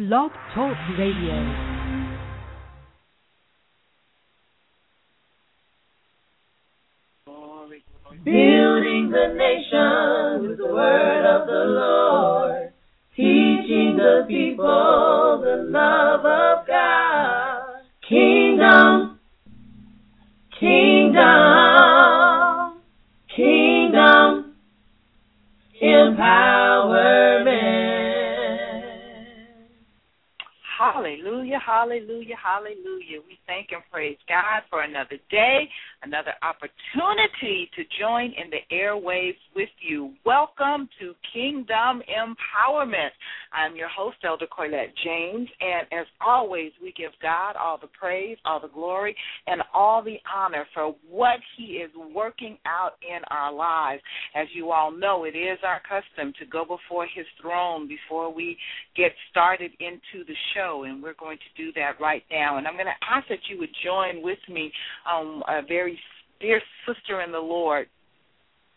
Blog 0.00 0.32
Talk 0.54 0.78
Radio. 0.98 1.36
Building 8.24 9.10
the 9.10 9.34
nation 9.36 10.48
with 10.48 10.56
the 10.56 10.68
word 10.72 11.26
of 11.26 11.46
the 11.46 11.64
Lord, 11.66 12.72
teaching 13.14 13.98
the 13.98 14.24
people 14.26 15.42
the 15.44 15.68
love 15.68 16.24
of 16.24 16.66
God. 16.66 17.60
Kingdom, 18.08 19.20
kingdom, 20.58 21.20
kingdom, 23.36 24.54
empowerment. 25.82 26.59
Hallelujah, 31.64 32.36
hallelujah. 32.42 33.20
We 33.26 33.38
thank 33.46 33.68
and 33.72 33.82
praise 33.92 34.16
God 34.28 34.62
for 34.70 34.82
another 34.82 35.18
day, 35.30 35.68
another 36.02 36.32
opportunity 36.42 37.70
to 37.76 37.82
join 38.00 38.32
in 38.32 38.50
the 38.50 38.74
airwaves 38.74 39.36
with 39.54 39.68
you. 39.80 40.12
Welcome 40.24 40.88
to 40.98 41.14
Kingdom 41.32 42.02
Empowerment. 42.08 43.10
I'm 43.52 43.76
your 43.76 43.88
host, 43.88 44.16
Elder 44.24 44.46
Corlette 44.46 44.92
James, 45.04 45.48
and 45.60 45.86
as 46.00 46.06
always, 46.24 46.72
we 46.82 46.92
give 46.96 47.10
God 47.20 47.56
all 47.56 47.78
the 47.78 47.88
praise, 47.88 48.38
all 48.44 48.60
the 48.60 48.68
glory, 48.68 49.14
and 49.46 49.62
all 49.74 50.02
the 50.02 50.16
honor 50.34 50.66
for 50.72 50.94
what 51.08 51.38
He 51.56 51.74
is 51.74 51.90
working 52.14 52.56
out 52.66 52.92
in 53.02 53.20
our 53.28 53.52
lives. 53.52 54.02
As 54.34 54.46
you 54.54 54.70
all 54.70 54.90
know, 54.90 55.24
it 55.24 55.36
is 55.36 55.58
our 55.64 55.80
custom 55.80 56.32
to 56.38 56.46
go 56.46 56.64
before 56.64 57.06
His 57.14 57.26
throne 57.42 57.88
before 57.88 58.32
we 58.32 58.56
get 58.96 59.12
started 59.30 59.72
into 59.80 60.24
the 60.26 60.34
show, 60.54 60.84
and 60.86 61.02
we're 61.02 61.14
going 61.14 61.38
to 61.38 61.62
do 61.62 61.72
that 61.74 62.00
right 62.00 62.22
now. 62.30 62.56
And 62.56 62.66
I'm 62.66 62.74
going 62.74 62.86
to 62.86 63.06
ask 63.10 63.28
that 63.28 63.38
you 63.50 63.58
would 63.58 63.74
join 63.84 64.22
with 64.22 64.38
me, 64.48 64.72
um, 65.10 65.42
a 65.48 65.60
very 65.66 65.89
dear 66.40 66.60
sister 66.86 67.20
in 67.20 67.32
the 67.32 67.38
Lord 67.38 67.88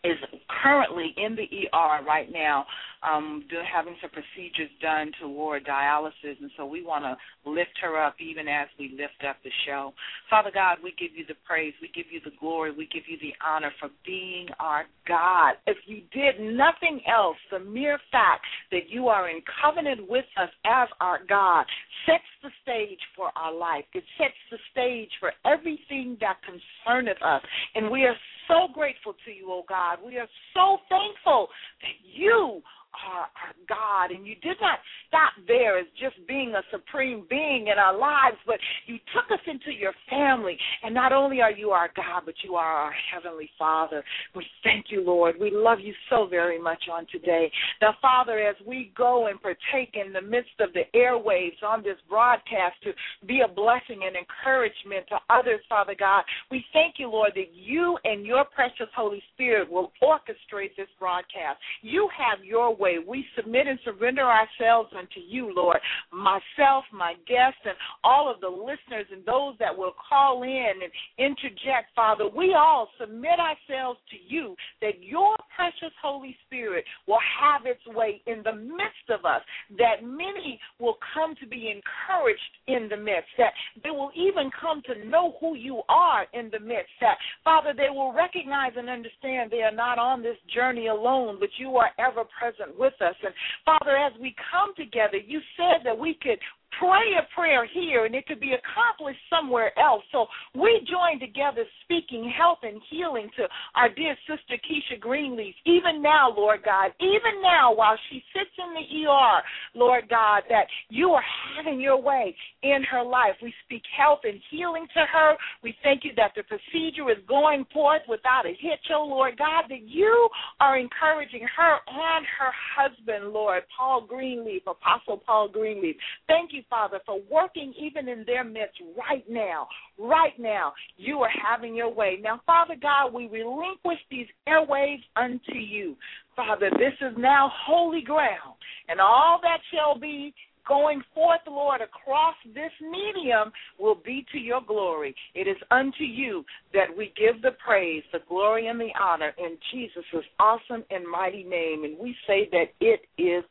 is 0.04 0.18
currently 0.62 1.14
in 1.16 1.34
the 1.34 1.48
ER 1.72 2.04
right 2.04 2.30
now, 2.30 2.66
um, 3.04 3.44
having 3.72 3.96
some 4.00 4.10
procedures 4.10 4.70
done 4.80 5.12
toward 5.20 5.64
dialysis, 5.66 6.40
and 6.40 6.50
so 6.56 6.66
we 6.66 6.82
want 6.82 7.04
to 7.04 7.50
lift 7.50 7.76
her 7.82 8.02
up 8.02 8.16
even 8.20 8.48
as 8.48 8.68
we 8.78 8.90
lift 8.90 9.24
up 9.28 9.36
the 9.44 9.50
show. 9.66 9.92
Father 10.30 10.50
God, 10.52 10.78
we 10.82 10.94
give 10.98 11.16
you 11.16 11.24
the 11.26 11.34
praise, 11.46 11.74
we 11.82 11.90
give 11.94 12.06
you 12.10 12.20
the 12.24 12.36
glory, 12.40 12.70
we 12.70 12.86
give 12.86 13.04
you 13.06 13.18
the 13.20 13.34
honor 13.44 13.72
for 13.80 13.90
being 14.06 14.46
our 14.58 14.84
God. 15.06 15.54
If 15.66 15.76
you 15.86 16.02
did 16.12 16.40
nothing 16.40 17.00
else, 17.06 17.36
the 17.50 17.60
mere 17.60 17.98
fact 18.10 18.44
that 18.70 18.88
you 18.88 19.08
are 19.08 19.28
in 19.28 19.40
covenant 19.62 20.08
with 20.08 20.24
us 20.40 20.50
as 20.64 20.88
our 21.00 21.20
God 21.28 21.66
sets 22.06 22.24
the 22.42 22.50
stage 22.62 23.00
for 23.16 23.30
our 23.36 23.54
life. 23.54 23.84
It 23.94 24.04
sets 24.18 24.34
the 24.50 24.58
stage 24.72 25.10
for 25.20 25.32
everything 25.44 26.16
that 26.20 26.36
concerneth 26.42 27.20
us, 27.22 27.42
and 27.74 27.90
we 27.90 28.04
are 28.04 28.16
so 28.48 28.68
grateful 28.72 29.14
to 29.24 29.30
you, 29.30 29.48
oh 29.50 29.64
God. 29.68 29.98
We 30.04 30.18
are 30.18 30.28
so 30.54 30.78
thankful 30.88 31.48
that 31.80 31.96
you 32.02 32.62
our 33.08 33.28
God, 33.68 34.10
and 34.10 34.26
you 34.26 34.34
did 34.36 34.56
not 34.60 34.78
stop 35.08 35.32
there 35.46 35.78
as 35.78 35.86
just 36.00 36.16
being 36.26 36.54
a 36.54 36.62
supreme 36.70 37.26
being 37.28 37.68
in 37.68 37.78
our 37.78 37.96
lives, 37.96 38.36
but 38.46 38.58
you 38.86 38.98
took 39.14 39.30
us 39.32 39.42
into 39.46 39.72
your 39.72 39.92
family. 40.08 40.56
And 40.82 40.94
not 40.94 41.12
only 41.12 41.40
are 41.40 41.50
you 41.50 41.70
our 41.70 41.90
God, 41.94 42.22
but 42.24 42.34
you 42.42 42.54
are 42.54 42.72
our 42.72 42.94
Heavenly 43.12 43.50
Father. 43.58 44.04
We 44.34 44.46
thank 44.62 44.86
you, 44.90 45.02
Lord. 45.04 45.36
We 45.40 45.50
love 45.50 45.78
you 45.80 45.94
so 46.10 46.26
very 46.28 46.60
much 46.60 46.84
on 46.92 47.06
today. 47.10 47.50
Now, 47.80 47.94
Father, 48.00 48.38
as 48.38 48.56
we 48.66 48.92
go 48.96 49.26
and 49.26 49.40
partake 49.40 49.94
in 49.94 50.12
the 50.12 50.22
midst 50.22 50.60
of 50.60 50.70
the 50.72 50.82
airwaves 50.94 51.62
on 51.66 51.82
this 51.82 51.98
broadcast 52.08 52.76
to 52.84 52.92
be 53.26 53.42
a 53.44 53.48
blessing 53.48 54.02
and 54.06 54.16
encouragement 54.16 55.06
to 55.08 55.18
others, 55.30 55.60
Father 55.68 55.94
God, 55.98 56.24
we 56.50 56.64
thank 56.72 56.94
you, 56.98 57.08
Lord, 57.08 57.32
that 57.34 57.52
you 57.54 57.98
and 58.04 58.24
your 58.24 58.44
precious 58.44 58.88
Holy 58.94 59.22
Spirit 59.34 59.70
will 59.70 59.92
orchestrate 60.02 60.76
this 60.76 60.88
broadcast. 60.98 61.58
You 61.82 62.08
have 62.16 62.44
your 62.44 62.74
way. 62.74 62.83
We 63.06 63.24
submit 63.36 63.66
and 63.66 63.78
surrender 63.84 64.22
ourselves 64.22 64.90
unto 64.96 65.20
you, 65.26 65.52
Lord. 65.54 65.78
Myself, 66.12 66.84
my 66.92 67.14
guests, 67.26 67.60
and 67.64 67.74
all 68.02 68.32
of 68.32 68.40
the 68.40 68.48
listeners 68.48 69.06
and 69.12 69.24
those 69.24 69.54
that 69.58 69.76
will 69.76 69.94
call 70.08 70.42
in 70.42 70.72
and 70.82 70.92
interject, 71.18 71.94
Father, 71.96 72.28
we 72.28 72.54
all 72.54 72.88
submit 73.00 73.38
ourselves 73.38 73.98
to 74.10 74.16
you 74.34 74.54
that 74.80 75.02
your 75.02 75.36
precious 75.54 75.94
Holy 76.02 76.36
Spirit 76.46 76.84
will 77.06 77.22
have 77.40 77.66
its 77.66 77.80
way 77.96 78.20
in 78.26 78.42
the 78.44 78.54
midst 78.54 79.08
of 79.10 79.24
us, 79.24 79.40
that 79.78 80.02
many 80.02 80.60
will 80.78 80.96
come 81.14 81.34
to 81.40 81.46
be 81.46 81.70
encouraged 81.70 82.40
in 82.66 82.88
the 82.88 82.96
midst, 82.96 83.30
that 83.38 83.52
they 83.82 83.90
will 83.90 84.10
even 84.14 84.50
come 84.60 84.82
to 84.82 85.08
know 85.08 85.34
who 85.40 85.54
you 85.56 85.82
are 85.88 86.26
in 86.32 86.50
the 86.50 86.60
midst, 86.60 86.92
that, 87.00 87.16
Father, 87.44 87.72
they 87.76 87.90
will 87.90 88.12
recognize 88.12 88.72
and 88.76 88.88
understand 88.88 89.50
they 89.50 89.62
are 89.62 89.74
not 89.74 89.98
on 89.98 90.22
this 90.22 90.36
journey 90.54 90.88
alone, 90.88 91.36
but 91.40 91.48
you 91.58 91.76
are 91.76 91.90
ever 91.98 92.24
present 92.38 92.73
with 92.78 92.94
us. 93.00 93.14
And 93.24 93.34
Father, 93.64 93.96
as 93.96 94.12
we 94.20 94.34
come 94.50 94.74
together, 94.76 95.16
you 95.16 95.40
said 95.56 95.84
that 95.84 95.98
we 95.98 96.18
could 96.20 96.38
pray 96.78 97.16
a 97.18 97.26
prayer 97.34 97.66
here 97.66 98.04
and 98.04 98.14
it 98.14 98.26
could 98.26 98.40
be 98.40 98.54
accomplished 98.54 99.20
somewhere 99.30 99.76
else. 99.78 100.02
So 100.12 100.26
we 100.54 100.86
join 100.90 101.20
together 101.20 101.64
speaking 101.84 102.32
health 102.36 102.58
and 102.62 102.80
healing 102.90 103.30
to 103.36 103.44
our 103.74 103.88
dear 103.88 104.16
sister 104.26 104.56
Keisha 104.62 104.98
Greenleaf, 105.00 105.54
even 105.66 106.02
now, 106.02 106.32
Lord 106.34 106.60
God, 106.64 106.92
even 107.00 107.42
now 107.42 107.74
while 107.74 107.96
she 108.10 108.22
sits 108.34 108.50
in 108.58 108.74
the 108.74 109.08
ER, 109.08 109.42
Lord 109.74 110.08
God, 110.08 110.42
that 110.48 110.66
you 110.88 111.10
are 111.10 111.24
having 111.56 111.80
your 111.80 112.00
way 112.00 112.34
in 112.62 112.82
her 112.90 113.02
life. 113.02 113.36
We 113.42 113.52
speak 113.64 113.82
health 113.96 114.20
and 114.24 114.40
healing 114.50 114.86
to 114.94 115.04
her. 115.12 115.34
We 115.62 115.74
thank 115.82 116.04
you 116.04 116.12
that 116.16 116.32
the 116.36 116.42
procedure 116.42 117.10
is 117.10 117.22
going 117.28 117.66
forth 117.72 118.02
without 118.08 118.46
a 118.46 118.50
hitch, 118.50 118.90
oh 118.94 119.06
Lord 119.06 119.38
God, 119.38 119.64
that 119.68 119.82
you 119.86 120.28
are 120.60 120.78
encouraging 120.78 121.46
her 121.56 121.78
and 121.86 122.26
her 122.38 122.52
husband, 122.76 123.32
Lord, 123.32 123.62
Paul 123.76 124.06
Greenleaf, 124.06 124.62
Apostle 124.66 125.22
Paul 125.24 125.48
Greenleaf. 125.48 125.96
Thank 126.26 126.52
you 126.52 126.62
Father, 126.68 127.00
for 127.06 127.20
working 127.30 127.72
even 127.78 128.08
in 128.08 128.24
their 128.26 128.44
midst 128.44 128.80
right 128.96 129.24
now. 129.28 129.68
Right 129.98 130.38
now, 130.38 130.72
you 130.96 131.18
are 131.20 131.30
having 131.30 131.74
your 131.74 131.92
way. 131.92 132.18
Now, 132.22 132.40
Father 132.46 132.74
God, 132.80 133.12
we 133.12 133.28
relinquish 133.28 133.98
these 134.10 134.26
airwaves 134.48 135.02
unto 135.16 135.54
you. 135.54 135.96
Father, 136.36 136.70
this 136.70 136.94
is 137.00 137.16
now 137.16 137.50
holy 137.66 138.02
ground, 138.02 138.54
and 138.88 139.00
all 139.00 139.38
that 139.42 139.58
shall 139.72 139.98
be 139.98 140.34
going 140.66 141.02
forth, 141.14 141.40
Lord, 141.46 141.80
across 141.80 142.34
this 142.54 142.72
medium 142.80 143.52
will 143.78 143.96
be 144.04 144.24
to 144.32 144.38
your 144.38 144.60
glory. 144.66 145.14
It 145.34 145.46
is 145.46 145.56
unto 145.70 146.04
you 146.04 146.44
that 146.72 146.86
we 146.96 147.12
give 147.16 147.42
the 147.42 147.52
praise, 147.64 148.02
the 148.12 148.20
glory, 148.28 148.68
and 148.68 148.80
the 148.80 148.90
honor 149.00 149.32
in 149.38 149.56
Jesus' 149.72 150.24
awesome 150.40 150.84
and 150.90 151.06
mighty 151.06 151.44
name. 151.44 151.84
And 151.84 151.98
we 151.98 152.16
say 152.26 152.48
that 152.52 152.72
it 152.80 153.02
is 153.18 153.44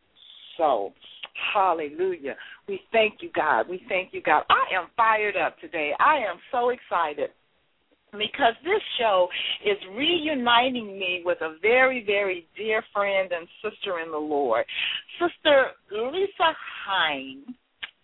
so. 0.58 0.94
Hallelujah. 1.54 2.36
We 2.68 2.80
thank 2.92 3.16
you, 3.22 3.30
God. 3.36 3.68
We 3.70 3.84
thank 3.90 4.14
you, 4.14 4.22
God. 4.22 4.44
I 4.50 4.76
am 4.76 4.88
fired 4.96 5.36
up 5.36 5.60
today. 5.60 5.92
I 6.00 6.18
am 6.18 6.38
so 6.52 6.70
excited 6.70 7.30
because 8.14 8.54
this 8.64 8.82
show 9.00 9.28
is 9.66 9.78
reuniting 9.98 10.98
me 11.00 11.24
with 11.26 11.40
a 11.42 11.56
very, 11.62 12.04
very 12.06 12.48
dear 12.56 12.84
friend 12.94 13.32
and 13.32 13.48
sister 13.62 14.00
in 14.00 14.12
the 14.12 14.18
Lord. 14.18 14.66
Sister 15.20 15.72
Lisa 15.92 16.56
Hein 16.86 17.44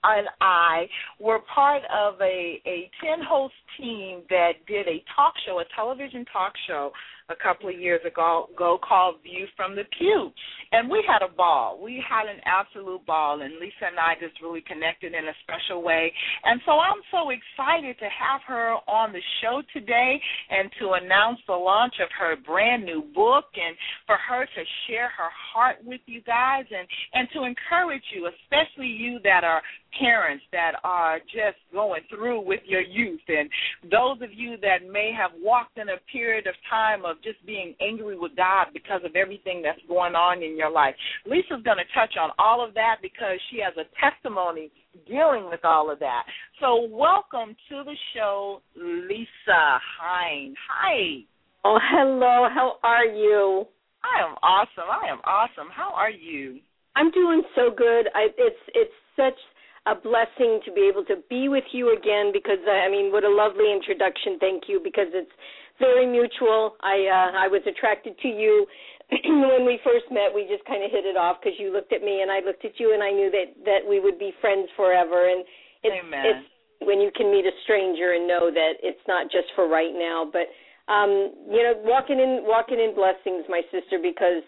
and 0.03 0.28
I 0.42 0.88
were 1.20 1.40
part 1.53 1.84
of 1.94 2.16
a, 2.22 2.62
a 2.66 2.90
10 3.03 3.20
host 3.28 3.53
team 3.78 4.22
that 4.30 4.53
did 4.68 4.88
a 4.88 5.03
talk 5.16 5.34
show, 5.46 5.59
a 5.59 5.66
television 5.76 6.26
talk 6.31 6.53
show 6.68 6.91
a 7.29 7.35
couple 7.35 7.69
of 7.69 7.79
years 7.79 8.01
ago, 8.06 8.50
go 8.57 8.78
called 8.81 9.16
View 9.23 9.45
from 9.56 9.75
the 9.75 9.84
Pew. 9.97 10.31
And 10.72 10.90
we 10.90 11.03
had 11.07 11.25
a 11.25 11.34
ball. 11.34 11.79
We 11.81 12.03
had 12.07 12.28
an 12.28 12.41
absolute 12.45 13.06
ball, 13.06 13.41
and 13.41 13.53
Lisa 13.59 13.90
and 13.90 14.00
I 14.00 14.13
just 14.19 14.41
really 14.41 14.62
connected 14.62 15.14
in 15.14 15.26
a 15.26 15.35
special 15.43 15.81
way. 15.81 16.11
And 16.43 16.61
so 16.66 16.73
I'm 16.73 17.02
so 17.11 17.29
excited 17.29 17.97
to 17.99 18.05
have 18.05 18.41
her 18.47 18.76
on 18.87 19.14
the 19.14 19.22
show 19.41 19.61
today 19.73 20.22
and 20.49 20.70
to 20.79 20.93
announce 20.93 21.40
the 21.47 21.53
launch 21.53 21.96
of 22.02 22.09
her 22.20 22.35
brand 22.35 22.85
new 22.85 23.03
book 23.14 23.46
and 23.55 23.75
for 24.05 24.17
her 24.17 24.46
to 24.46 24.61
share 24.87 25.09
her 25.09 25.29
heart 25.53 25.78
with 25.84 26.02
you 26.05 26.22
guys 26.22 26.66
and, 26.70 26.87
and 27.14 27.28
to 27.34 27.46
encourage 27.46 28.03
you, 28.14 28.29
especially 28.29 28.87
you 28.87 29.20
that 29.23 29.43
are 29.43 29.61
parents 29.99 30.43
that 30.52 30.73
are 30.84 31.20
just 31.20 31.58
going 31.73 32.02
through 32.09 32.41
with 32.46 32.61
your 32.66 32.82
youth 32.82 33.22
and 33.28 33.49
those 33.90 34.22
of 34.22 34.29
you 34.34 34.55
that 34.61 34.87
may 34.91 35.11
have 35.16 35.32
walked 35.41 35.78
in 35.78 35.90
a 35.90 35.97
period 36.11 36.47
of 36.47 36.53
time 36.70 37.05
of 37.05 37.19
just 37.24 37.44
being 37.46 37.76
angry 37.82 38.18
with 38.18 38.36
God 38.36 38.68
because 38.74 39.02
of 39.04 39.16
everything 39.16 39.62
that's 39.62 39.82
going 39.88 40.16
on 40.16 40.44
in 40.44 40.58
your 40.58 40.72
life. 40.72 40.96
Lisa's 41.26 41.64
going 41.64 41.78
to 41.78 41.94
touch 41.94 42.16
on 42.20 42.32
all 42.40 42.66
of 42.66 42.74
that 42.76 42.98
because 43.02 43.40
she 43.52 43.60
has 43.64 43.74
a 43.78 43.88
testimony 44.00 44.72
dealing 45.08 45.50
with 45.50 45.64
all 45.64 45.92
of 45.92 46.00
that. 46.00 46.24
So, 46.60 46.88
welcome 46.90 47.56
to 47.70 47.84
the 47.84 47.96
show, 48.16 48.62
Lisa 48.76 49.80
Hein. 50.00 50.56
Hi. 50.70 51.24
Oh, 51.64 51.78
hello. 51.92 52.48
How 52.54 52.74
are 52.84 53.06
you? 53.06 53.66
I 54.04 54.24
am 54.24 54.36
awesome. 54.42 54.90
I 54.90 55.12
am 55.12 55.20
awesome. 55.26 55.68
How 55.76 55.94
are 55.94 56.12
you? 56.12 56.60
I'm 56.96 57.12
doing 57.12 57.44
so 57.56 57.70
good. 57.76 58.08
I, 58.16 58.28
it's 58.38 58.64
it's 58.74 59.00
such 59.16 59.40
a 59.86 59.96
blessing 59.96 60.60
to 60.66 60.72
be 60.72 60.90
able 60.92 61.04
to 61.06 61.16
be 61.30 61.50
with 61.50 61.64
you 61.72 61.96
again 61.96 62.32
because 62.34 62.60
I 62.68 62.90
mean 62.90 63.12
what 63.12 63.24
a 63.24 63.30
lovely 63.30 63.72
introduction. 63.72 64.38
Thank 64.40 64.64
you 64.68 64.80
because 64.84 65.08
it's 65.14 65.32
very 65.79 66.05
mutual. 66.05 66.76
I 66.84 67.08
uh 67.08 67.29
I 67.46 67.47
was 67.47 67.61
attracted 67.66 68.20
to 68.20 68.28
you 68.28 68.67
when 69.09 69.66
we 69.66 69.79
first 69.84 70.05
met. 70.11 70.29
We 70.34 70.46
just 70.46 70.64
kind 70.66 70.84
of 70.84 70.91
hit 70.91 71.05
it 71.05 71.17
off 71.17 71.37
because 71.41 71.58
you 71.59 71.73
looked 71.73 71.93
at 71.93 72.03
me 72.03 72.22
and 72.22 72.29
I 72.29 72.40
looked 72.46 72.64
at 72.64 72.79
you 72.79 72.93
and 72.93 73.02
I 73.02 73.11
knew 73.11 73.31
that 73.31 73.55
that 73.66 73.81
we 73.87 73.99
would 73.99 74.20
be 74.20 74.31
friends 74.41 74.70
forever 74.76 75.29
and 75.29 75.43
it's 75.84 76.05
Amen. 76.05 76.26
it's 76.26 76.46
when 76.84 77.02
you 77.02 77.11
can 77.16 77.31
meet 77.31 77.43
a 77.43 77.55
stranger 77.64 78.14
and 78.14 78.28
know 78.28 78.52
that 78.52 78.79
it's 78.84 79.03
not 79.08 79.31
just 79.31 79.47
for 79.55 79.67
right 79.67 79.91
now 79.91 80.23
but 80.28 80.47
um 80.91 81.34
you 81.47 81.64
know 81.64 81.76
walking 81.84 82.20
in 82.20 82.43
walking 82.47 82.79
in 82.79 82.96
blessings 82.96 83.43
my 83.49 83.61
sister 83.72 83.99
because 83.99 84.43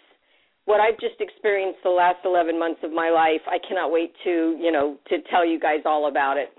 what 0.66 0.80
I've 0.80 1.00
just 1.00 1.20
experienced 1.20 1.80
the 1.84 1.90
last 1.90 2.20
11 2.24 2.58
months 2.60 2.82
of 2.84 2.94
my 2.94 3.10
life, 3.10 3.42
I 3.48 3.58
cannot 3.68 3.92
wait 3.92 4.14
to, 4.24 4.56
you 4.60 4.72
know, 4.72 4.98
to 5.10 5.18
tell 5.30 5.46
you 5.46 5.60
guys 5.60 5.80
all 5.86 6.08
about 6.08 6.38
it. 6.38 6.50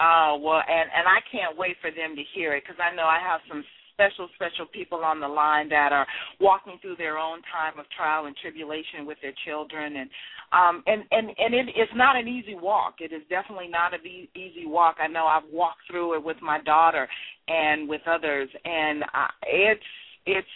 Oh 0.00 0.40
well, 0.40 0.62
and 0.66 0.88
and 0.96 1.06
I 1.06 1.20
can't 1.30 1.58
wait 1.58 1.76
for 1.80 1.90
them 1.90 2.16
to 2.16 2.22
hear 2.34 2.54
it 2.54 2.64
because 2.64 2.80
I 2.80 2.94
know 2.94 3.04
I 3.04 3.18
have 3.20 3.40
some 3.48 3.64
special 3.92 4.28
special 4.34 4.64
people 4.72 5.04
on 5.04 5.20
the 5.20 5.28
line 5.28 5.68
that 5.68 5.92
are 5.92 6.06
walking 6.40 6.78
through 6.80 6.96
their 6.96 7.18
own 7.18 7.40
time 7.52 7.78
of 7.78 7.84
trial 7.94 8.26
and 8.26 8.36
tribulation 8.36 9.04
with 9.04 9.18
their 9.20 9.34
children 9.44 9.96
and 9.96 10.10
um 10.52 10.82
and 10.86 11.04
and 11.10 11.28
and 11.36 11.52
it, 11.54 11.68
it's 11.76 11.92
not 11.94 12.16
an 12.16 12.26
easy 12.26 12.54
walk 12.54 12.94
it 13.00 13.12
is 13.12 13.20
definitely 13.28 13.68
not 13.68 13.92
an 13.92 14.00
easy 14.06 14.64
walk 14.64 14.96
i 15.00 15.06
know 15.06 15.26
i've 15.26 15.44
walked 15.52 15.82
through 15.90 16.14
it 16.14 16.24
with 16.24 16.38
my 16.40 16.58
daughter 16.62 17.06
and 17.48 17.86
with 17.86 18.00
others 18.08 18.48
and 18.64 19.02
uh, 19.02 19.28
it's 19.46 19.84
it's 20.24 20.48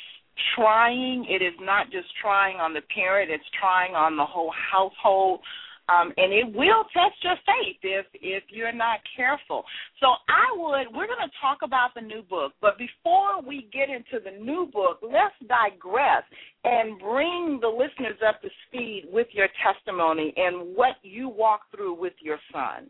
trying. 0.54 1.26
It 1.28 1.42
is 1.42 1.54
not 1.60 1.90
just 1.90 2.08
trying 2.20 2.56
on 2.56 2.74
the 2.74 2.82
parent, 2.94 3.30
it's 3.30 3.44
trying 3.58 3.94
on 3.94 4.16
the 4.16 4.24
whole 4.24 4.52
household. 4.72 5.40
Um, 5.88 6.12
and 6.16 6.32
it 6.32 6.46
will 6.46 6.84
test 6.94 7.20
your 7.22 7.36
faith 7.44 7.76
if 7.82 8.06
if 8.14 8.44
you're 8.48 8.72
not 8.72 9.00
careful. 9.16 9.64
So 10.00 10.06
I 10.28 10.48
would 10.56 10.96
we're 10.96 11.06
going 11.06 11.28
to 11.28 11.40
talk 11.40 11.58
about 11.62 11.90
the 11.94 12.00
new 12.00 12.22
book, 12.22 12.52
but 12.62 12.78
before 12.78 13.42
we 13.46 13.68
get 13.70 13.90
into 13.90 14.24
the 14.24 14.42
new 14.42 14.70
book, 14.72 15.00
let's 15.02 15.36
digress 15.46 16.24
and 16.64 16.98
bring 16.98 17.58
the 17.60 17.68
listeners 17.68 18.18
up 18.26 18.40
to 18.40 18.48
speed 18.66 19.04
with 19.12 19.26
your 19.32 19.48
testimony 19.60 20.32
and 20.36 20.74
what 20.74 20.96
you 21.02 21.28
walked 21.28 21.74
through 21.76 22.00
with 22.00 22.14
your 22.22 22.38
son. 22.50 22.88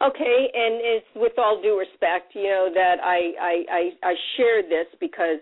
Okay, 0.00 0.50
and 0.54 0.78
it's 0.78 1.06
with 1.16 1.32
all 1.38 1.60
due 1.60 1.78
respect, 1.78 2.34
you 2.34 2.44
know 2.44 2.70
that 2.72 2.96
I 3.02 3.18
I 3.40 3.54
I, 3.72 4.10
I 4.10 4.14
share 4.36 4.62
this 4.62 4.86
because 5.00 5.40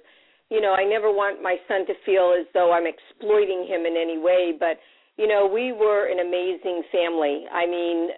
you 0.51 0.61
know, 0.61 0.73
I 0.73 0.85
never 0.85 1.11
want 1.11 1.43
my 1.43 1.57
son 1.67 1.87
to 1.87 1.95
feel 2.05 2.37
as 2.39 2.47
though 2.53 2.73
I'm 2.73 2.87
exploiting 2.87 3.67
him 3.67 3.87
in 3.87 3.97
any 3.97 4.19
way, 4.19 4.53
but 4.59 4.79
you 5.17 5.29
know, 5.29 5.47
we 5.47 5.73
were 5.73 6.11
an 6.11 6.19
amazing 6.19 6.83
family. 6.91 7.47
I 7.53 7.67
mean, 7.67 8.11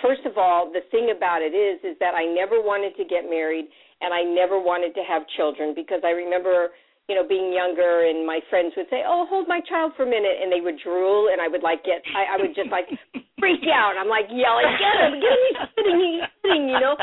first 0.00 0.22
of 0.24 0.38
all, 0.38 0.70
the 0.70 0.86
thing 0.90 1.12
about 1.14 1.42
it 1.42 1.52
is 1.52 1.82
is 1.82 1.98
that 1.98 2.14
I 2.14 2.24
never 2.24 2.62
wanted 2.62 2.96
to 2.96 3.04
get 3.04 3.28
married 3.28 3.66
and 4.00 4.14
I 4.14 4.22
never 4.22 4.58
wanted 4.58 4.94
to 4.94 5.02
have 5.02 5.22
children 5.36 5.74
because 5.74 6.00
I 6.04 6.14
remember, 6.14 6.70
you 7.08 7.14
know, 7.14 7.26
being 7.26 7.52
younger 7.52 8.06
and 8.06 8.26
my 8.26 8.40
friends 8.50 8.72
would 8.76 8.86
say, 8.90 9.02
"Oh, 9.06 9.26
hold 9.28 9.48
my 9.48 9.60
child 9.66 9.92
for 9.96 10.06
a 10.06 10.10
minute," 10.10 10.38
and 10.40 10.50
they 10.50 10.62
would 10.62 10.78
drool 10.78 11.28
and 11.30 11.42
I 11.42 11.48
would 11.48 11.62
like 11.62 11.82
get 11.84 12.02
I, 12.14 12.34
I 12.34 12.36
would 12.38 12.54
just 12.54 12.70
like 12.70 12.86
freak 13.42 13.66
out. 13.66 13.98
I'm 13.98 14.08
like 14.08 14.30
yelling, 14.30 14.70
"Get 14.78 14.94
him! 15.02 15.18
Get 15.18 15.34
him! 15.34 15.42
He's 15.42 15.68
sitting! 15.74 16.00
He's 16.22 16.30
sitting!" 16.42 16.64
You 16.70 16.78
know. 16.78 16.94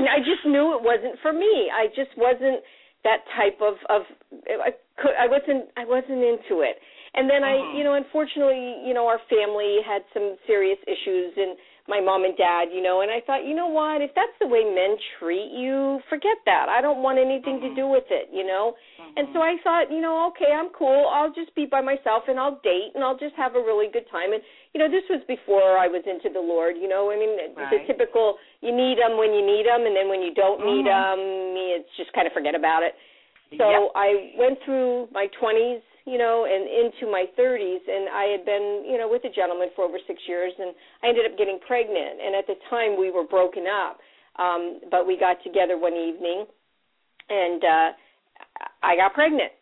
And 0.00 0.08
I 0.08 0.24
just 0.24 0.48
knew 0.48 0.72
it 0.76 0.82
wasn't 0.82 1.20
for 1.20 1.32
me. 1.32 1.68
I 1.68 1.92
just 1.92 2.16
wasn't 2.16 2.64
that 3.04 3.20
type 3.36 3.60
of 3.60 3.76
of 3.88 4.08
I 4.48 4.72
could 4.96 5.12
I 5.16 5.28
wasn't 5.28 5.68
I 5.76 5.84
wasn't 5.84 6.24
into 6.24 6.64
it. 6.64 6.80
And 7.14 7.28
then 7.28 7.42
uh-huh. 7.42 7.74
I, 7.74 7.76
you 7.76 7.82
know, 7.82 7.94
unfortunately, 7.94 8.86
you 8.86 8.94
know, 8.94 9.06
our 9.06 9.20
family 9.26 9.82
had 9.82 10.02
some 10.14 10.36
serious 10.46 10.78
issues 10.86 11.34
and 11.36 11.58
my 11.90 11.98
mom 11.98 12.22
and 12.22 12.38
dad, 12.38 12.70
you 12.70 12.78
know, 12.78 13.02
and 13.02 13.10
I 13.10 13.18
thought, 13.26 13.42
you 13.42 13.50
know 13.50 13.66
what, 13.66 13.98
if 13.98 14.14
that's 14.14 14.32
the 14.38 14.46
way 14.46 14.62
men 14.62 14.94
treat 15.18 15.50
you, 15.50 15.98
forget 16.06 16.38
that. 16.46 16.70
I 16.70 16.78
don't 16.78 17.02
want 17.02 17.18
anything 17.18 17.58
uh-huh. 17.58 17.74
to 17.74 17.74
do 17.74 17.90
with 17.90 18.06
it, 18.14 18.30
you 18.30 18.46
know. 18.46 18.78
Uh-huh. 18.78 19.18
And 19.18 19.26
so 19.34 19.42
I 19.42 19.58
thought, 19.66 19.90
you 19.90 19.98
know, 19.98 20.30
okay, 20.30 20.54
I'm 20.54 20.70
cool. 20.70 21.10
I'll 21.10 21.34
just 21.34 21.50
be 21.58 21.66
by 21.66 21.82
myself 21.82 22.30
and 22.30 22.38
I'll 22.38 22.62
date 22.62 22.94
and 22.94 23.02
I'll 23.02 23.18
just 23.18 23.34
have 23.34 23.58
a 23.58 23.62
really 23.62 23.90
good 23.90 24.06
time. 24.06 24.30
And 24.30 24.40
you 24.70 24.78
know, 24.78 24.86
this 24.86 25.02
was 25.10 25.18
before 25.26 25.74
I 25.74 25.90
was 25.90 26.06
into 26.06 26.30
the 26.30 26.40
Lord, 26.40 26.78
you 26.78 26.86
know. 26.86 27.10
I 27.10 27.18
mean, 27.18 27.34
right. 27.58 27.74
the 27.74 27.82
typical 27.90 28.38
you 28.62 28.70
need 28.70 29.02
them 29.02 29.18
when 29.18 29.34
you 29.34 29.42
need 29.42 29.66
them 29.66 29.82
and 29.82 29.98
then 29.98 30.06
when 30.06 30.22
you 30.22 30.30
don't 30.30 30.62
need 30.62 30.86
uh-huh. 30.86 31.18
them, 31.18 31.18
it's 31.74 31.90
just 31.98 32.14
kind 32.14 32.30
of 32.30 32.32
forget 32.32 32.54
about 32.54 32.86
it. 32.86 32.94
So 33.58 33.66
yep. 33.66 33.90
I 33.98 34.30
went 34.38 34.62
through 34.62 35.10
my 35.10 35.26
20s, 35.42 35.82
you 36.06 36.18
know, 36.18 36.46
and 36.48 36.64
into 36.64 37.10
my 37.10 37.26
30s, 37.38 37.84
and 37.86 38.08
I 38.08 38.24
had 38.32 38.44
been, 38.44 38.84
you 38.88 38.96
know, 38.98 39.08
with 39.08 39.24
a 39.24 39.32
gentleman 39.32 39.68
for 39.76 39.84
over 39.84 39.98
six 40.06 40.20
years, 40.26 40.52
and 40.58 40.74
I 41.02 41.08
ended 41.08 41.30
up 41.30 41.36
getting 41.36 41.58
pregnant. 41.66 42.20
And 42.24 42.34
at 42.34 42.46
the 42.46 42.56
time, 42.70 42.98
we 42.98 43.10
were 43.10 43.24
broken 43.24 43.64
up, 43.66 43.98
um, 44.38 44.80
but 44.90 45.06
we 45.06 45.18
got 45.18 45.42
together 45.44 45.76
one 45.78 45.94
evening, 45.94 46.46
and 47.28 47.62
uh, 47.64 47.88
I 48.82 48.96
got 48.96 49.12
pregnant. 49.14 49.52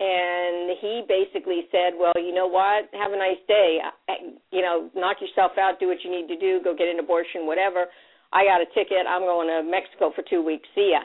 And 0.00 0.76
he 0.82 1.06
basically 1.06 1.70
said, 1.70 1.94
"Well, 1.96 2.12
you 2.16 2.34
know 2.34 2.48
what? 2.48 2.90
Have 2.92 3.12
a 3.12 3.16
nice 3.16 3.38
day. 3.46 3.78
You 4.50 4.60
know, 4.60 4.90
knock 4.96 5.18
yourself 5.22 5.52
out, 5.56 5.78
do 5.78 5.86
what 5.86 6.02
you 6.02 6.10
need 6.10 6.26
to 6.26 6.36
do, 6.36 6.60
go 6.64 6.74
get 6.74 6.88
an 6.88 6.98
abortion, 6.98 7.46
whatever. 7.46 7.86
I 8.32 8.44
got 8.44 8.60
a 8.60 8.66
ticket. 8.74 9.06
I'm 9.08 9.22
going 9.22 9.46
to 9.46 9.62
Mexico 9.62 10.10
for 10.14 10.22
two 10.28 10.42
weeks. 10.42 10.66
See 10.74 10.90
ya." 10.92 11.00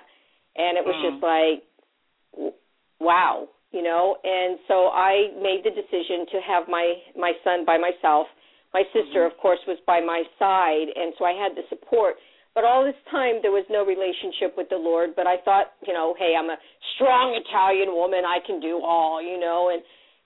And 0.57 0.77
it 0.80 0.83
was 0.83 0.95
Mm. 0.97 1.12
just 1.12 1.24
like 1.24 2.53
wow 3.00 3.47
you 3.71 3.83
know 3.83 4.18
and 4.24 4.57
so 4.68 4.89
i 4.94 5.30
made 5.42 5.62
the 5.63 5.69
decision 5.71 6.25
to 6.31 6.38
have 6.45 6.68
my 6.68 6.94
my 7.18 7.33
son 7.44 7.66
by 7.66 7.77
myself 7.77 8.27
my 8.74 8.83
sister 8.94 9.25
Mm-hmm. 9.25 9.33
of 9.33 9.38
course 9.42 9.60
was 9.68 9.77
by 9.86 10.00
my 10.00 10.24
side 10.38 10.88
and 10.95 11.13
so 11.18 11.25
i 11.25 11.33
had 11.33 11.56
the 11.56 11.63
support 11.69 12.16
but 12.56 12.63
all 12.63 12.83
this 12.83 12.98
time 13.12 13.39
there 13.42 13.51
was 13.54 13.66
no 13.69 13.86
relationship 13.86 14.57
with 14.57 14.69
the 14.69 14.77
lord 14.77 15.12
but 15.16 15.27
i 15.27 15.38
thought 15.45 15.74
you 15.86 15.94
know 15.94 16.16
hey 16.18 16.33
i'm 16.38 16.50
a 16.50 16.57
strong 16.95 17.38
italian 17.38 17.94
woman 17.94 18.25
i 18.25 18.39
can 18.45 18.60
do 18.60 18.81
all 18.83 19.21
you 19.21 19.39
know 19.39 19.69
and 19.74 19.81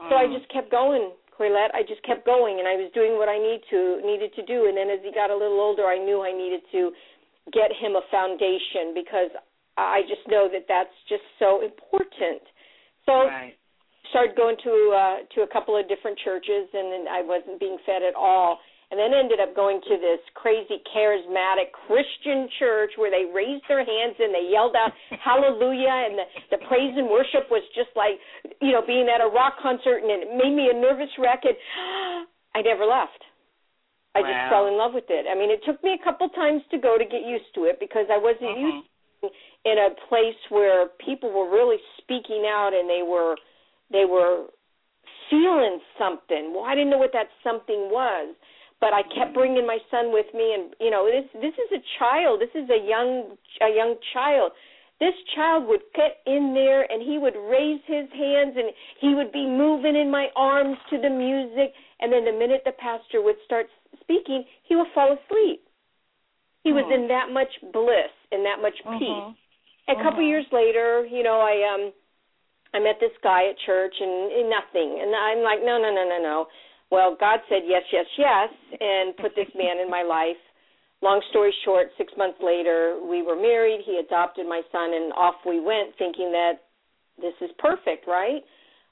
so 0.09 0.15
i 0.15 0.25
Mhm. 0.25 0.37
just 0.39 0.49
kept 0.51 0.69
going 0.71 1.11
Corlette, 1.33 1.73
I 1.73 1.81
just 1.81 2.03
kept 2.03 2.29
going 2.29 2.59
and 2.61 2.67
I 2.67 2.75
was 2.77 2.91
doing 2.93 3.17
what 3.17 3.25
I 3.27 3.39
need 3.41 3.61
to 3.73 3.99
needed 4.05 4.35
to 4.37 4.43
do 4.45 4.69
and 4.69 4.77
then 4.77 4.93
as 4.93 5.01
he 5.01 5.09
got 5.11 5.31
a 5.31 5.35
little 5.35 5.59
older 5.59 5.85
I 5.89 5.97
knew 5.97 6.21
I 6.21 6.31
needed 6.31 6.61
to 6.71 6.93
get 7.51 7.73
him 7.73 7.95
a 7.97 8.05
foundation 8.13 8.93
because 8.93 9.33
I 9.75 10.03
just 10.05 10.21
know 10.29 10.45
that 10.53 10.69
that's 10.69 10.93
just 11.09 11.25
so 11.39 11.61
important. 11.65 12.45
So 13.05 13.27
right. 13.27 13.57
started 14.09 14.35
going 14.35 14.57
to 14.63 14.73
uh 14.95 15.15
to 15.35 15.41
a 15.41 15.49
couple 15.51 15.75
of 15.75 15.87
different 15.87 16.17
churches 16.23 16.69
and 16.73 16.91
then 16.91 17.03
I 17.09 17.21
wasn't 17.21 17.59
being 17.59 17.77
fed 17.85 18.03
at 18.03 18.15
all. 18.15 18.59
And 18.91 18.99
then 19.01 19.09
ended 19.17 19.39
up 19.41 19.55
going 19.57 19.81
to 19.89 19.95
this 19.97 20.21
crazy 20.37 20.77
charismatic 20.93 21.73
Christian 21.89 22.45
church 22.59 22.93
where 22.95 23.09
they 23.09 23.25
raised 23.25 23.65
their 23.67 23.81
hands 23.81 24.13
and 24.19 24.29
they 24.29 24.45
yelled 24.51 24.75
out 24.77 24.93
hallelujah 25.17 26.05
and 26.09 26.13
the, 26.13 26.25
the 26.53 26.59
praise 26.69 26.93
and 26.93 27.09
worship 27.09 27.49
was 27.49 27.63
just 27.73 27.89
like 27.95 28.21
you 28.61 28.71
know, 28.71 28.85
being 28.85 29.09
at 29.09 29.19
a 29.19 29.27
rock 29.27 29.57
concert 29.61 30.05
and 30.05 30.11
it 30.11 30.29
made 30.37 30.53
me 30.53 30.69
a 30.69 30.77
nervous 30.77 31.09
wreck 31.17 31.41
and 31.43 31.57
I 32.55 32.61
never 32.61 32.85
left. 32.85 33.17
I 34.13 34.21
just 34.21 34.45
Wow. 34.45 34.49
fell 34.49 34.65
in 34.69 34.77
love 34.77 34.93
with 34.93 35.09
it. 35.09 35.25
I 35.25 35.33
mean, 35.33 35.49
it 35.49 35.65
took 35.65 35.81
me 35.83 35.97
a 35.97 36.03
couple 36.03 36.29
times 36.29 36.61
to 36.69 36.77
go 36.77 37.01
to 37.01 37.05
get 37.05 37.25
used 37.25 37.49
to 37.55 37.65
it 37.65 37.79
because 37.79 38.05
I 38.13 38.17
wasn't 38.17 38.53
Mhm. 38.53 38.61
used 38.61 38.87
in 39.65 39.77
a 39.77 39.89
place 40.09 40.35
where 40.49 40.87
people 41.03 41.31
were 41.31 41.49
really 41.49 41.77
speaking 41.97 42.45
out 42.47 42.71
and 42.73 42.89
they 42.89 43.01
were 43.03 43.35
they 43.91 44.05
were 44.05 44.47
feeling 45.29 45.79
something. 45.97 46.53
Well, 46.53 46.63
I 46.65 46.75
didn't 46.75 46.89
know 46.89 46.97
what 46.97 47.13
that 47.13 47.27
something 47.43 47.89
was, 47.89 48.35
but 48.81 48.93
I 48.93 49.03
kept 49.15 49.33
bringing 49.33 49.65
my 49.65 49.77
son 49.89 50.11
with 50.11 50.27
me 50.33 50.53
and 50.53 50.75
you 50.79 50.91
know, 50.91 51.07
this 51.09 51.29
this 51.41 51.53
is 51.53 51.79
a 51.79 51.83
child. 51.99 52.41
This 52.41 52.53
is 52.55 52.69
a 52.69 52.79
young 52.87 53.37
a 53.61 53.69
young 53.73 53.95
child. 54.13 54.51
This 54.99 55.15
child 55.35 55.67
would 55.67 55.81
get 55.95 56.19
in 56.25 56.53
there 56.53 56.89
and 56.89 57.01
he 57.01 57.17
would 57.17 57.35
raise 57.49 57.81
his 57.87 58.07
hands 58.13 58.55
and 58.55 58.71
he 58.99 59.15
would 59.15 59.31
be 59.31 59.45
moving 59.45 59.95
in 59.95 60.09
my 60.11 60.27
arms 60.35 60.77
to 60.91 60.97
the 61.01 61.09
music 61.09 61.73
and 61.99 62.11
then 62.11 62.25
the 62.25 62.31
minute 62.31 62.61
the 62.63 62.71
pastor 62.73 63.21
would 63.21 63.35
start 63.43 63.67
speaking, 64.01 64.45
he 64.63 64.75
would 64.75 64.87
fall 64.93 65.11
asleep. 65.17 65.61
He 66.63 66.71
was 66.71 66.85
Oh. 66.87 66.93
in 66.93 67.07
that 67.07 67.31
much 67.31 67.51
bliss 67.73 68.11
and 68.31 68.45
that 68.45 68.61
much 68.61 68.77
peace. 68.99 69.09
Mhm. 69.09 69.35
A 69.87 69.95
couple 69.95 70.21
Mhm. 70.23 70.27
years 70.27 70.45
later, 70.51 71.05
you 71.05 71.23
know, 71.23 71.39
I 71.41 71.63
um 71.73 71.93
I 72.73 72.79
met 72.79 72.99
this 72.99 73.15
guy 73.21 73.45
at 73.49 73.57
church 73.59 73.93
and, 73.99 74.31
and 74.31 74.49
nothing. 74.49 74.99
And 75.01 75.15
I'm 75.15 75.43
like, 75.43 75.61
no, 75.63 75.77
no, 75.77 75.93
no, 75.93 76.03
no, 76.09 76.17
no. 76.17 76.47
Well, 76.89 77.15
God 77.15 77.39
said 77.47 77.63
yes, 77.65 77.83
yes, 77.91 78.05
yes, 78.17 78.49
and 78.79 79.15
put 79.17 79.35
this 79.35 79.49
man 79.55 79.77
in 79.79 79.89
my 79.89 80.01
life. 80.01 80.37
Long 81.01 81.21
story 81.29 81.53
short, 81.65 81.91
six 81.97 82.13
months 82.17 82.39
later, 82.41 82.97
we 83.03 83.21
were 83.21 83.35
married. 83.35 83.81
He 83.85 83.97
adopted 83.97 84.47
my 84.47 84.61
son, 84.71 84.93
and 84.93 85.13
off 85.13 85.35
we 85.45 85.59
went, 85.59 85.95
thinking 85.97 86.31
that 86.31 86.63
this 87.21 87.33
is 87.41 87.51
perfect, 87.59 88.07
right? 88.07 88.43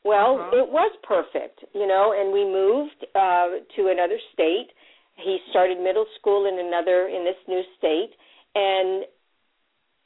Well, 0.04 0.40
Uh-huh. 0.40 0.58
it 0.58 0.70
was 0.70 0.92
perfect, 1.04 1.64
you 1.74 1.88
know. 1.88 2.12
And 2.12 2.34
we 2.34 2.44
moved 2.44 3.06
uh, 3.16 3.50
to 3.76 3.88
another 3.88 4.20
state. 4.34 4.70
He 5.16 5.40
started 5.52 5.80
middle 5.80 6.06
school 6.20 6.46
in 6.46 6.60
another 6.60 7.08
in 7.08 7.24
this 7.24 7.38
new 7.48 7.64
state, 7.78 8.14
and 8.56 9.06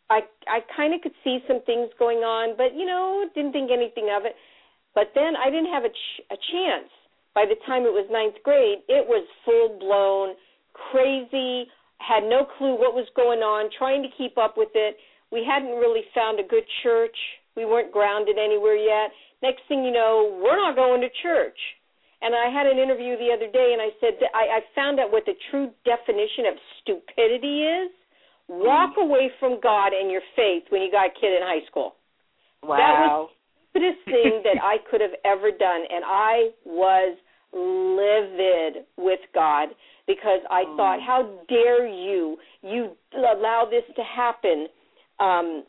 I 0.09 0.21
I 0.47 0.59
kind 0.75 0.93
of 0.93 1.01
could 1.01 1.15
see 1.24 1.39
some 1.47 1.62
things 1.65 1.89
going 1.97 2.19
on, 2.19 2.55
but 2.57 2.75
you 2.75 2.85
know, 2.85 3.25
didn't 3.33 3.53
think 3.53 3.71
anything 3.71 4.09
of 4.15 4.25
it. 4.25 4.35
But 4.93 5.12
then 5.15 5.35
I 5.35 5.50
didn't 5.50 5.71
have 5.74 5.83
a 5.83 5.89
ch- 5.89 6.21
a 6.31 6.38
chance. 6.51 6.89
By 7.33 7.45
the 7.45 7.59
time 7.67 7.83
it 7.83 7.91
was 7.91 8.07
ninth 8.09 8.39
grade, 8.43 8.79
it 8.88 9.05
was 9.05 9.27
full 9.43 9.77
blown 9.79 10.35
crazy, 10.91 11.67
had 12.00 12.24
no 12.24 12.45
clue 12.45 12.75
what 12.75 12.93
was 12.93 13.07
going 13.15 13.39
on, 13.39 13.71
trying 13.77 14.03
to 14.03 14.09
keep 14.17 14.38
up 14.38 14.55
with 14.57 14.71
it. 14.75 14.97
We 15.31 15.43
hadn't 15.43 15.79
really 15.79 16.03
found 16.13 16.39
a 16.39 16.43
good 16.43 16.63
church. 16.83 17.15
We 17.55 17.65
weren't 17.65 17.91
grounded 17.91 18.38
anywhere 18.38 18.75
yet. 18.75 19.12
Next 19.41 19.63
thing 19.67 19.83
you 19.83 19.91
know, 19.91 20.39
we're 20.43 20.55
not 20.55 20.75
going 20.75 21.01
to 21.01 21.09
church. 21.24 21.57
And 22.21 22.35
I 22.35 22.47
had 22.51 22.67
an 22.67 22.79
interview 22.79 23.17
the 23.17 23.31
other 23.31 23.51
day, 23.51 23.75
and 23.75 23.81
I 23.81 23.91
said 24.00 24.19
I, 24.33 24.59
I 24.59 24.59
found 24.74 25.00
out 25.00 25.12
what 25.12 25.25
the 25.25 25.35
true 25.51 25.71
definition 25.83 26.47
of 26.47 26.55
stupidity 26.81 27.63
is. 27.63 27.91
Walk 28.47 28.93
away 28.99 29.31
from 29.39 29.59
God 29.61 29.91
and 29.93 30.11
your 30.11 30.21
faith 30.35 30.63
when 30.69 30.81
you 30.81 30.91
got 30.91 31.07
a 31.07 31.19
kid 31.19 31.33
in 31.35 31.41
high 31.41 31.65
school. 31.67 31.95
Wow. 32.63 32.77
That 32.77 32.93
was 32.99 33.29
the 33.73 33.79
stupidest 33.79 34.05
thing 34.05 34.41
that 34.43 34.61
I 34.63 34.77
could 34.89 35.01
have 35.01 35.17
ever 35.25 35.51
done, 35.51 35.81
and 35.89 36.03
I 36.05 36.49
was 36.65 37.17
livid 37.53 38.85
with 38.97 39.19
God 39.33 39.69
because 40.07 40.41
I 40.49 40.63
mm. 40.65 40.77
thought, 40.77 40.99
how 41.01 41.39
dare 41.47 41.87
you? 41.87 42.37
You 42.61 42.91
allow 43.15 43.67
this 43.69 43.83
to 43.95 44.03
happen. 44.03 44.67
Um, 45.19 45.63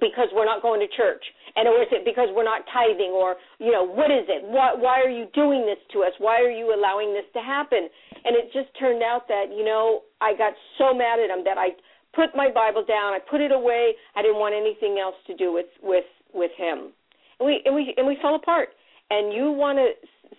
because 0.00 0.28
we're 0.34 0.44
not 0.44 0.60
going 0.60 0.78
to 0.78 0.86
church 0.94 1.24
and 1.56 1.66
or 1.66 1.80
is 1.80 1.88
it 1.90 2.04
because 2.04 2.28
we're 2.36 2.44
not 2.44 2.62
tithing 2.72 3.16
or 3.16 3.36
you 3.58 3.72
know 3.72 3.84
what 3.84 4.10
is 4.10 4.28
it 4.28 4.44
why 4.44 4.74
why 4.76 5.00
are 5.00 5.08
you 5.08 5.26
doing 5.32 5.64
this 5.64 5.80
to 5.90 6.00
us 6.00 6.12
why 6.18 6.36
are 6.36 6.50
you 6.50 6.74
allowing 6.74 7.14
this 7.14 7.24
to 7.32 7.40
happen 7.40 7.88
and 8.24 8.36
it 8.36 8.52
just 8.52 8.68
turned 8.78 9.02
out 9.02 9.28
that 9.28 9.46
you 9.54 9.64
know 9.64 10.02
i 10.20 10.32
got 10.36 10.52
so 10.78 10.92
mad 10.94 11.20
at 11.20 11.30
him 11.30 11.44
that 11.44 11.58
i 11.58 11.68
put 12.14 12.34
my 12.34 12.48
bible 12.50 12.84
down 12.86 13.12
i 13.12 13.18
put 13.30 13.40
it 13.40 13.52
away. 13.52 13.94
I 14.16 14.22
didn't 14.22 14.38
want 14.38 14.54
anything 14.54 14.98
else 14.98 15.16
to 15.26 15.36
do 15.36 15.52
with 15.52 15.66
with 15.82 16.04
with 16.32 16.50
him. 16.56 16.92
And 17.38 17.46
we 17.46 17.62
and 17.64 17.74
we 17.74 17.94
and 17.96 18.06
we 18.06 18.16
fell 18.20 18.34
apart. 18.34 18.70
And 19.10 19.32
you 19.32 19.52
want 19.52 19.78
to 19.78 19.92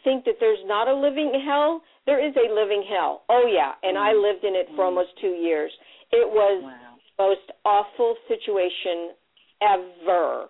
think 0.03 0.25
that 0.25 0.35
there's 0.39 0.63
not 0.65 0.87
a 0.87 0.93
living 0.93 1.31
hell? 1.45 1.81
There 2.05 2.19
is 2.19 2.33
a 2.35 2.53
living 2.53 2.83
hell. 2.87 3.23
Oh 3.29 3.47
yeah. 3.47 3.73
And 3.83 3.97
i 3.97 4.11
mm-hmm. 4.11 4.23
lived 4.23 4.43
in 4.43 4.55
it 4.55 4.67
for 4.75 4.83
mm-hmm. 4.85 4.97
almost 4.97 5.09
2 5.21 5.27
years. 5.27 5.71
It 6.11 6.27
was 6.27 6.63
wow. 6.63 7.27
most 7.29 7.47
awful 7.63 8.15
situation 8.27 9.13
ever. 9.61 10.47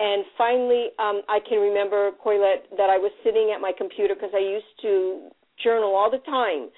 And 0.00 0.24
finally, 0.36 0.94
um, 1.00 1.22
I 1.28 1.40
can 1.42 1.58
remember, 1.58 2.12
Corlette, 2.24 2.70
that 2.76 2.88
I 2.88 2.98
was 2.98 3.10
sitting 3.24 3.50
at 3.52 3.60
my 3.60 3.72
computer 3.76 4.14
because 4.14 4.30
I 4.32 4.38
used 4.38 4.70
to 4.82 5.30
journal 5.62 5.94
all 5.94 6.10
the 6.10 6.22
time. 6.24 6.70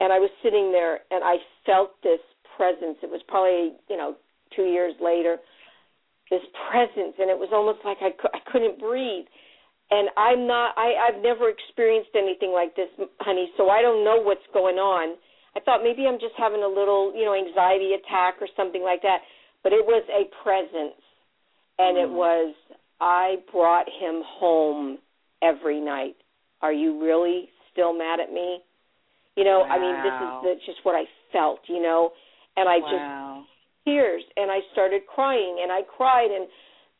And 0.00 0.12
I 0.12 0.18
was 0.18 0.30
sitting 0.42 0.70
there 0.72 1.00
and 1.10 1.24
I 1.24 1.36
felt 1.66 2.00
this 2.02 2.20
presence. 2.56 2.98
It 3.02 3.10
was 3.10 3.20
probably, 3.26 3.76
you 3.90 3.96
know, 3.96 4.14
two 4.54 4.64
years 4.64 4.94
later, 5.00 5.38
this 6.30 6.42
presence. 6.70 7.18
And 7.18 7.30
it 7.30 7.38
was 7.38 7.50
almost 7.52 7.80
like 7.84 7.98
I, 8.00 8.10
cu- 8.10 8.34
I 8.34 8.38
couldn't 8.50 8.78
breathe. 8.78 9.26
And 9.90 10.10
I'm 10.16 10.46
not, 10.46 10.76
I, 10.76 11.08
I've 11.08 11.22
never 11.22 11.48
experienced 11.48 12.10
anything 12.14 12.52
like 12.52 12.76
this, 12.76 12.92
honey, 13.20 13.48
so 13.56 13.70
I 13.70 13.80
don't 13.80 14.04
know 14.04 14.20
what's 14.20 14.44
going 14.52 14.76
on 14.76 15.16
I 15.58 15.60
thought 15.60 15.82
maybe 15.82 16.06
I'm 16.06 16.20
just 16.20 16.34
having 16.36 16.62
a 16.62 16.68
little, 16.68 17.12
you 17.14 17.24
know, 17.24 17.34
anxiety 17.34 17.90
attack 17.94 18.36
or 18.40 18.48
something 18.56 18.82
like 18.82 19.02
that. 19.02 19.18
But 19.62 19.72
it 19.72 19.84
was 19.84 20.04
a 20.08 20.30
presence. 20.42 21.00
And 21.78 21.96
mm. 21.96 22.04
it 22.04 22.10
was, 22.10 22.54
I 23.00 23.36
brought 23.50 23.86
him 23.88 24.22
home 24.24 24.98
every 25.42 25.80
night. 25.80 26.16
Are 26.62 26.72
you 26.72 27.02
really 27.02 27.48
still 27.78 27.94
mad 27.94 28.18
at 28.18 28.34
me? 28.34 28.58
You 29.38 29.46
know, 29.46 29.62
wow. 29.62 29.70
I 29.70 29.76
mean, 29.78 29.94
this 30.02 30.16
is 30.18 30.32
the, 30.42 30.52
just 30.66 30.82
what 30.82 30.98
I 30.98 31.06
felt, 31.30 31.62
you 31.70 31.78
know. 31.78 32.10
And 32.58 32.66
I 32.66 32.82
wow. 32.82 32.90
just 32.90 33.06
tears 33.86 34.22
and 34.34 34.50
I 34.50 34.58
started 34.74 35.06
crying 35.06 35.62
and 35.62 35.70
I 35.70 35.86
cried 35.86 36.34
and 36.34 36.50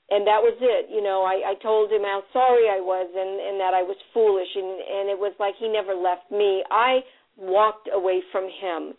and 0.08 0.24
that 0.24 0.40
was 0.40 0.56
it 0.56 0.88
you 0.88 1.04
know 1.04 1.20
i 1.20 1.52
i 1.52 1.54
told 1.60 1.92
him 1.92 2.00
how 2.00 2.24
sorry 2.32 2.64
i 2.64 2.80
was 2.80 3.12
and 3.12 3.28
and 3.44 3.60
that 3.60 3.76
i 3.76 3.84
was 3.84 3.92
foolish 4.16 4.48
and 4.56 4.64
and 4.64 5.12
it 5.12 5.20
was 5.20 5.36
like 5.36 5.52
he 5.60 5.68
never 5.68 5.92
left 5.92 6.32
me 6.32 6.64
i 6.72 7.04
walked 7.38 7.88
away 7.92 8.20
from 8.32 8.44
him. 8.44 8.94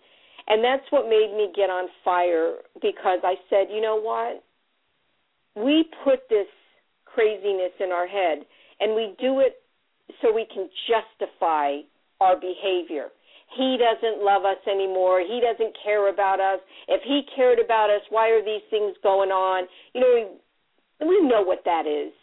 And 0.48 0.64
that's 0.64 0.86
what 0.90 1.06
made 1.06 1.34
me 1.36 1.52
get 1.56 1.70
on 1.70 1.90
fire 2.04 2.56
because 2.82 3.20
I 3.24 3.36
said, 3.50 3.68
you 3.72 3.82
know 3.82 4.00
what? 4.00 4.44
We 5.56 5.86
put 6.04 6.22
this 6.30 6.48
craziness 7.06 7.74
in 7.80 7.92
our 7.92 8.08
head 8.08 8.40
and 8.80 8.96
we 8.96 9.14
do 9.20 9.42
it 9.42 9.62
so 10.22 10.34
we 10.34 10.46
can 10.54 10.70
justify 10.88 11.82
our 12.20 12.36
behavior. 12.36 13.08
He 13.58 13.78
doesn't 13.78 14.24
love 14.24 14.46
us 14.46 14.62
anymore. 14.68 15.22
He 15.22 15.42
doesn't 15.42 15.76
care 15.84 16.10
about 16.14 16.40
us. 16.40 16.60
If 16.88 17.02
he 17.04 17.22
cared 17.36 17.60
about 17.60 17.90
us, 17.90 18.02
why 18.10 18.30
are 18.30 18.44
these 18.44 18.62
things 18.70 18.96
going 19.02 19.30
on? 19.30 19.68
You 19.94 20.02
know, 20.02 20.40
we, 21.02 21.08
we 21.08 21.28
know 21.28 21.42
what 21.42 21.64
that 21.66 21.88
is. 21.88 22.14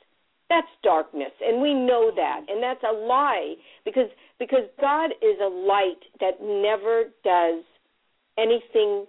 That's 0.49 0.69
darkness, 0.85 1.33
and 1.45 1.61
we 1.61 1.75
know 1.75 2.13
that, 2.15 2.43
and 2.49 2.63
that's 2.63 2.83
a 2.89 2.95
lie 2.95 3.55
because 3.85 4.09
because 4.39 4.63
God 4.81 5.07
is 5.21 5.37
a 5.43 5.49
light 5.49 5.99
that 6.21 6.41
never 6.41 7.07
does 7.25 7.65
anything 8.39 9.07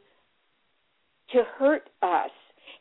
to 1.34 1.44
hurt 1.60 1.90
us. 2.02 2.32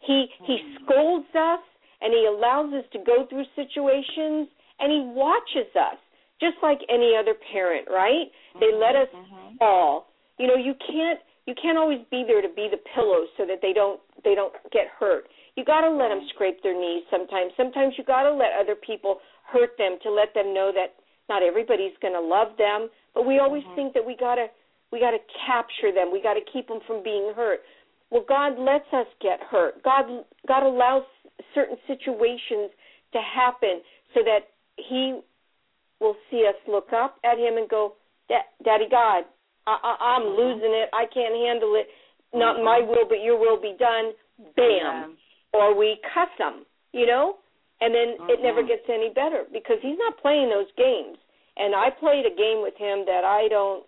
He 0.06 0.26
he 0.46 0.54
mm-hmm. 0.54 0.84
scolds 0.84 1.28
us 1.34 1.60
and 2.00 2.14
he 2.14 2.26
allows 2.26 2.72
us 2.72 2.84
to 2.92 2.98
go 3.04 3.26
through 3.28 3.44
situations 3.54 4.48
and 4.80 4.92
he 4.92 5.02
watches 5.14 5.70
us 5.74 5.98
just 6.40 6.56
like 6.62 6.80
any 6.88 7.14
other 7.18 7.34
parent, 7.52 7.88
right? 7.88 8.28
Mm-hmm. 8.28 8.60
They 8.60 8.72
let 8.76 8.96
us 8.96 9.08
mm-hmm. 9.14 9.56
fall. 9.56 10.08
You 10.38 10.46
know, 10.46 10.56
you 10.56 10.74
can't 10.86 11.20
you 11.46 11.54
can't 11.54 11.78
always 11.78 12.00
be 12.10 12.24
there 12.26 12.42
to 12.42 12.48
be 12.48 12.68
the 12.70 12.82
pillow 12.94 13.24
so 13.36 13.46
that 13.46 13.62
they 13.62 13.72
don't 13.72 14.00
they 14.24 14.34
don't 14.34 14.52
get 14.72 14.88
hurt. 14.98 15.28
You 15.56 15.64
got 15.64 15.80
to 15.82 15.90
let 15.90 16.08
them 16.08 16.20
scrape 16.34 16.62
their 16.62 16.78
knees 16.78 17.04
sometimes. 17.10 17.52
Sometimes 17.56 17.94
you 17.96 18.04
got 18.04 18.24
to 18.24 18.32
let 18.32 18.52
other 18.60 18.74
people 18.74 19.18
hurt 19.48 19.78
them 19.78 19.96
to 20.02 20.10
let 20.10 20.34
them 20.34 20.52
know 20.52 20.72
that 20.74 21.00
not 21.28 21.42
everybody's 21.42 21.96
going 22.02 22.14
to 22.14 22.20
love 22.20 22.58
them, 22.58 22.90
but 23.14 23.26
we 23.26 23.38
always 23.38 23.62
mm-hmm. 23.64 23.74
think 23.74 23.94
that 23.94 24.04
we 24.04 24.16
got 24.16 24.34
to 24.34 24.46
we 24.92 25.00
got 25.00 25.12
to 25.12 25.22
capture 25.46 25.92
them. 25.94 26.12
We 26.12 26.22
got 26.22 26.34
to 26.34 26.44
keep 26.52 26.68
them 26.68 26.80
from 26.86 27.02
being 27.02 27.32
hurt. 27.34 27.60
Well, 28.10 28.24
God 28.28 28.58
lets 28.58 28.86
us 28.92 29.06
get 29.22 29.40
hurt. 29.40 29.82
God 29.82 30.04
God 30.46 30.62
allows 30.62 31.04
certain 31.54 31.76
situations 31.86 32.70
to 33.12 33.20
happen 33.22 33.80
so 34.14 34.20
that 34.24 34.50
he 34.76 35.20
will 36.00 36.16
see 36.30 36.44
us 36.48 36.56
look 36.68 36.92
up 36.92 37.16
at 37.24 37.38
him 37.38 37.56
and 37.56 37.68
go, 37.68 37.94
"Daddy 38.64 38.86
God, 38.90 39.24
I, 39.66 39.76
I, 39.82 39.96
I'm 40.16 40.22
mm-hmm. 40.22 40.40
losing 40.40 40.72
it. 40.72 40.88
I 40.92 41.06
can't 41.12 41.34
handle 41.34 41.74
it. 41.76 41.88
Not 42.34 42.62
my 42.62 42.80
mm-hmm. 42.80 42.90
will, 42.90 43.08
but 43.08 43.22
your 43.22 43.38
will 43.38 43.60
be 43.60 43.74
done." 43.78 44.12
Bam 44.54 45.16
or 45.56 45.74
we 45.76 45.98
cuss 46.12 46.28
them, 46.38 46.64
you 46.92 47.06
know, 47.06 47.36
and 47.80 47.94
then 47.94 48.14
uh-huh. 48.20 48.32
it 48.32 48.42
never 48.42 48.60
mm-hmm. 48.60 48.68
gets 48.68 48.88
any 48.88 49.10
better 49.14 49.44
because 49.52 49.76
he's 49.82 49.98
not 49.98 50.20
playing 50.20 50.50
those 50.50 50.70
games. 50.76 51.18
And 51.56 51.74
I 51.74 51.88
played 51.88 52.26
a 52.26 52.36
game 52.36 52.60
with 52.60 52.76
him 52.76 53.04
that 53.06 53.24
I 53.24 53.48
don't, 53.48 53.84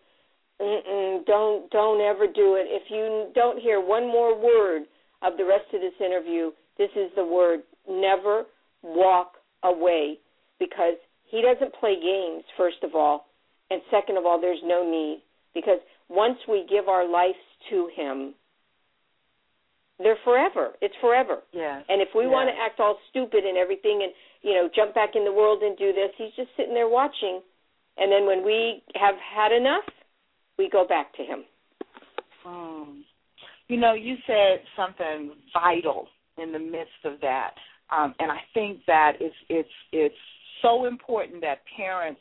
mm-mm, 0.60 1.26
don't, 1.26 1.70
don't 1.70 2.00
ever 2.00 2.26
do 2.26 2.56
it. 2.56 2.66
If 2.68 2.90
you 2.90 3.30
don't 3.34 3.60
hear 3.60 3.80
one 3.80 4.06
more 4.06 4.34
word 4.38 4.82
of 5.22 5.36
the 5.36 5.44
rest 5.44 5.66
of 5.74 5.80
this 5.80 5.92
interview, 6.00 6.50
this 6.78 6.90
is 6.96 7.10
the 7.16 7.24
word: 7.24 7.60
never 7.88 8.44
walk 8.82 9.32
away, 9.64 10.18
because 10.58 10.94
he 11.30 11.42
doesn't 11.42 11.74
play 11.74 11.94
games. 11.94 12.44
First 12.56 12.82
of 12.82 12.94
all, 12.94 13.26
and 13.70 13.80
second 13.90 14.16
of 14.16 14.26
all, 14.26 14.40
there's 14.40 14.62
no 14.64 14.88
need 14.88 15.22
because 15.54 15.78
once 16.08 16.38
we 16.48 16.66
give 16.68 16.88
our 16.88 17.08
lives 17.08 17.38
to 17.70 17.90
him, 17.94 18.34
they're 19.98 20.18
forever. 20.24 20.70
It's 20.80 20.94
forever. 21.00 21.38
Yeah. 21.52 21.82
And 21.88 22.00
if 22.00 22.08
we 22.14 22.26
want 22.26 22.48
to 22.48 22.54
act 22.54 22.78
all 22.78 22.98
stupid 23.10 23.44
and 23.44 23.58
everything 23.58 24.00
and, 24.02 24.12
you 24.42 24.54
know, 24.54 24.68
jump 24.74 24.94
back 24.94 25.10
in 25.16 25.24
the 25.24 25.32
world 25.32 25.62
and 25.62 25.76
do 25.76 25.92
this, 25.92 26.10
he's 26.16 26.32
just 26.36 26.50
sitting 26.56 26.74
there 26.74 26.88
watching. 26.88 27.40
And 27.96 28.12
then 28.12 28.24
when 28.24 28.44
we 28.44 28.82
have 28.94 29.16
had 29.16 29.52
enough, 29.52 29.84
we 30.56 30.70
go 30.70 30.86
back 30.86 31.12
to 31.16 31.22
him. 31.24 31.44
Um, 32.46 33.04
you 33.66 33.76
know, 33.76 33.94
you 33.94 34.16
said 34.26 34.60
something 34.76 35.32
vital 35.52 36.06
in 36.40 36.52
the 36.52 36.58
midst 36.58 37.02
of 37.04 37.20
that. 37.20 37.54
Um, 37.90 38.14
and 38.18 38.30
I 38.30 38.38
think 38.54 38.80
that 38.86 39.14
it's 39.20 39.34
it's 39.48 39.68
it's 39.92 40.14
so 40.62 40.86
important 40.86 41.40
that 41.42 41.58
parents 41.76 42.20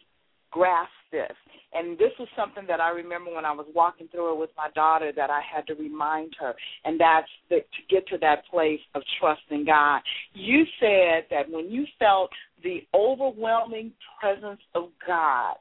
grasp 0.52 0.92
this. 1.12 1.32
And 1.74 1.98
this 1.98 2.12
was 2.18 2.30
something 2.36 2.66
that 2.68 2.80
I 2.80 2.90
remember 2.90 3.34
when 3.34 3.44
I 3.44 3.52
was 3.52 3.68
walking 3.76 4.08
through 4.08 4.34
it 4.34 4.40
with 4.40 4.50
my 4.56 4.70
daughter 4.74 5.12
that 5.16 5.30
I 5.30 5.42
had 5.42 5.68
to 5.68 5.74
remind 5.76 6.34
her, 6.40 6.54
and 6.86 7.00
that's 7.00 7.28
the, 7.50 7.58
to 7.58 7.82
get 7.90 8.08
to 8.08 8.18
that 8.20 8.46
place 8.50 8.80
of 8.96 9.02
trusting 9.20 9.66
God. 9.66 10.02
You 10.34 10.64
said 10.80 11.26
that 11.30 11.50
when 11.50 11.70
you 11.70 11.86
felt 12.00 12.32
the 12.64 12.80
overwhelming 12.96 13.92
presence 14.20 14.62
of 14.76 14.86
God, 15.06 15.56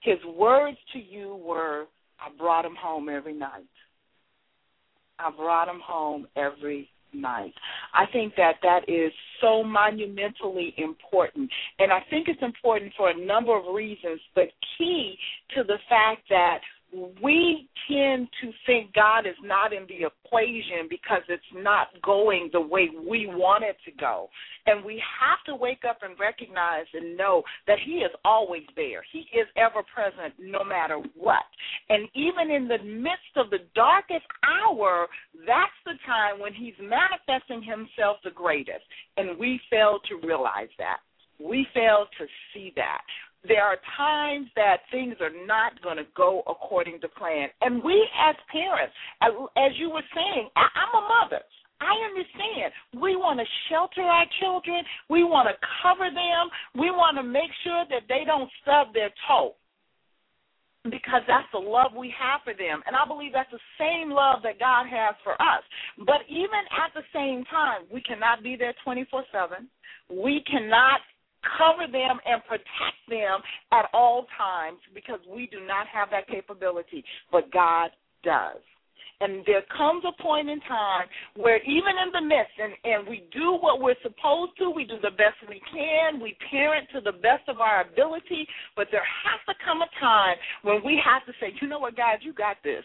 His 0.00 0.18
words 0.36 0.78
to 0.92 0.98
you 0.98 1.36
were, 1.36 1.86
"I 2.20 2.30
brought 2.36 2.64
him 2.64 2.76
home 2.76 3.08
every 3.08 3.34
night. 3.34 3.70
I 5.18 5.30
brought 5.30 5.68
him 5.68 5.80
home 5.80 6.26
every 6.36 6.90
night. 7.12 7.54
I 7.94 8.04
think 8.12 8.34
that 8.36 8.56
that 8.62 8.88
is 8.88 9.12
so 9.40 9.62
monumentally 9.62 10.74
important. 10.76 11.50
And 11.78 11.92
I 11.92 12.00
think 12.10 12.28
it's 12.28 12.42
important 12.42 12.92
for 12.96 13.10
a 13.10 13.26
number 13.26 13.56
of 13.56 13.74
reasons, 13.74 14.20
but 14.34 14.48
key 14.76 15.16
to 15.56 15.64
the 15.64 15.78
fact 15.88 16.22
that 16.30 16.60
we 17.22 17.68
tend 17.90 18.28
to 18.42 18.50
think 18.66 18.94
God 18.94 19.26
is 19.26 19.36
not 19.42 19.72
in 19.72 19.86
the 19.88 20.06
equation 20.06 20.88
because 20.88 21.22
it's 21.28 21.42
not 21.54 21.88
going 22.02 22.48
the 22.52 22.60
way 22.60 22.88
we 23.08 23.26
want 23.26 23.64
it 23.64 23.76
to 23.84 23.90
go. 23.92 24.28
And 24.66 24.84
we 24.84 25.02
have 25.20 25.38
to 25.46 25.54
wake 25.54 25.82
up 25.88 25.98
and 26.02 26.18
recognize 26.18 26.86
and 26.94 27.16
know 27.16 27.42
that 27.66 27.78
He 27.84 27.98
is 27.98 28.10
always 28.24 28.62
there. 28.74 29.02
He 29.12 29.20
is 29.36 29.46
ever 29.56 29.82
present 29.94 30.34
no 30.38 30.64
matter 30.64 30.98
what. 31.14 31.44
And 31.90 32.08
even 32.14 32.50
in 32.50 32.68
the 32.68 32.82
midst 32.84 33.36
of 33.36 33.50
the 33.50 33.64
darkest 33.74 34.26
hour, 34.44 35.06
that's 35.46 35.78
the 35.84 35.94
time 36.06 36.40
when 36.40 36.54
He's 36.54 36.74
manifesting 36.80 37.62
Himself 37.62 38.18
the 38.24 38.30
greatest. 38.30 38.84
And 39.16 39.38
we 39.38 39.60
fail 39.70 39.98
to 40.08 40.26
realize 40.26 40.72
that. 40.78 40.98
We 41.40 41.66
fail 41.72 42.06
to 42.18 42.26
see 42.52 42.72
that 42.76 43.02
there 43.48 43.64
are 43.64 43.76
times 43.96 44.48
that 44.56 44.84
things 44.90 45.16
are 45.20 45.32
not 45.46 45.80
going 45.82 45.96
to 45.96 46.06
go 46.16 46.42
according 46.46 47.00
to 47.00 47.08
plan. 47.08 47.48
And 47.60 47.82
we 47.82 48.06
as 48.16 48.36
parents, 48.52 48.94
as 49.22 49.72
you 49.76 49.90
were 49.90 50.04
saying, 50.14 50.48
I'm 50.56 50.92
a 50.94 51.08
mother. 51.08 51.42
I 51.80 51.94
understand. 52.10 52.74
We 53.00 53.14
want 53.14 53.38
to 53.38 53.46
shelter 53.70 54.02
our 54.02 54.26
children. 54.40 54.82
We 55.08 55.22
want 55.22 55.48
to 55.48 55.54
cover 55.82 56.10
them. 56.10 56.50
We 56.74 56.90
want 56.90 57.16
to 57.18 57.22
make 57.22 57.50
sure 57.62 57.84
that 57.88 58.02
they 58.08 58.24
don't 58.26 58.50
stub 58.62 58.92
their 58.92 59.10
toe 59.28 59.54
because 60.84 61.22
that's 61.26 61.46
the 61.52 61.58
love 61.58 61.92
we 61.96 62.12
have 62.18 62.40
for 62.42 62.54
them. 62.54 62.82
And 62.86 62.96
I 62.96 63.06
believe 63.06 63.32
that's 63.32 63.50
the 63.50 63.62
same 63.78 64.10
love 64.10 64.42
that 64.42 64.58
God 64.58 64.86
has 64.90 65.14
for 65.22 65.34
us. 65.40 65.62
But 65.98 66.26
even 66.28 66.62
at 66.74 66.90
the 66.94 67.06
same 67.14 67.44
time, 67.46 67.86
we 67.92 68.00
cannot 68.00 68.42
be 68.42 68.56
there 68.56 68.74
24 68.84 69.24
7. 69.30 69.68
We 70.10 70.42
cannot 70.50 71.00
cover 71.56 71.90
them 71.90 72.18
and 72.26 72.42
protect 72.44 73.00
them 73.08 73.40
at 73.72 73.86
all 73.92 74.26
times 74.36 74.78
because 74.94 75.20
we 75.28 75.46
do 75.46 75.64
not 75.66 75.86
have 75.86 76.10
that 76.10 76.28
capability, 76.28 77.04
but 77.32 77.50
God 77.52 77.90
does. 78.22 78.60
And 79.20 79.42
there 79.46 79.66
comes 79.76 80.04
a 80.06 80.22
point 80.22 80.48
in 80.48 80.60
time 80.60 81.06
where 81.34 81.58
even 81.62 81.94
in 82.06 82.10
the 82.14 82.22
midst, 82.22 82.54
and, 82.62 82.72
and 82.84 83.08
we 83.08 83.26
do 83.32 83.58
what 83.58 83.80
we're 83.80 83.98
supposed 84.02 84.52
to, 84.58 84.70
we 84.70 84.84
do 84.84 84.94
the 85.02 85.10
best 85.10 85.34
we 85.48 85.60
can, 85.74 86.20
we 86.20 86.36
parent 86.50 86.86
to 86.94 87.00
the 87.00 87.18
best 87.18 87.42
of 87.48 87.58
our 87.60 87.82
ability, 87.82 88.46
but 88.76 88.86
there 88.92 89.02
has 89.02 89.40
to 89.50 89.54
come 89.64 89.82
a 89.82 89.90
time 89.98 90.36
when 90.62 90.84
we 90.84 91.00
have 91.02 91.26
to 91.26 91.32
say, 91.40 91.50
you 91.60 91.66
know 91.66 91.80
what, 91.80 91.96
guys, 91.96 92.18
you 92.22 92.32
got 92.32 92.58
this. 92.62 92.84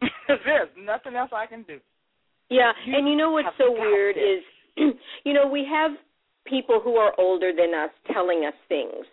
There's 0.28 0.72
nothing 0.80 1.14
else 1.14 1.30
I 1.34 1.44
can 1.44 1.62
do. 1.64 1.78
Yeah, 2.48 2.72
you 2.86 2.96
and 2.96 3.08
you 3.08 3.16
know 3.16 3.32
what's 3.32 3.48
so 3.58 3.72
weird 3.72 4.16
this. 4.16 4.44
is, 4.78 4.94
you 5.24 5.32
know, 5.34 5.46
we 5.48 5.66
have 5.70 5.92
people 6.48 6.80
who 6.82 6.96
are 6.96 7.12
older 7.18 7.52
than 7.56 7.74
us 7.74 7.90
telling 8.12 8.44
us 8.46 8.54
things. 8.68 9.04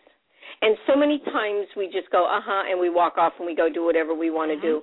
And 0.61 0.77
so 0.87 0.95
many 0.95 1.19
times 1.19 1.67
we 1.75 1.87
just 1.87 2.09
go, 2.11 2.25
uh 2.25 2.39
huh, 2.43 2.63
and 2.69 2.79
we 2.79 2.89
walk 2.89 3.17
off 3.17 3.33
and 3.37 3.45
we 3.45 3.55
go 3.55 3.69
do 3.71 3.83
whatever 3.83 4.13
we 4.13 4.29
want 4.29 4.51
to 4.51 4.55
mm-hmm. 4.55 4.79
do. 4.79 4.81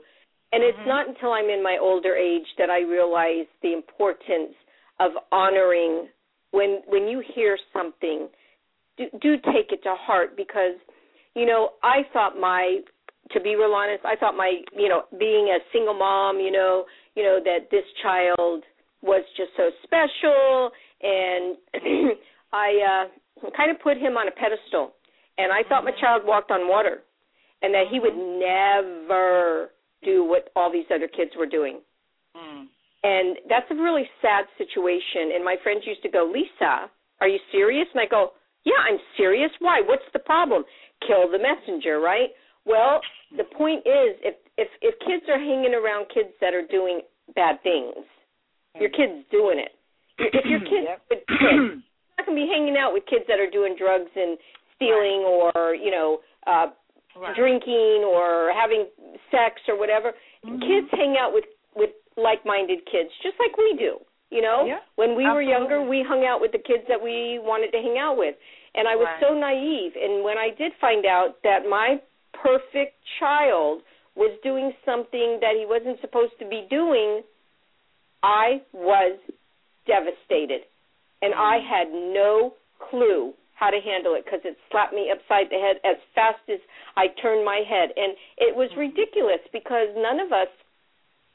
And 0.52 0.62
mm-hmm. 0.62 0.78
it's 0.78 0.86
not 0.86 1.08
until 1.08 1.32
I'm 1.32 1.48
in 1.48 1.62
my 1.62 1.78
older 1.80 2.14
age 2.14 2.46
that 2.58 2.70
I 2.70 2.80
realize 2.80 3.46
the 3.62 3.72
importance 3.72 4.54
of 4.98 5.12
honoring 5.32 6.08
when 6.50 6.80
when 6.86 7.06
you 7.08 7.22
hear 7.34 7.56
something, 7.72 8.28
do, 8.98 9.04
do 9.22 9.36
take 9.36 9.70
it 9.70 9.82
to 9.84 9.94
heart 9.96 10.36
because, 10.36 10.74
you 11.34 11.46
know, 11.46 11.70
I 11.82 12.02
thought 12.12 12.38
my 12.38 12.80
to 13.32 13.40
be 13.40 13.54
real 13.54 13.72
honest, 13.72 14.04
I 14.04 14.16
thought 14.16 14.36
my, 14.36 14.60
you 14.76 14.88
know, 14.88 15.02
being 15.18 15.54
a 15.54 15.58
single 15.72 15.94
mom, 15.94 16.40
you 16.40 16.50
know, 16.50 16.84
you 17.14 17.22
know 17.22 17.38
that 17.44 17.70
this 17.70 17.84
child 18.02 18.64
was 19.02 19.24
just 19.36 19.50
so 19.56 19.70
special 19.84 20.70
and 21.02 21.56
I 22.52 23.08
uh 23.40 23.50
kind 23.56 23.70
of 23.70 23.80
put 23.80 23.96
him 23.96 24.16
on 24.16 24.28
a 24.28 24.32
pedestal, 24.32 24.92
and 25.38 25.52
I 25.52 25.62
thought 25.68 25.84
my 25.84 25.90
mm-hmm. 25.90 26.00
child 26.00 26.22
walked 26.24 26.50
on 26.50 26.68
water, 26.68 27.02
and 27.62 27.74
that 27.74 27.84
he 27.90 28.00
would 28.00 28.12
mm-hmm. 28.12 28.40
never 28.40 29.70
do 30.02 30.24
what 30.24 30.50
all 30.56 30.72
these 30.72 30.88
other 30.94 31.08
kids 31.08 31.32
were 31.36 31.46
doing. 31.46 31.80
Mm. 32.36 32.66
And 33.02 33.36
that's 33.48 33.66
a 33.70 33.74
really 33.74 34.04
sad 34.20 34.44
situation. 34.58 35.32
And 35.34 35.44
my 35.44 35.56
friends 35.62 35.82
used 35.86 36.02
to 36.02 36.10
go, 36.10 36.30
Lisa, 36.32 36.90
are 37.20 37.28
you 37.28 37.38
serious? 37.52 37.86
And 37.94 38.00
I 38.00 38.06
go, 38.06 38.32
Yeah, 38.64 38.80
I'm 38.88 38.98
serious. 39.16 39.50
Why? 39.58 39.80
What's 39.84 40.08
the 40.12 40.18
problem? 40.18 40.64
Kill 41.06 41.30
the 41.30 41.38
messenger, 41.38 42.00
right? 42.00 42.28
Well, 42.66 43.00
the 43.36 43.44
point 43.56 43.80
is, 43.86 44.16
if 44.20 44.34
if 44.58 44.68
if 44.82 44.94
kids 45.00 45.24
are 45.28 45.38
hanging 45.38 45.74
around 45.74 46.06
kids 46.12 46.34
that 46.40 46.54
are 46.54 46.66
doing 46.66 47.00
bad 47.34 47.62
things, 47.62 48.04
your 48.78 48.90
kid's 48.90 49.24
doing 49.30 49.58
it. 49.58 49.72
If 50.18 50.44
your 50.44 50.60
kid, 50.70 50.84
yep. 50.84 51.02
kid 51.08 51.82
not 52.20 52.26
going 52.28 52.36
to 52.36 52.44
be 52.44 52.50
hanging 52.52 52.76
out 52.76 52.92
with 52.92 53.08
kids 53.08 53.24
that 53.28 53.40
are 53.40 53.48
doing 53.48 53.74
drugs 53.80 54.12
and 54.12 54.36
stealing 54.76 55.24
right. 55.24 55.52
or 55.56 55.74
you 55.74 55.90
know 55.90 56.20
uh 56.46 56.68
right. 57.16 57.36
drinking 57.36 58.04
or 58.04 58.52
having 58.52 58.86
sex 59.30 59.60
or 59.68 59.78
whatever. 59.78 60.12
Mm-hmm. 60.44 60.60
Kids 60.60 60.88
hang 60.92 61.16
out 61.18 61.32
with 61.32 61.44
with 61.74 61.90
like-minded 62.16 62.84
kids 62.84 63.08
just 63.22 63.36
like 63.40 63.56
we 63.56 63.76
do. 63.78 63.96
You 64.30 64.42
know, 64.42 64.62
yeah, 64.64 64.78
when 64.94 65.16
we 65.16 65.24
absolutely. 65.24 65.34
were 65.34 65.42
younger, 65.42 65.82
we 65.82 66.04
hung 66.06 66.24
out 66.24 66.40
with 66.40 66.52
the 66.52 66.62
kids 66.62 66.84
that 66.86 67.02
we 67.02 67.42
wanted 67.42 67.72
to 67.72 67.82
hang 67.82 67.98
out 67.98 68.16
with. 68.16 68.36
And 68.76 68.86
I 68.86 68.94
was 68.94 69.10
right. 69.10 69.18
so 69.18 69.34
naive. 69.34 69.98
And 69.98 70.22
when 70.22 70.38
I 70.38 70.54
did 70.56 70.70
find 70.80 71.04
out 71.04 71.42
that 71.42 71.66
my 71.68 71.98
perfect 72.32 72.94
child 73.18 73.82
was 74.14 74.30
doing 74.44 74.70
something 74.86 75.42
that 75.42 75.58
he 75.58 75.66
wasn't 75.66 76.00
supposed 76.00 76.38
to 76.38 76.46
be 76.46 76.64
doing, 76.70 77.22
I 78.22 78.62
was 78.72 79.18
devastated 79.84 80.62
and 81.22 81.34
I 81.34 81.58
had 81.58 81.88
no 81.92 82.54
clue 82.90 83.32
how 83.54 83.68
to 83.68 83.76
handle 83.76 84.16
it 84.16 84.24
because 84.24 84.40
it 84.44 84.56
slapped 84.72 84.94
me 84.96 85.12
upside 85.12 85.52
the 85.52 85.60
head 85.60 85.76
as 85.84 86.00
fast 86.14 86.40
as 86.48 86.58
I 86.96 87.12
turned 87.20 87.44
my 87.44 87.60
head. 87.60 87.92
And 87.92 88.16
it 88.40 88.56
was 88.56 88.72
ridiculous 88.72 89.44
because 89.52 89.92
none 89.96 90.18
of 90.18 90.32
us 90.32 90.48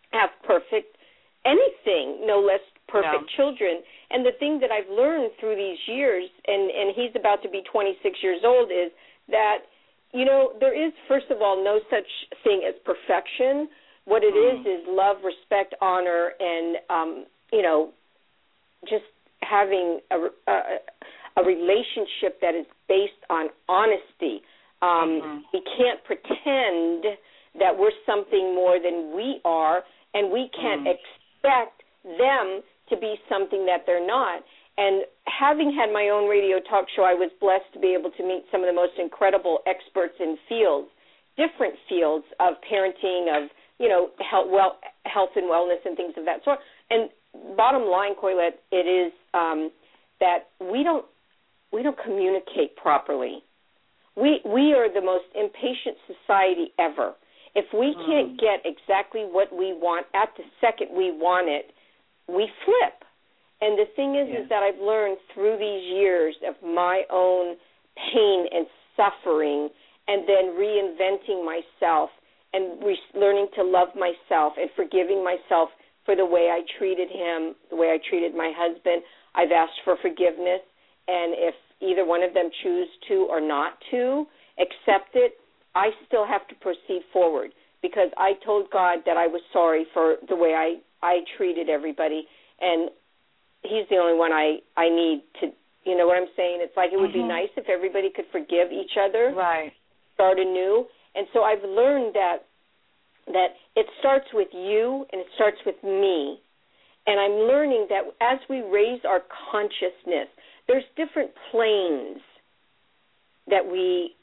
have 0.09 0.33
perfect 0.41 0.97
anything, 1.45 2.25
no 2.25 2.41
less 2.41 2.65
perfect 2.89 3.29
no. 3.29 3.35
children. 3.37 3.85
And 4.09 4.25
the 4.25 4.33
thing 4.41 4.57
that 4.65 4.73
I've 4.73 4.89
learned 4.89 5.37
through 5.39 5.55
these 5.55 5.77
years, 5.85 6.25
and 6.49 6.69
and 6.73 6.97
he's 6.97 7.13
about 7.13 7.43
to 7.43 7.49
be 7.49 7.61
26 7.71 8.01
years 8.21 8.41
old, 8.43 8.73
is 8.73 8.89
that 9.29 9.69
you 10.11 10.25
know 10.25 10.53
there 10.59 10.73
is 10.73 10.93
first 11.07 11.29
of 11.29 11.41
all 11.41 11.63
no 11.63 11.79
such 11.89 12.09
thing 12.43 12.65
as 12.67 12.73
perfection. 12.83 13.69
What 14.05 14.23
it 14.23 14.33
mm. 14.33 14.61
is 14.61 14.65
is 14.65 14.81
love, 14.89 15.17
respect, 15.23 15.73
honor, 15.81 16.33
and 16.39 16.77
um, 16.89 17.25
you 17.53 17.61
know, 17.61 17.93
just 18.89 19.05
having 19.47 19.99
a, 20.12 20.17
a, 20.51 20.60
a 21.38 21.45
relationship 21.45 22.41
that 22.41 22.55
is 22.55 22.65
based 22.88 23.21
on 23.29 23.49
honesty. 23.69 24.41
Um, 24.81 25.21
mm-hmm. 25.21 25.38
We 25.53 25.62
can't 25.77 26.03
pretend 26.03 27.17
that 27.60 27.77
we're 27.77 27.95
something 28.05 28.53
more 28.53 28.79
than 28.79 29.15
we 29.15 29.39
are, 29.45 29.84
and 30.13 30.31
we 30.31 30.49
can't 30.55 30.86
mm. 30.86 30.93
expect 30.95 31.84
them 32.03 32.62
to 32.89 32.97
be 32.97 33.15
something 33.29 33.65
that 33.65 33.84
they're 33.86 34.05
not. 34.05 34.43
And 34.77 35.05
having 35.25 35.71
had 35.71 35.91
my 35.93 36.10
own 36.12 36.27
radio 36.29 36.60
talk 36.60 36.86
show, 36.95 37.03
I 37.03 37.15
was 37.15 37.31
blessed 37.39 37.71
to 37.73 37.79
be 37.79 37.95
able 37.97 38.12
to 38.12 38.23
meet 38.23 38.43
some 38.51 38.62
of 38.62 38.67
the 38.67 38.75
most 38.75 38.99
incredible 38.99 39.60
experts 39.65 40.15
in 40.19 40.38
fields, 40.49 40.89
different 41.38 41.75
fields 41.88 42.25
of 42.39 42.55
parenting, 42.69 43.31
of 43.31 43.49
you 43.79 43.88
know 43.88 44.12
health, 44.19 44.47
well, 44.51 44.79
health 45.05 45.31
and 45.36 45.47
wellness, 45.47 45.79
and 45.86 45.95
things 45.95 46.13
of 46.17 46.25
that 46.25 46.43
sort. 46.43 46.60
And 46.89 47.10
bottom 47.57 47.83
line, 47.83 48.15
Corlette, 48.15 48.59
it 48.71 48.87
is 48.87 49.13
um, 49.33 49.71
that 50.19 50.49
we 50.59 50.83
don't 50.83 51.05
we 51.71 51.83
don't 51.83 51.97
communicate 52.03 52.75
properly. 52.75 53.43
We 54.15 54.41
we 54.45 54.73
are 54.73 54.91
the 54.91 55.01
most 55.01 55.25
impatient 55.35 55.97
society 56.07 56.71
ever. 56.79 57.13
If 57.55 57.65
we 57.73 57.95
mm. 57.95 58.05
can't 58.05 58.39
get 58.39 58.63
exactly 58.65 59.21
what 59.21 59.51
we 59.51 59.73
want 59.73 60.07
at 60.13 60.29
the 60.37 60.43
second 60.59 60.95
we 60.95 61.11
want 61.11 61.49
it, 61.49 61.71
we 62.27 62.49
flip. 62.65 63.03
And 63.61 63.79
the 63.79 63.85
thing 63.95 64.15
is, 64.15 64.27
yeah. 64.29 64.43
is 64.43 64.49
that 64.49 64.63
I've 64.63 64.81
learned 64.81 65.17
through 65.33 65.57
these 65.57 65.83
years 65.95 66.35
of 66.47 66.55
my 66.61 67.03
own 67.11 67.55
pain 67.95 68.45
and 68.51 68.67
suffering, 68.95 69.69
and 70.07 70.27
then 70.27 70.55
reinventing 70.59 71.43
myself 71.45 72.09
and 72.53 72.83
re- 72.83 72.99
learning 73.13 73.47
to 73.55 73.63
love 73.63 73.89
myself 73.95 74.53
and 74.57 74.69
forgiving 74.75 75.23
myself 75.23 75.69
for 76.05 76.15
the 76.15 76.25
way 76.25 76.49
I 76.51 76.61
treated 76.77 77.09
him, 77.09 77.55
the 77.69 77.75
way 77.75 77.87
I 77.87 77.99
treated 78.09 78.35
my 78.35 78.53
husband. 78.55 79.01
I've 79.35 79.51
asked 79.51 79.81
for 79.83 79.97
forgiveness, 80.01 80.61
and 81.07 81.33
if 81.35 81.55
either 81.81 82.05
one 82.05 82.23
of 82.23 82.33
them 82.33 82.49
choose 82.63 82.87
to 83.09 83.27
or 83.29 83.41
not 83.41 83.73
to 83.91 84.25
accept 84.59 85.15
it, 85.15 85.33
I 85.75 85.89
still 86.07 86.25
have 86.25 86.47
to 86.47 86.55
proceed 86.55 87.01
forward 87.11 87.51
because 87.81 88.09
I 88.17 88.33
told 88.45 88.71
God 88.71 88.99
that 89.05 89.17
I 89.17 89.27
was 89.27 89.41
sorry 89.51 89.85
for 89.93 90.15
the 90.29 90.35
way 90.35 90.53
I 90.55 90.77
I 91.05 91.19
treated 91.37 91.69
everybody, 91.69 92.25
and 92.61 92.89
He's 93.61 93.89
the 93.89 93.97
only 93.97 94.17
one 94.17 94.31
I 94.31 94.59
I 94.77 94.89
need 94.89 95.23
to. 95.41 95.47
You 95.85 95.95
know 95.97 96.07
what 96.07 96.17
I'm 96.17 96.29
saying? 96.35 96.59
It's 96.61 96.75
like 96.75 96.93
it 96.93 96.97
would 96.97 97.11
mm-hmm. 97.11 97.29
be 97.29 97.35
nice 97.37 97.49
if 97.57 97.69
everybody 97.69 98.09
could 98.09 98.25
forgive 98.31 98.71
each 98.71 98.97
other, 98.97 99.33
right? 99.35 99.71
Start 100.15 100.39
anew. 100.39 100.85
And 101.13 101.27
so 101.33 101.43
I've 101.43 101.63
learned 101.63 102.15
that 102.15 102.49
that 103.27 103.57
it 103.75 103.88
starts 103.99 104.27
with 104.33 104.49
you 104.53 105.05
and 105.11 105.21
it 105.21 105.27
starts 105.35 105.57
with 105.65 105.75
me. 105.83 106.39
And 107.07 107.19
I'm 107.19 107.47
learning 107.47 107.88
that 107.89 108.03
as 108.21 108.39
we 108.49 108.61
raise 108.61 109.01
our 109.07 109.21
consciousness, 109.51 110.27
there's 110.67 110.83
different 110.95 111.31
planes 111.51 112.21
that 113.47 113.65
we 113.65 114.15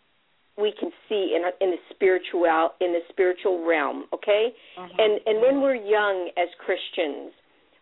we 0.59 0.73
can 0.79 0.91
see 1.09 1.35
in 1.35 1.43
in 1.61 1.71
the 1.71 1.81
spiritual 1.95 2.45
in 2.81 2.93
the 2.93 3.01
spiritual 3.09 3.65
realm 3.65 4.05
okay 4.13 4.53
Mhm. 4.77 4.91
and 4.99 5.21
and 5.27 5.41
when 5.41 5.63
we're 5.63 5.75
young 5.77 6.29
as 6.37 6.49
christians 6.59 7.33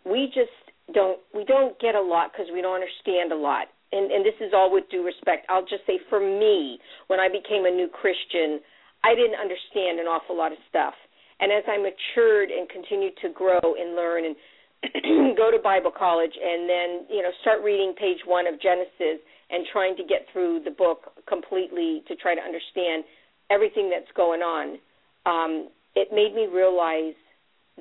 we 0.05 0.27
just 0.29 0.53
don't 0.93 1.19
we 1.35 1.45
don't 1.45 1.79
get 1.81 1.95
a 1.95 2.01
lot 2.01 2.33
because 2.33 2.51
we 2.53 2.61
don't 2.61 2.75
understand 2.75 3.33
a 3.33 3.37
lot 3.37 3.69
and 3.93 4.13
and 4.13 4.25
this 4.25 4.39
is 4.41 4.53
all 4.55 4.71
with 4.71 4.89
due 4.89 5.03
respect 5.05 5.47
i'll 5.49 5.65
just 5.67 5.85
say 5.87 5.99
for 6.09 6.21
me 6.21 6.79
when 7.09 7.19
i 7.19 7.29
became 7.29 7.65
a 7.67 7.71
new 7.71 7.89
christian 7.89 8.61
i 9.03 9.15
didn't 9.15 9.41
understand 9.41 9.99
an 9.99 10.07
awful 10.07 10.37
lot 10.37 10.53
of 10.53 10.59
stuff 10.69 10.95
and 11.41 11.53
as 11.53 11.65
i 11.69 11.77
matured 11.77 12.51
and 12.51 12.69
continued 12.69 13.13
to 13.23 13.31
grow 13.31 13.61
and 13.63 13.97
learn 13.97 14.25
and 14.25 14.37
go 15.37 15.51
to 15.51 15.59
bible 15.63 15.91
college 15.97 16.33
and 16.43 16.69
then 16.69 17.07
you 17.11 17.23
know 17.23 17.31
start 17.43 17.63
reading 17.63 17.93
page 17.99 18.19
one 18.27 18.47
of 18.47 18.61
genesis 18.61 19.21
and 19.51 19.67
trying 19.73 19.97
to 19.97 20.05
get 20.05 20.27
through 20.33 20.61
the 20.65 20.71
book 20.71 21.13
completely 21.29 22.03
to 22.09 22.17
try 22.17 22.35
to 22.35 22.41
understand 22.41 23.05
everything 23.51 23.91
that's 23.91 24.11
going 24.17 24.41
on 24.41 24.79
um 25.27 25.69
it 25.97 26.09
made 26.13 26.35
me 26.35 26.47
realize 26.47 27.15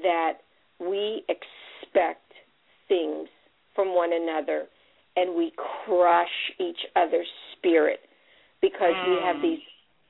that 0.01 0.39
we 0.79 1.23
expect 1.29 2.25
things 2.87 3.27
from 3.75 3.95
one 3.95 4.11
another 4.13 4.65
and 5.15 5.35
we 5.35 5.51
crush 5.85 6.27
each 6.59 6.79
other's 6.95 7.27
spirit 7.57 7.99
because 8.61 8.95
we 9.07 9.19
have 9.23 9.37
Mm. 9.37 9.41
these 9.41 9.59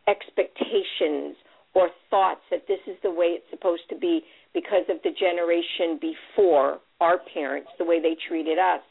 expectations 0.08 1.36
or 1.74 1.90
thoughts 2.10 2.42
that 2.52 2.68
this 2.68 2.80
is 2.88 2.98
the 3.04 3.12
way 3.12 3.28
it's 3.38 3.50
supposed 3.50 3.84
to 3.90 3.96
be 3.96 4.22
because 4.54 4.84
of 4.90 4.98
the 5.04 5.12
generation 5.12 6.00
before 6.02 6.80
our 7.00 7.20
parents, 7.34 7.70
the 7.78 7.86
way 7.86 8.02
they 8.02 8.16
treated 8.28 8.58
us. 8.58 8.82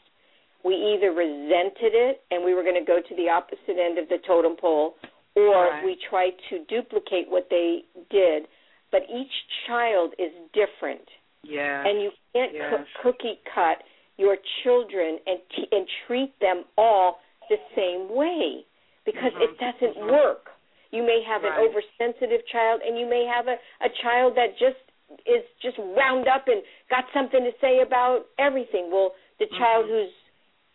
We 0.63 0.75
either 0.75 1.11
resented 1.11 1.93
it 1.93 2.21
and 2.31 2.43
we 2.43 2.53
were 2.53 2.63
going 2.63 2.79
to 2.79 2.85
go 2.85 2.99
to 3.01 3.15
the 3.15 3.29
opposite 3.29 3.77
end 3.79 3.97
of 3.97 4.09
the 4.09 4.17
totem 4.25 4.55
pole, 4.59 4.95
or 5.35 5.69
Right. 5.69 5.83
we 5.85 5.95
tried 6.09 6.33
to 6.49 6.59
duplicate 6.65 7.29
what 7.29 7.49
they 7.49 7.83
did. 8.09 8.47
But 8.91 9.03
each 9.09 9.31
child 9.67 10.13
is 10.17 10.31
different 10.53 11.07
Yeah. 11.43 11.85
and 11.85 12.01
you 12.01 12.11
can't 12.33 12.53
Yes. 12.53 12.69
cook, 12.71 13.17
cookie 13.19 13.39
cut 13.45 13.83
your 14.17 14.37
children 14.63 15.19
and 15.27 15.39
t- 15.49 15.67
and 15.71 15.87
treat 16.07 16.37
them 16.39 16.65
all 16.77 17.21
the 17.49 17.59
same 17.75 18.09
way 18.09 18.65
because 19.05 19.31
Mhm. 19.33 19.41
it 19.41 19.57
doesn't 19.57 19.95
Mhm. 19.97 20.11
work. 20.11 20.51
You 20.91 21.03
may 21.03 21.21
have 21.23 21.43
Right. 21.43 21.53
an 21.53 21.65
oversensitive 21.65 22.45
child 22.47 22.81
and 22.81 22.97
you 22.97 23.05
may 23.05 23.25
have 23.25 23.47
a 23.47 23.59
a 23.81 23.89
child 24.01 24.35
that 24.35 24.57
just 24.57 24.77
is 25.25 25.43
just 25.61 25.77
wound 25.77 26.27
up 26.27 26.47
and 26.47 26.61
got 26.89 27.05
something 27.13 27.43
to 27.43 27.53
say 27.59 27.81
about 27.81 28.27
everything. 28.37 28.91
Well, 28.91 29.15
the 29.39 29.47
child 29.47 29.85
Mhm. 29.85 29.89
who's 29.89 30.13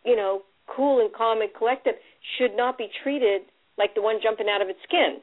you 0.05 0.17
know 0.17 0.43
cool 0.67 1.01
and 1.01 1.13
calm 1.13 1.43
and 1.43 1.53
collective 1.55 1.99
should 2.37 2.55
not 2.55 2.79
be 2.79 2.89
treated 2.89 3.45
like 3.77 3.95
the 3.95 4.03
one 4.03 4.21
jumping 4.21 4.49
out 4.49 4.63
of 4.63 4.69
its 4.69 4.83
skin. 4.83 5.23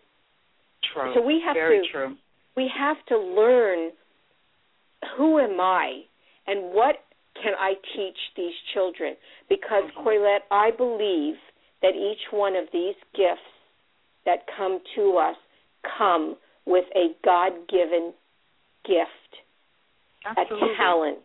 True. 0.82 1.14
So 1.14 1.22
we 1.22 1.40
have 1.40 1.56
Very 1.56 1.82
to 1.82 1.88
true. 1.88 2.18
we 2.56 2.68
have 2.68 3.04
to 3.06 3.18
learn 3.18 3.92
who 5.16 5.40
am 5.40 5.60
I 5.60 6.06
and 6.48 6.74
what 6.74 7.04
can 7.36 7.56
I 7.56 7.76
teach 7.96 8.18
these 8.36 8.56
children? 8.74 9.16
Because, 9.48 9.86
Mhm. 9.92 10.04
Corlette, 10.04 10.44
I 10.52 10.72
believe 10.72 11.40
that 11.82 11.96
each 11.96 12.32
one 12.32 12.56
of 12.56 12.70
these 12.72 12.96
gifts 13.14 13.42
that 14.26 14.46
come 14.58 14.80
to 14.96 15.18
us 15.18 15.36
come 15.98 16.36
with 16.66 16.86
a 16.96 17.08
God 17.26 17.54
given 17.70 18.14
gift, 18.86 19.10
Absolutely. 20.26 20.74
a 20.74 20.78
talent, 20.78 21.24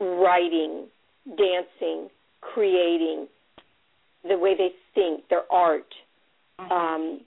writing, 0.00 0.86
dancing, 1.36 2.08
creating, 2.40 3.26
the 4.26 4.38
way 4.38 4.54
they 4.56 4.70
think, 4.94 5.28
their 5.28 5.50
art, 5.52 5.94
Mhm. 6.58 6.70
um, 6.72 7.20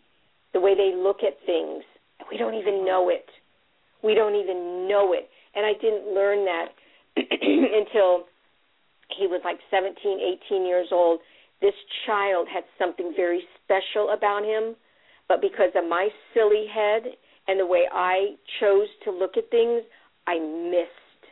the 0.54 0.60
way 0.60 0.74
they 0.76 0.94
look 0.94 1.24
at 1.24 1.40
things. 1.42 1.84
We 2.30 2.38
don't 2.38 2.54
even 2.56 2.86
know 2.86 3.10
it. 3.10 3.30
We 4.02 4.14
don't 4.14 4.36
even 4.36 4.88
know 4.88 5.14
it. 5.14 5.30
And 5.56 5.66
I 5.66 5.74
didn't 5.74 6.14
learn 6.14 6.46
that 6.46 6.74
until 7.16 8.28
he 9.10 9.28
was 9.28 9.42
like 9.44 9.60
17, 9.70 10.20
18 10.20 10.66
years 10.66 10.92
old. 10.92 11.22
This 11.64 11.80
child 12.06 12.50
had 12.52 12.66
something 12.78 13.14
very 13.16 13.40
special 13.64 14.10
about 14.12 14.44
him, 14.44 14.76
but 15.30 15.40
because 15.40 15.72
of 15.80 15.88
my 15.88 16.10
silly 16.34 16.68
head 16.68 17.04
and 17.48 17.58
the 17.58 17.66
way 17.66 17.88
I 17.90 18.36
chose 18.60 18.90
to 19.06 19.12
look 19.12 19.38
at 19.38 19.50
things, 19.50 19.82
I 20.28 20.40
missed 20.40 21.24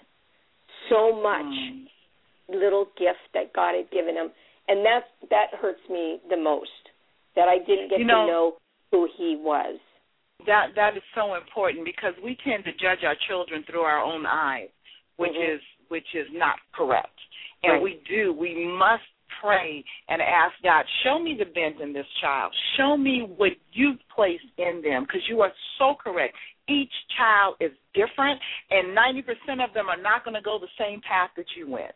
so 0.88 1.12
much 1.12 1.52
Mm. 1.52 1.90
little 2.48 2.86
gift 2.96 3.20
that 3.34 3.52
God 3.52 3.76
had 3.76 3.92
given 3.92 4.16
him, 4.16 4.32
and 4.70 4.86
that 4.86 5.10
that 5.30 5.54
hurts 5.54 5.84
me 5.90 6.22
the 6.30 6.38
most. 6.38 6.90
That 7.36 7.50
I 7.50 7.58
didn't 7.60 7.90
get 7.90 8.00
You 8.00 8.06
know- 8.06 8.26
to 8.26 8.32
know 8.32 8.58
who 8.92 9.10
he 9.18 9.36
was. 9.36 9.80
That 10.46 10.76
that 10.76 10.96
is 10.96 11.04
so 11.14 11.36
important 11.36 11.84
because 11.84 12.16
we 12.24 12.36
tend 12.36 12.64
to 12.66 12.72
judge 12.72 13.04
our 13.04 13.16
children 13.16 13.64
through 13.64 13.84
our 13.84 14.00
own 14.02 14.26
eyes, 14.26 14.72
which 15.18 15.34
Mhm. 15.34 15.56
is 15.56 15.62
which 15.90 16.16
is 16.16 16.32
not 16.32 16.58
correct. 16.72 17.20
And 17.64 17.74
Right. 17.74 17.82
we 17.82 17.94
do. 17.96 18.32
We 18.32 18.56
must 18.56 19.04
pray 19.42 19.84
and 20.10 20.22
ask 20.22 20.54
God, 20.64 20.86
show 21.04 21.20
me 21.20 21.36
the 21.38 21.46
bent 21.46 21.82
in 21.82 21.94
this 21.94 22.06
child. 22.22 22.54
Show 22.78 22.98
me 22.98 23.28
what 23.36 23.52
you've 23.74 24.00
placed 24.14 24.46
in 24.58 24.82
them 24.84 25.04
because 25.04 25.22
you 25.30 25.42
are 25.42 25.52
so 25.78 25.96
correct. 26.02 26.36
Each 26.70 26.92
child 27.18 27.56
is 27.60 27.72
different 27.94 28.40
and 28.70 28.96
90% 28.96 29.64
of 29.64 29.74
them 29.74 29.88
are 29.88 30.02
not 30.02 30.24
going 30.24 30.36
to 30.36 30.42
go 30.42 30.60
the 30.60 30.68
same 30.80 31.02
path 31.02 31.32
that 31.38 31.46
you 31.58 31.70
went. 31.70 31.94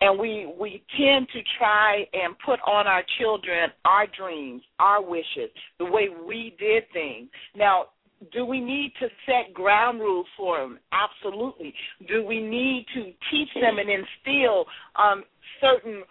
And 0.00 0.18
we 0.18 0.52
we 0.58 0.82
tend 0.98 1.28
to 1.32 1.40
try 1.56 2.04
and 2.12 2.34
put 2.44 2.58
on 2.66 2.86
our 2.86 3.02
children 3.18 3.70
our 3.84 4.06
dreams, 4.18 4.60
our 4.78 5.00
wishes, 5.00 5.50
the 5.78 5.84
way 5.84 6.08
we 6.26 6.56
did 6.58 6.82
things. 6.92 7.28
Now, 7.56 7.86
do 8.32 8.44
we 8.44 8.60
need 8.60 8.92
to 9.00 9.06
set 9.26 9.54
ground 9.54 10.00
rules 10.00 10.26
for 10.36 10.58
them? 10.58 10.78
Absolutely. 10.92 11.74
Do 12.08 12.24
we 12.24 12.40
need 12.40 12.86
to 12.94 13.04
teach 13.30 13.48
them 13.54 13.78
and 13.78 13.88
instill 13.88 14.64
um, 14.96 15.24
certain 15.60 16.02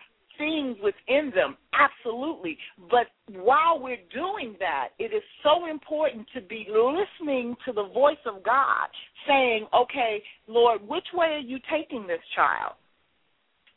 things 0.43 0.77
within 0.83 1.31
them? 1.33 1.57
Absolutely. 1.73 2.57
But 2.89 3.07
while 3.35 3.79
we're 3.79 4.03
doing 4.13 4.55
that, 4.59 4.89
it 4.99 5.13
is 5.13 5.23
so 5.43 5.69
important 5.69 6.27
to 6.35 6.41
be 6.41 6.67
listening 6.69 7.55
to 7.65 7.73
the 7.73 7.87
voice 7.93 8.23
of 8.25 8.43
God, 8.43 8.89
saying, 9.27 9.67
"Okay, 9.73 10.23
Lord, 10.47 10.87
which 10.87 11.07
way 11.13 11.27
are 11.27 11.39
you 11.39 11.59
taking 11.71 12.05
this 12.07 12.21
child? 12.35 12.73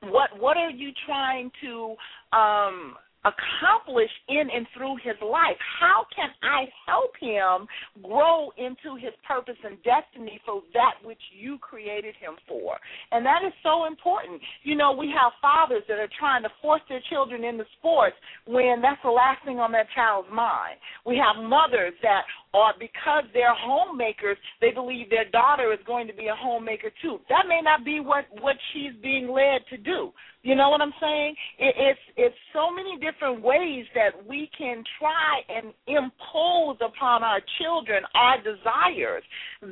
What 0.03 0.39
what 0.39 0.57
are 0.57 0.71
you 0.71 0.91
trying 1.07 1.51
to 1.63 1.97
um, 2.37 2.97
accomplish 3.27 4.11
in 4.29 4.47
and 4.47 4.67
through 4.77 4.97
his 5.03 5.19
life? 5.21 5.59
How 5.81 6.07
can 6.15 6.31
I 6.43 6.71
help 6.87 7.13
him 7.19 7.67
grow 8.03 8.51
into 8.57 8.95
his 8.97 9.13
purpose 9.27 9.59
and 9.65 9.77
destiny 9.83 10.41
for 10.47 10.63
that 10.75 11.03
which 11.03 11.21
you 11.35 11.59
created 11.59 12.15
him 12.17 12.39
for? 12.47 12.79
And 13.11 13.27
that 13.27 13.43
is 13.47 13.53
so 13.63 13.87
important. 13.87 14.41
You 14.63 14.77
know, 14.77 14.93
we 14.93 15.11
have 15.11 15.33
fathers 15.43 15.83
that 15.89 15.99
are 15.99 16.11
trying 16.19 16.43
to 16.43 16.51
force 16.63 16.83
their 16.89 17.03
children 17.11 17.45
into 17.45 17.65
sports 17.79 18.17
when 18.47 18.81
that's 18.81 19.03
the 19.03 19.11
last 19.11 19.45
thing 19.45 19.59
on 19.59 19.73
that 19.73 19.87
child's 19.95 20.29
mind. 20.33 20.79
We 21.05 21.19
have 21.19 21.43
mothers 21.43 21.95
that 22.03 22.23
are 22.57 22.73
because 22.81 23.25
they're 23.35 23.55
homemakers, 23.55 24.39
they 24.61 24.71
believe 24.71 25.11
their 25.11 25.29
daughter 25.31 25.73
is 25.73 25.79
going 25.87 26.07
to 26.07 26.15
be 26.15 26.29
a 26.29 26.35
homemaker 26.35 26.91
too. 27.03 27.21
That 27.29 27.45
may 27.49 27.61
not 27.63 27.85
be 27.85 28.01
what 28.01 28.25
what 28.41 28.57
she's 28.73 28.93
being 29.03 29.29
led 29.29 29.61
to 29.71 29.77
do. 29.77 30.13
You 30.43 30.55
know 30.55 30.71
what 30.71 30.81
I'm 30.81 30.95
saying? 31.01 31.35
It, 31.59 31.75
it's 31.77 32.01
it's 32.17 32.37
so 32.53 32.71
many 32.71 32.97
different 32.99 33.43
ways 33.43 33.85
that 33.95 34.15
we 34.27 34.49
can 34.57 34.83
try 34.99 35.43
and 35.49 35.75
impose 35.87 36.79
upon 36.81 37.23
our 37.23 37.41
children 37.61 38.03
our 38.15 38.39
desires 38.39 39.25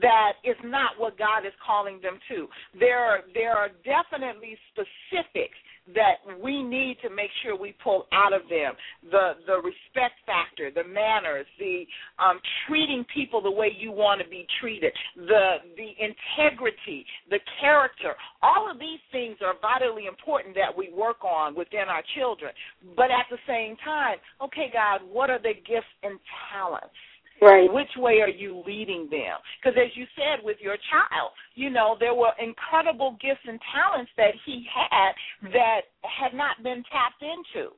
that 0.02 0.32
is 0.44 0.56
not 0.64 0.98
what 0.98 1.16
God 1.16 1.46
is 1.46 1.52
calling 1.64 2.00
them 2.02 2.18
to. 2.28 2.48
There 2.78 2.98
are 2.98 3.20
there 3.32 3.52
are 3.52 3.70
definitely 3.84 4.58
specifics 4.72 5.56
that 5.94 6.24
we 6.42 6.62
need 6.62 6.96
to 7.02 7.10
make 7.10 7.30
sure 7.42 7.56
we 7.56 7.74
pull 7.82 8.06
out 8.12 8.32
of 8.32 8.42
them 8.48 8.72
the 9.10 9.32
the 9.46 9.56
respect 9.56 10.16
factor, 10.24 10.70
the 10.70 10.88
manners, 10.88 11.46
the 11.58 11.84
um, 12.18 12.40
treating 12.66 13.04
people 13.12 13.42
the 13.42 13.50
way 13.50 13.70
you 13.76 13.92
want 13.92 14.20
to 14.22 14.28
be 14.28 14.46
treated, 14.60 14.92
the 15.16 15.56
the 15.76 15.90
integrity, 16.00 17.04
the 17.30 17.38
character. 17.60 18.14
All 18.42 18.70
of 18.70 18.78
these 18.78 19.00
things 19.12 19.36
are 19.44 19.54
vitally 19.60 20.06
important 20.06 20.54
that 20.54 20.74
we 20.76 20.92
work 20.92 21.22
on 21.24 21.54
within 21.54 21.86
our 21.88 22.02
children. 22.16 22.52
But 22.96 23.10
at 23.10 23.26
the 23.30 23.38
same 23.46 23.76
time, 23.84 24.16
okay, 24.42 24.70
God, 24.72 25.00
what 25.10 25.30
are 25.30 25.40
their 25.40 25.54
gifts 25.54 25.92
and 26.02 26.18
talents? 26.52 26.94
Right. 27.42 27.72
Which 27.72 27.90
way 27.96 28.20
are 28.20 28.28
you 28.28 28.62
leading 28.66 29.08
them? 29.10 29.36
Because 29.60 29.76
as 29.76 29.90
you 29.96 30.06
said 30.16 30.44
with 30.44 30.56
your 30.60 30.76
child, 30.90 31.32
you 31.54 31.68
know, 31.70 31.96
there 31.98 32.14
were 32.14 32.32
incredible 32.38 33.18
gifts 33.20 33.44
and 33.46 33.60
talents 33.74 34.10
that 34.16 34.32
he 34.46 34.64
had 34.72 35.12
that 35.52 35.80
had 36.02 36.36
not 36.36 36.62
been 36.62 36.82
tapped 36.90 37.22
into. 37.22 37.70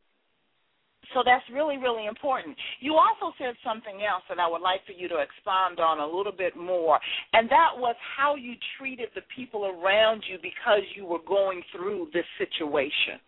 So 1.15 1.23
that's 1.25 1.45
really, 1.53 1.79
really 1.79 2.07
important. 2.07 2.57
You 2.81 2.95
also 2.95 3.35
said 3.39 3.55
something 3.65 4.03
else 4.03 4.25
that 4.29 4.41
I 4.41 4.49
would 4.49 4.61
like 4.61 4.85
for 4.87 4.93
you 4.93 5.09
to 5.09 5.23
expound 5.23 5.79
on 5.79 6.01
a 6.01 6.07
little 6.07 6.35
bit 6.37 6.57
more, 6.57 6.99
and 7.33 7.49
that 7.49 7.71
was 7.77 7.95
how 8.17 8.35
you 8.35 8.55
treated 8.79 9.11
the 9.15 9.23
people 9.35 9.67
around 9.67 10.25
you 10.29 10.39
because 10.43 10.83
you 10.97 11.07
were 11.07 11.23
going 11.27 11.63
through 11.75 12.09
this 12.13 12.27
situation. 12.39 13.23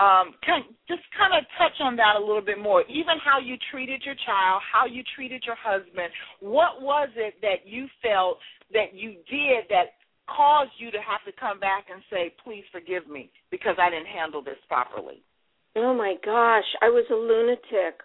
Um, 0.00 0.34
can 0.42 0.66
just 0.88 1.06
kind 1.14 1.30
of 1.38 1.46
touch 1.54 1.78
on 1.78 1.94
that 1.96 2.18
a 2.18 2.20
little 2.20 2.42
bit 2.42 2.58
more. 2.58 2.82
Even 2.90 3.14
how 3.22 3.38
you 3.38 3.54
treated 3.70 4.02
your 4.04 4.16
child, 4.26 4.60
how 4.66 4.86
you 4.86 5.02
treated 5.14 5.44
your 5.46 5.54
husband. 5.54 6.10
What 6.40 6.82
was 6.82 7.08
it 7.14 7.34
that 7.42 7.62
you 7.64 7.86
felt 8.02 8.38
that 8.72 8.94
you 8.94 9.22
did 9.30 9.70
that 9.70 9.94
caused 10.26 10.72
you 10.78 10.90
to 10.90 10.98
have 10.98 11.22
to 11.26 11.32
come 11.38 11.60
back 11.60 11.86
and 11.92 12.02
say, 12.10 12.34
"Please 12.42 12.64
forgive 12.72 13.06
me 13.06 13.30
because 13.50 13.76
I 13.78 13.90
didn't 13.90 14.10
handle 14.10 14.42
this 14.42 14.58
properly"? 14.66 15.22
Oh 15.76 15.94
my 15.94 16.16
gosh, 16.24 16.66
I 16.82 16.88
was 16.88 17.04
a 17.10 17.14
lunatic. 17.14 18.02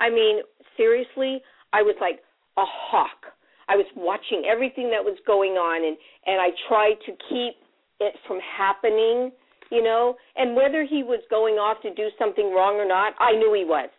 I 0.00 0.10
mean, 0.10 0.42
seriously, 0.76 1.42
I 1.72 1.82
was 1.82 1.94
like 2.00 2.22
a 2.56 2.64
hawk. 2.66 3.34
I 3.68 3.76
was 3.76 3.86
watching 3.94 4.44
everything 4.48 4.90
that 4.90 5.04
was 5.04 5.18
going 5.26 5.52
on 5.52 5.84
and 5.86 5.96
and 6.26 6.40
I 6.40 6.50
tried 6.66 6.98
to 7.06 7.12
keep 7.28 7.54
it 8.00 8.14
from 8.26 8.40
happening 8.40 9.30
you 9.70 9.82
know, 9.82 10.16
and 10.36 10.54
whether 10.56 10.84
he 10.84 11.02
was 11.02 11.20
going 11.30 11.54
off 11.54 11.82
to 11.82 11.94
do 11.94 12.08
something 12.18 12.52
wrong 12.54 12.76
or 12.76 12.86
not, 12.86 13.14
I 13.18 13.32
knew 13.32 13.52
he 13.54 13.64
was. 13.64 13.90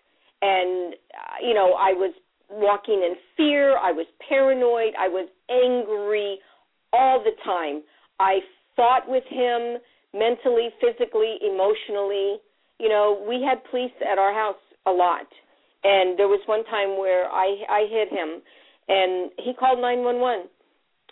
And 0.42 0.94
uh, 0.94 1.48
you 1.48 1.54
know, 1.54 1.74
I 1.74 1.94
was 1.94 2.14
walking 2.50 3.04
in 3.04 3.16
fear, 3.38 3.78
I 3.78 3.92
was 3.92 4.08
paranoid, 4.28 4.94
I 5.00 5.08
was 5.08 5.30
angry 5.50 6.40
all 6.94 7.24
the 7.24 7.36
time. 7.44 7.84
I 8.20 8.40
fought 8.76 9.08
with 9.08 9.24
him 9.30 9.78
mentally, 10.14 10.70
physically, 10.82 11.38
emotionally. 11.46 12.38
You 12.80 12.90
know, 12.90 13.24
we 13.28 13.44
had 13.44 13.64
police 13.70 13.92
at 14.02 14.18
our 14.18 14.34
house 14.34 14.62
a 14.88 14.92
lot. 14.92 15.28
And 15.84 16.18
there 16.18 16.28
was 16.28 16.42
one 16.46 16.66
time 16.66 16.98
where 16.98 17.30
I 17.30 17.64
I 17.70 17.88
hit 17.90 18.10
him 18.10 18.42
and 18.90 19.32
he 19.38 19.54
called 19.54 19.80
911 19.80 20.50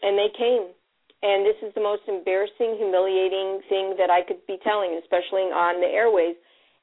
and 0.01 0.17
they 0.17 0.29
came 0.37 0.73
and 1.23 1.45
this 1.45 1.57
is 1.65 1.73
the 1.73 1.81
most 1.81 2.03
embarrassing, 2.07 2.77
humiliating 2.77 3.61
thing 3.69 3.95
that 3.97 4.09
I 4.09 4.21
could 4.21 4.45
be 4.45 4.57
telling, 4.63 4.99
especially 5.01 5.49
on 5.49 5.81
the 5.81 5.87
airways. 5.87 6.35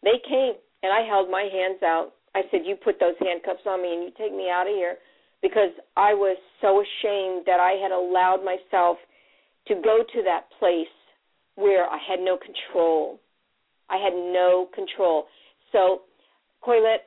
They 0.03 0.19
came 0.29 0.55
and 0.83 0.93
I 0.93 1.07
held 1.07 1.31
my 1.31 1.49
hands 1.51 1.83
out. 1.83 2.13
I 2.35 2.43
said, 2.51 2.67
"You 2.67 2.77
put 2.77 2.99
those 2.99 3.17
handcuffs 3.19 3.67
on 3.67 3.81
me 3.81 3.95
and 3.95 4.03
you 4.03 4.11
take 4.11 4.33
me 4.33 4.51
out 4.51 4.67
of 4.67 4.75
here," 4.75 4.99
because 5.41 5.71
I 5.97 6.15
was 6.15 6.37
so 6.61 6.81
ashamed 6.81 7.47
that 7.47 7.61
I 7.61 7.73
had 7.73 7.93
allowed 7.93 8.43
myself 8.45 8.99
to 9.67 9.75
go 9.77 10.03
to 10.03 10.23
that 10.23 10.51
place 10.59 10.89
where 11.55 11.89
I 11.89 11.99
had 11.99 12.21
no 12.21 12.37
control. 12.37 13.21
I 13.89 13.99
had 13.99 14.15
no 14.15 14.67
control. 14.75 15.29
So, 15.71 16.03
Corlette, 16.63 17.07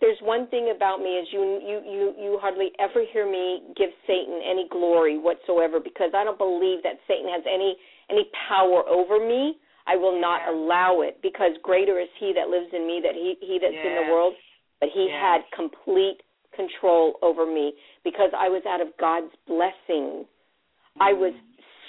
there's 0.00 0.18
one 0.22 0.48
thing 0.48 0.72
about 0.74 0.98
me 1.00 1.20
is 1.20 1.28
you 1.30 1.60
you 1.60 1.80
you 1.84 2.14
you 2.16 2.38
hardly 2.40 2.72
ever 2.80 3.04
hear 3.12 3.30
me 3.30 3.60
give 3.76 3.90
Satan 4.06 4.40
any 4.44 4.66
glory 4.70 5.18
whatsoever 5.18 5.78
because 5.78 6.10
I 6.16 6.24
don't 6.24 6.38
believe 6.38 6.82
that 6.82 6.96
Satan 7.06 7.28
has 7.28 7.44
any 7.46 7.76
any 8.08 8.24
power 8.48 8.82
over 8.88 9.20
me. 9.20 9.56
I 9.86 9.96
will 9.96 10.18
not 10.20 10.40
yeah. 10.44 10.52
allow 10.52 11.00
it 11.02 11.20
because 11.22 11.52
greater 11.62 12.00
is 12.00 12.08
he 12.18 12.32
that 12.34 12.48
lives 12.48 12.72
in 12.72 12.86
me 12.86 13.00
that 13.04 13.14
he 13.14 13.36
he 13.40 13.58
that's 13.60 13.76
in 13.76 14.06
the 14.06 14.12
world. 14.12 14.34
But 14.80 14.88
he 14.94 15.12
had 15.12 15.42
complete 15.54 16.24
control 16.56 17.20
over 17.20 17.44
me 17.44 17.74
because 18.02 18.30
I 18.36 18.48
was 18.48 18.62
out 18.66 18.80
of 18.80 18.88
God's 18.98 19.32
blessing. 19.46 20.24
Mm-hmm. 20.24 21.02
I 21.02 21.12
was 21.12 21.34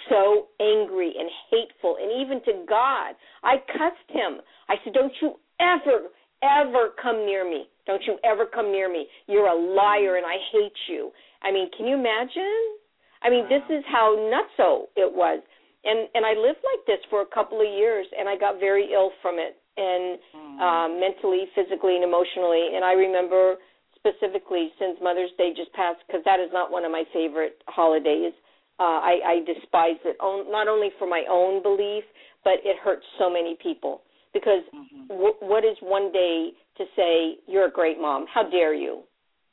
so 0.10 0.52
angry 0.60 1.14
and 1.18 1.30
hateful 1.50 1.96
and 1.96 2.12
even 2.20 2.44
to 2.44 2.66
God. 2.68 3.16
I 3.44 3.64
cussed 3.72 4.10
him. 4.10 4.44
I 4.68 4.76
said, 4.84 4.94
"Don't 4.94 5.14
you 5.22 5.36
ever 5.62 6.12
ever 6.44 6.90
come 7.02 7.26
near 7.26 7.50
me. 7.50 7.66
Don't 7.86 8.04
you 8.06 8.18
ever 8.24 8.46
come 8.46 8.72
near 8.72 8.92
me. 8.92 9.08
You're 9.28 9.48
a 9.48 9.56
liar 9.56 10.18
and 10.18 10.26
I 10.26 10.38
hate 10.52 10.78
you. 10.88 11.12
I 11.42 11.52
mean, 11.52 11.70
can 11.76 11.88
you 11.88 11.96
imagine? 11.96 12.78
I 13.24 13.30
mean, 13.30 13.46
this 13.50 13.64
is 13.70 13.84
how 13.90 14.16
nutso 14.18 14.86
it 14.96 15.10
was. 15.12 15.42
And 15.84 16.10
and 16.14 16.26
I 16.26 16.34
lived 16.34 16.62
like 16.62 16.86
this 16.86 17.02
for 17.10 17.22
a 17.22 17.30
couple 17.34 17.62
of 17.62 17.68
years 17.68 18.06
and 18.18 18.30
I 18.30 18.38
got 18.38 18.60
very 18.60 18.94
ill 18.94 19.12
from 19.22 19.36
it 19.38 19.58
and 19.78 20.20
um 20.62 21.00
mentally, 21.00 21.46
physically 21.56 21.96
and 21.96 22.04
emotionally. 22.04 22.76
And 22.76 22.86
I 22.86 22.94
remember 22.94 23.56
specifically 23.98 24.70
since 24.78 24.98
Mother's 25.02 25.34
Day 25.38 25.54
just 25.56 25.74
passed 25.74 26.02
because 26.06 26.22
that 26.26 26.40
is 26.40 26.50
not 26.54 26.72
one 26.72 26.86
of 26.86 26.92
my 26.92 27.04
favorite 27.14 27.62
holidays. 27.68 28.34
Uh 28.80 29.02
I 29.02 29.14
I 29.26 29.36
despise 29.46 30.02
it 30.06 30.18
on, 30.22 30.52
not 30.52 30.68
only 30.68 30.90
for 31.00 31.08
my 31.08 31.26
own 31.30 31.62
belief, 31.64 32.04
but 32.44 32.62
it 32.64 32.78
hurts 32.84 33.06
so 33.18 33.30
many 33.30 33.58
people 33.62 34.02
because 34.34 34.64
mm-hmm. 34.74 35.08
w- 35.08 35.40
what 35.42 35.64
is 35.64 35.78
one 35.82 36.12
day 36.12 36.52
to 36.78 36.84
say 36.96 37.38
you're 37.48 37.68
a 37.68 37.72
great 37.72 38.00
mom? 38.00 38.26
How 38.32 38.50
dare 38.50 38.74
you? 38.74 39.02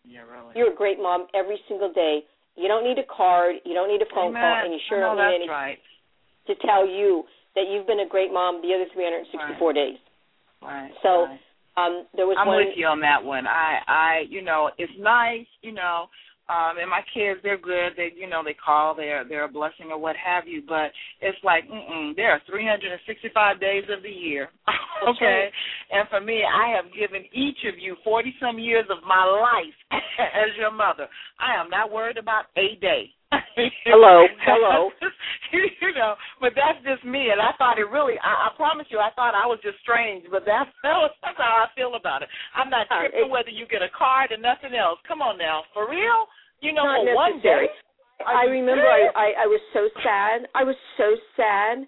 Yeah, 0.04 0.20
really. 0.22 0.52
You're 0.56 0.72
a 0.72 0.76
great 0.76 0.98
mom 0.98 1.26
every 1.34 1.58
single 1.68 1.92
day. 1.92 2.20
You 2.56 2.66
don't 2.66 2.84
need 2.84 2.98
a 2.98 3.06
card, 3.06 3.56
you 3.64 3.74
don't 3.74 3.88
need 3.88 4.02
a 4.02 4.10
phone 4.14 4.34
Amen. 4.34 4.42
call, 4.42 4.64
and 4.64 4.72
you 4.72 4.80
sure 4.88 5.00
no, 5.00 5.14
don't 5.14 5.28
need 5.28 5.36
any 5.36 5.48
right. 5.48 5.78
to 6.48 6.54
tell 6.66 6.86
you 6.86 7.24
that 7.54 7.66
you've 7.70 7.86
been 7.86 8.00
a 8.00 8.08
great 8.08 8.32
mom 8.32 8.62
the 8.62 8.74
other 8.74 8.86
364 8.92 9.68
right. 9.68 9.74
days. 9.74 9.98
Right. 10.62 10.90
So 11.02 11.26
right. 11.26 11.40
um 11.76 12.06
there 12.16 12.26
was 12.26 12.36
I'm 12.40 12.48
one 12.48 12.66
with 12.66 12.74
you 12.76 12.86
on 12.86 13.00
that 13.00 13.22
one. 13.22 13.46
I 13.46 13.78
I 13.86 14.22
you 14.28 14.42
know, 14.42 14.70
it's 14.78 14.92
nice, 14.98 15.46
you 15.62 15.72
know, 15.72 16.06
um 16.48 16.78
and 16.80 16.90
my 16.90 17.02
kids 17.12 17.40
they're 17.42 17.58
good. 17.58 17.92
They 17.96 18.12
you 18.16 18.28
know 18.28 18.42
they 18.44 18.54
call 18.54 18.94
they're 18.94 19.26
they're 19.26 19.44
a 19.44 19.52
blessing 19.52 19.90
or 19.90 19.98
what 19.98 20.16
have 20.16 20.46
you. 20.46 20.62
But 20.66 20.92
it's 21.20 21.38
like 21.42 21.64
mm 21.68 21.90
mm 21.90 22.16
there 22.16 22.32
are 22.32 22.42
365 22.48 23.60
days 23.60 23.84
of 23.90 24.02
the 24.02 24.10
year. 24.10 24.48
Okay. 25.08 25.48
And 25.92 26.08
for 26.08 26.20
me 26.20 26.42
i 26.42 26.74
have 26.74 26.92
given 26.92 27.22
each 27.32 27.58
of 27.72 27.78
you 27.78 27.94
40 28.02 28.34
some 28.40 28.58
years 28.58 28.84
of 28.90 28.98
my 29.06 29.24
life 29.24 30.02
as 30.18 30.50
your 30.58 30.72
mother. 30.72 31.06
I 31.38 31.54
am 31.54 31.70
not 31.70 31.92
worried 31.92 32.18
about 32.18 32.46
a 32.56 32.74
day 32.80 33.14
hello 33.84 34.24
hello 34.46 34.90
you 35.52 35.92
know 35.94 36.14
but 36.40 36.52
that's 36.56 36.80
just 36.84 37.04
me 37.04 37.28
and 37.28 37.40
i 37.40 37.52
thought 37.58 37.78
it 37.78 37.88
really 37.90 38.14
I, 38.24 38.48
I 38.48 38.56
promise 38.56 38.86
you 38.88 38.98
i 38.98 39.10
thought 39.16 39.34
i 39.34 39.44
was 39.44 39.58
just 39.62 39.76
strange 39.84 40.24
but 40.30 40.44
that's 40.46 40.70
that's 40.82 41.36
how 41.36 41.64
i 41.64 41.68
feel 41.76 41.94
about 41.94 42.22
it 42.22 42.28
i'm 42.56 42.70
not 42.70 42.86
tripping 42.88 43.30
whether 43.30 43.50
you 43.50 43.66
get 43.68 43.82
a 43.82 43.92
card 43.92 44.32
or 44.32 44.40
nothing 44.40 44.72
else 44.72 44.98
come 45.06 45.20
on 45.20 45.36
now 45.36 45.64
for 45.74 45.88
real 45.88 46.28
you 46.60 46.72
know, 46.72 46.82
for 46.82 47.14
one 47.14 47.40
day. 47.40 47.66
I 48.26 48.44
remember 48.50 48.82
I, 48.82 49.10
I 49.14 49.28
I 49.44 49.46
was 49.46 49.60
so 49.72 49.88
sad. 50.02 50.48
I 50.54 50.64
was 50.64 50.74
so 50.96 51.14
sad 51.36 51.86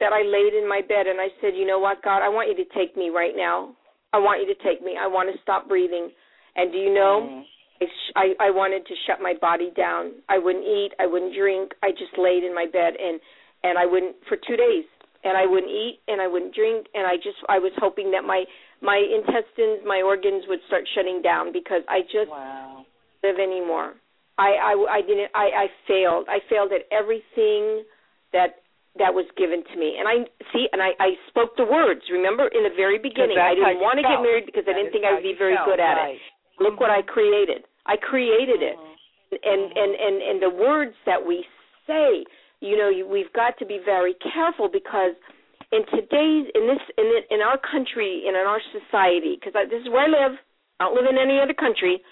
that 0.00 0.12
I 0.12 0.20
laid 0.20 0.52
in 0.52 0.68
my 0.68 0.82
bed 0.84 1.06
and 1.06 1.20
I 1.20 1.28
said, 1.40 1.56
"You 1.56 1.66
know 1.66 1.78
what, 1.78 2.02
God? 2.02 2.20
I 2.20 2.28
want 2.28 2.50
you 2.50 2.56
to 2.62 2.68
take 2.76 2.96
me 2.96 3.08
right 3.08 3.32
now. 3.34 3.74
I 4.12 4.18
want 4.18 4.44
you 4.44 4.54
to 4.54 4.62
take 4.62 4.84
me. 4.84 4.96
I 5.00 5.06
want 5.06 5.32
to 5.34 5.40
stop 5.42 5.68
breathing." 5.68 6.10
And 6.56 6.70
do 6.70 6.78
you 6.78 6.92
know, 6.92 7.26
mm. 7.26 7.42
I, 7.80 7.84
sh- 7.86 8.12
I 8.16 8.26
I 8.40 8.50
wanted 8.50 8.86
to 8.86 8.94
shut 9.06 9.20
my 9.20 9.34
body 9.40 9.70
down. 9.76 10.12
I 10.28 10.38
wouldn't 10.38 10.64
eat. 10.64 10.90
I 10.98 11.06
wouldn't 11.06 11.34
drink. 11.34 11.72
I 11.82 11.90
just 11.90 12.16
laid 12.18 12.44
in 12.44 12.54
my 12.54 12.66
bed 12.66 12.94
and 13.00 13.20
and 13.62 13.78
I 13.78 13.86
wouldn't 13.86 14.16
for 14.28 14.36
two 14.36 14.56
days. 14.56 14.84
And 15.24 15.38
I 15.38 15.46
wouldn't 15.46 15.72
eat 15.72 16.00
and 16.06 16.20
I 16.20 16.28
wouldn't 16.28 16.54
drink 16.54 16.86
and 16.94 17.06
I 17.06 17.16
just 17.16 17.40
I 17.48 17.58
was 17.58 17.72
hoping 17.78 18.10
that 18.12 18.24
my 18.24 18.44
my 18.82 19.00
intestines, 19.00 19.80
my 19.86 20.02
organs 20.04 20.44
would 20.48 20.60
start 20.66 20.84
shutting 20.94 21.22
down 21.22 21.50
because 21.50 21.80
I 21.88 22.02
just 22.02 22.28
wow 22.28 22.84
live 23.24 23.40
anymore. 23.40 23.96
I, 24.36 24.76
I, 24.76 25.00
I 25.00 25.00
didn't. 25.00 25.32
I, 25.32 25.64
I 25.64 25.66
failed. 25.88 26.28
I 26.28 26.44
failed 26.52 26.76
at 26.76 26.84
everything 26.92 27.88
that 28.36 28.60
that 29.00 29.10
was 29.10 29.26
given 29.34 29.64
to 29.64 29.74
me. 29.74 29.98
And 29.98 30.06
I 30.06 30.28
see, 30.52 30.70
and 30.70 30.78
I, 30.78 30.94
I 31.00 31.18
spoke 31.26 31.56
the 31.56 31.66
words. 31.66 32.06
Remember, 32.12 32.46
in 32.52 32.62
the 32.62 32.74
very 32.76 32.98
beginning, 33.00 33.40
I 33.40 33.54
didn't 33.58 33.82
want 33.82 33.98
to 33.98 34.06
get 34.06 34.22
married 34.22 34.46
because 34.46 34.68
that 34.70 34.76
I 34.76 34.84
didn't 34.84 34.92
think 34.92 35.02
I 35.02 35.18
would 35.18 35.26
be 35.26 35.34
very 35.34 35.56
felt, 35.58 35.66
good 35.66 35.80
at 35.82 35.98
right. 35.98 36.14
it. 36.14 36.33
Look 36.60 36.80
what 36.80 36.90
I 36.90 37.02
created. 37.02 37.64
I 37.86 37.96
created 37.96 38.62
it, 38.62 38.76
and 39.32 39.62
and 39.76 39.92
and 39.94 40.22
and 40.22 40.42
the 40.42 40.50
words 40.50 40.94
that 41.06 41.26
we 41.26 41.44
say. 41.86 42.24
You 42.60 42.78
know, 42.78 42.88
you, 42.88 43.06
we've 43.06 43.32
got 43.34 43.58
to 43.58 43.66
be 43.66 43.78
very 43.84 44.14
careful 44.32 44.70
because 44.72 45.12
in 45.70 45.84
today's 45.92 46.48
in 46.54 46.64
this 46.66 46.80
in 46.96 47.12
in 47.30 47.40
our 47.40 47.58
country 47.58 48.24
and 48.26 48.36
in 48.36 48.46
our 48.46 48.60
society, 48.72 49.36
because 49.36 49.52
this 49.68 49.82
is 49.82 49.88
where 49.90 50.06
I 50.06 50.28
live. 50.28 50.38
I 50.80 50.84
don't 50.84 50.94
live 50.94 51.06
in 51.10 51.18
any 51.18 51.38
other 51.40 51.54
country 51.54 52.02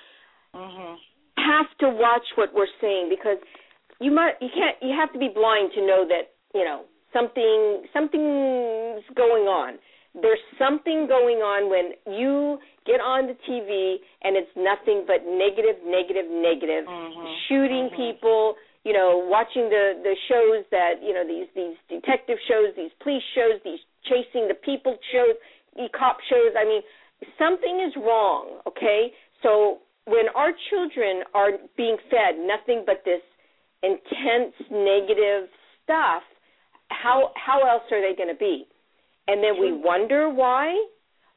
mm-hmm. 0.55 0.95
have 1.39 1.67
to 1.81 1.89
watch 1.89 2.25
what 2.37 2.55
we're 2.55 2.71
saying 2.81 3.09
because 3.11 3.39
you 4.01 4.11
might 4.11 4.35
you 4.41 4.49
can't 4.55 4.77
you 4.81 4.95
have 4.99 5.13
to 5.13 5.19
be 5.19 5.29
blind 5.35 5.73
to 5.75 5.81
know 5.81 6.07
that 6.09 6.35
you 6.55 6.65
know 6.65 6.85
something 7.13 7.85
something's 7.93 9.05
going 9.15 9.47
on. 9.49 9.79
There's 10.21 10.43
something 10.59 11.07
going 11.09 11.39
on 11.39 11.71
when 11.71 11.93
you 12.19 12.59
get 12.87 13.01
on 13.01 13.27
the 13.27 13.37
TV 13.47 14.03
and 14.23 14.37
it's 14.37 14.51
nothing 14.57 15.05
but 15.07 15.25
negative, 15.27 15.81
negative, 15.87 16.27
negative, 16.31 16.85
mm-hmm. 16.87 17.33
shooting 17.49 17.89
mm-hmm. 17.91 17.97
people. 17.97 18.55
You 18.85 18.93
know, 18.93 19.23
watching 19.31 19.71
the 19.71 20.03
the 20.03 20.17
shows 20.27 20.67
that 20.71 20.99
you 21.03 21.15
know 21.15 21.23
these 21.23 21.47
these 21.55 21.79
detective 21.89 22.39
shows, 22.49 22.75
these 22.77 22.91
police 23.03 23.23
shows, 23.35 23.63
these 23.63 23.79
chasing 24.05 24.49
the 24.49 24.59
people 24.59 24.99
shows, 25.13 25.39
the 25.77 25.87
cop 25.97 26.19
shows. 26.29 26.53
I 26.59 26.65
mean, 26.65 26.83
something 27.39 27.79
is 27.87 27.95
wrong. 27.97 28.59
Okay, 28.67 29.15
so 29.43 29.79
when 30.07 30.27
our 30.35 30.51
children 30.71 31.23
are 31.35 31.51
being 31.77 31.97
fed 32.11 32.39
nothing 32.39 32.83
but 32.85 33.03
this 33.05 33.23
intense 33.83 34.55
negative 34.71 35.47
stuff, 35.85 36.23
how 36.89 37.31
how 37.35 37.61
else 37.63 37.87
are 37.91 38.01
they 38.01 38.17
going 38.17 38.33
to 38.33 38.39
be? 38.39 38.67
And 39.29 39.43
then 39.43 39.61
we 39.61 39.73
wonder 39.73 40.29
why. 40.29 40.75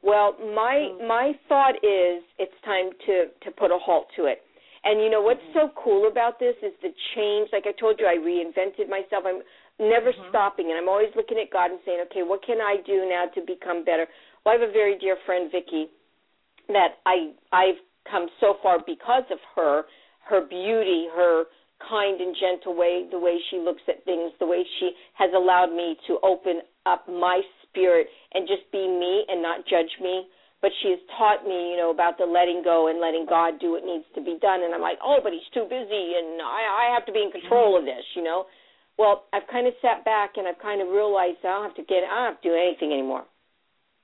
Well, 0.02 0.36
my 0.54 0.92
my 1.06 1.32
thought 1.48 1.76
is 1.82 2.22
it's 2.38 2.54
time 2.64 2.90
to 3.06 3.26
to 3.44 3.50
put 3.50 3.70
a 3.70 3.78
halt 3.78 4.08
to 4.16 4.26
it. 4.26 4.42
And 4.84 5.02
you 5.02 5.10
know 5.10 5.20
what's 5.20 5.42
so 5.52 5.70
cool 5.74 6.06
about 6.06 6.38
this 6.38 6.54
is 6.62 6.72
the 6.80 6.92
change. 7.14 7.50
Like 7.52 7.66
I 7.66 7.72
told 7.72 7.98
you, 7.98 8.06
I 8.06 8.16
reinvented 8.16 8.88
myself. 8.88 9.24
I'm 9.26 9.42
never 9.78 10.12
Mhm. 10.12 10.28
stopping, 10.28 10.70
and 10.70 10.78
I'm 10.78 10.88
always 10.88 11.14
looking 11.16 11.38
at 11.38 11.50
God 11.50 11.70
and 11.72 11.80
saying, 11.84 12.00
okay, 12.02 12.22
what 12.22 12.42
can 12.42 12.60
I 12.60 12.76
do 12.76 13.04
now 13.04 13.26
to 13.26 13.40
become 13.40 13.82
better? 13.82 14.06
Well, 14.44 14.54
I 14.54 14.58
have 14.58 14.68
a 14.68 14.72
very 14.72 14.94
dear 14.94 15.16
friend, 15.26 15.50
Vicky, 15.50 15.90
that 16.68 16.98
I 17.04 17.32
I've 17.52 17.80
come 18.04 18.30
so 18.38 18.54
far 18.62 18.78
because 18.78 19.24
of 19.30 19.40
her, 19.56 19.86
her 20.30 20.40
beauty, 20.40 21.08
her 21.14 21.46
kind 21.80 22.20
and 22.20 22.34
gentle 22.36 22.74
way, 22.74 23.06
the 23.10 23.18
way 23.18 23.38
she 23.50 23.58
looks 23.58 23.82
at 23.88 24.04
things, 24.04 24.32
the 24.38 24.46
way 24.46 24.64
she 24.78 24.92
has 25.14 25.32
allowed 25.34 25.72
me 25.72 25.98
to 26.06 26.18
open 26.22 26.62
up 26.86 27.06
my 27.08 27.42
spirit 27.76 28.08
and 28.32 28.48
just 28.48 28.64
be 28.72 28.88
me 28.88 29.28
and 29.28 29.44
not 29.44 29.68
judge 29.68 29.92
me. 30.00 30.24
But 30.64 30.72
she 30.80 30.88
has 30.88 30.98
taught 31.20 31.44
me, 31.44 31.70
you 31.70 31.76
know, 31.76 31.92
about 31.92 32.16
the 32.16 32.24
letting 32.24 32.64
go 32.64 32.88
and 32.88 32.96
letting 32.96 33.28
God 33.28 33.60
do 33.60 33.76
what 33.76 33.84
needs 33.84 34.08
to 34.16 34.24
be 34.24 34.40
done. 34.40 34.64
And 34.64 34.72
I'm 34.72 34.80
like, 34.80 34.96
oh, 35.04 35.20
but 35.22 35.36
he's 35.36 35.44
too 35.52 35.68
busy, 35.68 36.16
and 36.16 36.40
I 36.40 36.88
I 36.88 36.94
have 36.96 37.04
to 37.06 37.12
be 37.12 37.20
in 37.20 37.30
control 37.30 37.76
of 37.76 37.84
this, 37.84 38.02
you 38.16 38.24
know. 38.24 38.48
Well, 38.96 39.28
I've 39.36 39.46
kind 39.52 39.68
of 39.68 39.76
sat 39.84 40.08
back 40.08 40.40
and 40.40 40.48
I've 40.48 40.58
kind 40.58 40.80
of 40.80 40.88
realized 40.88 41.44
I 41.44 41.52
don't 41.52 41.68
have 41.68 41.76
to 41.76 41.84
get, 41.84 42.08
I 42.08 42.24
don't 42.24 42.32
have 42.32 42.40
to 42.40 42.48
do 42.48 42.56
anything 42.56 42.90
anymore, 42.96 43.28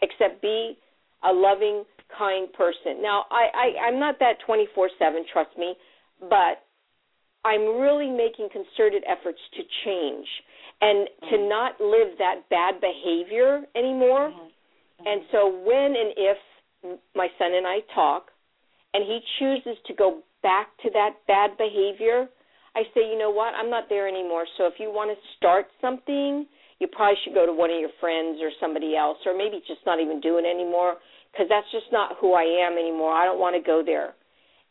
except 0.04 0.44
be 0.44 0.76
a 1.24 1.32
loving, 1.32 1.88
kind 2.12 2.52
person. 2.52 3.00
Now, 3.00 3.24
I, 3.32 3.48
I 3.56 3.88
I'm 3.88 3.98
not 3.98 4.20
that 4.20 4.36
24/7, 4.46 5.24
trust 5.32 5.56
me, 5.56 5.74
but 6.20 6.60
I'm 7.44 7.80
really 7.80 8.10
making 8.10 8.52
concerted 8.52 9.02
efforts 9.08 9.40
to 9.56 9.62
change 9.84 10.28
and 10.82 11.08
to 11.30 11.48
not 11.48 11.80
live 11.80 12.18
that 12.18 12.42
bad 12.50 12.82
behavior 12.82 13.62
anymore. 13.74 14.28
Mm-hmm. 14.28 14.50
Mm-hmm. 14.50 15.06
And 15.06 15.22
so 15.30 15.48
when 15.64 15.94
and 15.94 16.12
if 16.18 16.38
my 17.14 17.28
son 17.38 17.54
and 17.54 17.66
I 17.66 17.78
talk 17.94 18.26
and 18.92 19.04
he 19.06 19.20
chooses 19.38 19.78
to 19.86 19.94
go 19.94 20.20
back 20.42 20.68
to 20.82 20.90
that 20.90 21.22
bad 21.28 21.56
behavior, 21.56 22.26
I 22.74 22.82
say, 22.94 23.08
you 23.08 23.16
know 23.16 23.30
what, 23.30 23.54
I'm 23.54 23.70
not 23.70 23.84
there 23.88 24.08
anymore. 24.08 24.44
So 24.58 24.66
if 24.66 24.74
you 24.78 24.90
want 24.90 25.16
to 25.16 25.18
start 25.36 25.66
something, 25.80 26.46
you 26.80 26.88
probably 26.90 27.16
should 27.22 27.34
go 27.34 27.46
to 27.46 27.52
one 27.52 27.70
of 27.70 27.78
your 27.78 27.94
friends 28.00 28.40
or 28.42 28.50
somebody 28.58 28.96
else, 28.96 29.18
or 29.24 29.36
maybe 29.38 29.62
just 29.68 29.86
not 29.86 30.00
even 30.00 30.20
do 30.20 30.38
it 30.38 30.44
anymore, 30.44 30.96
because 31.30 31.46
that's 31.48 31.70
just 31.70 31.86
not 31.92 32.16
who 32.18 32.34
I 32.34 32.42
am 32.42 32.74
anymore. 32.74 33.12
I 33.12 33.24
don't 33.24 33.38
want 33.38 33.54
to 33.54 33.62
go 33.62 33.82
there. 33.84 34.14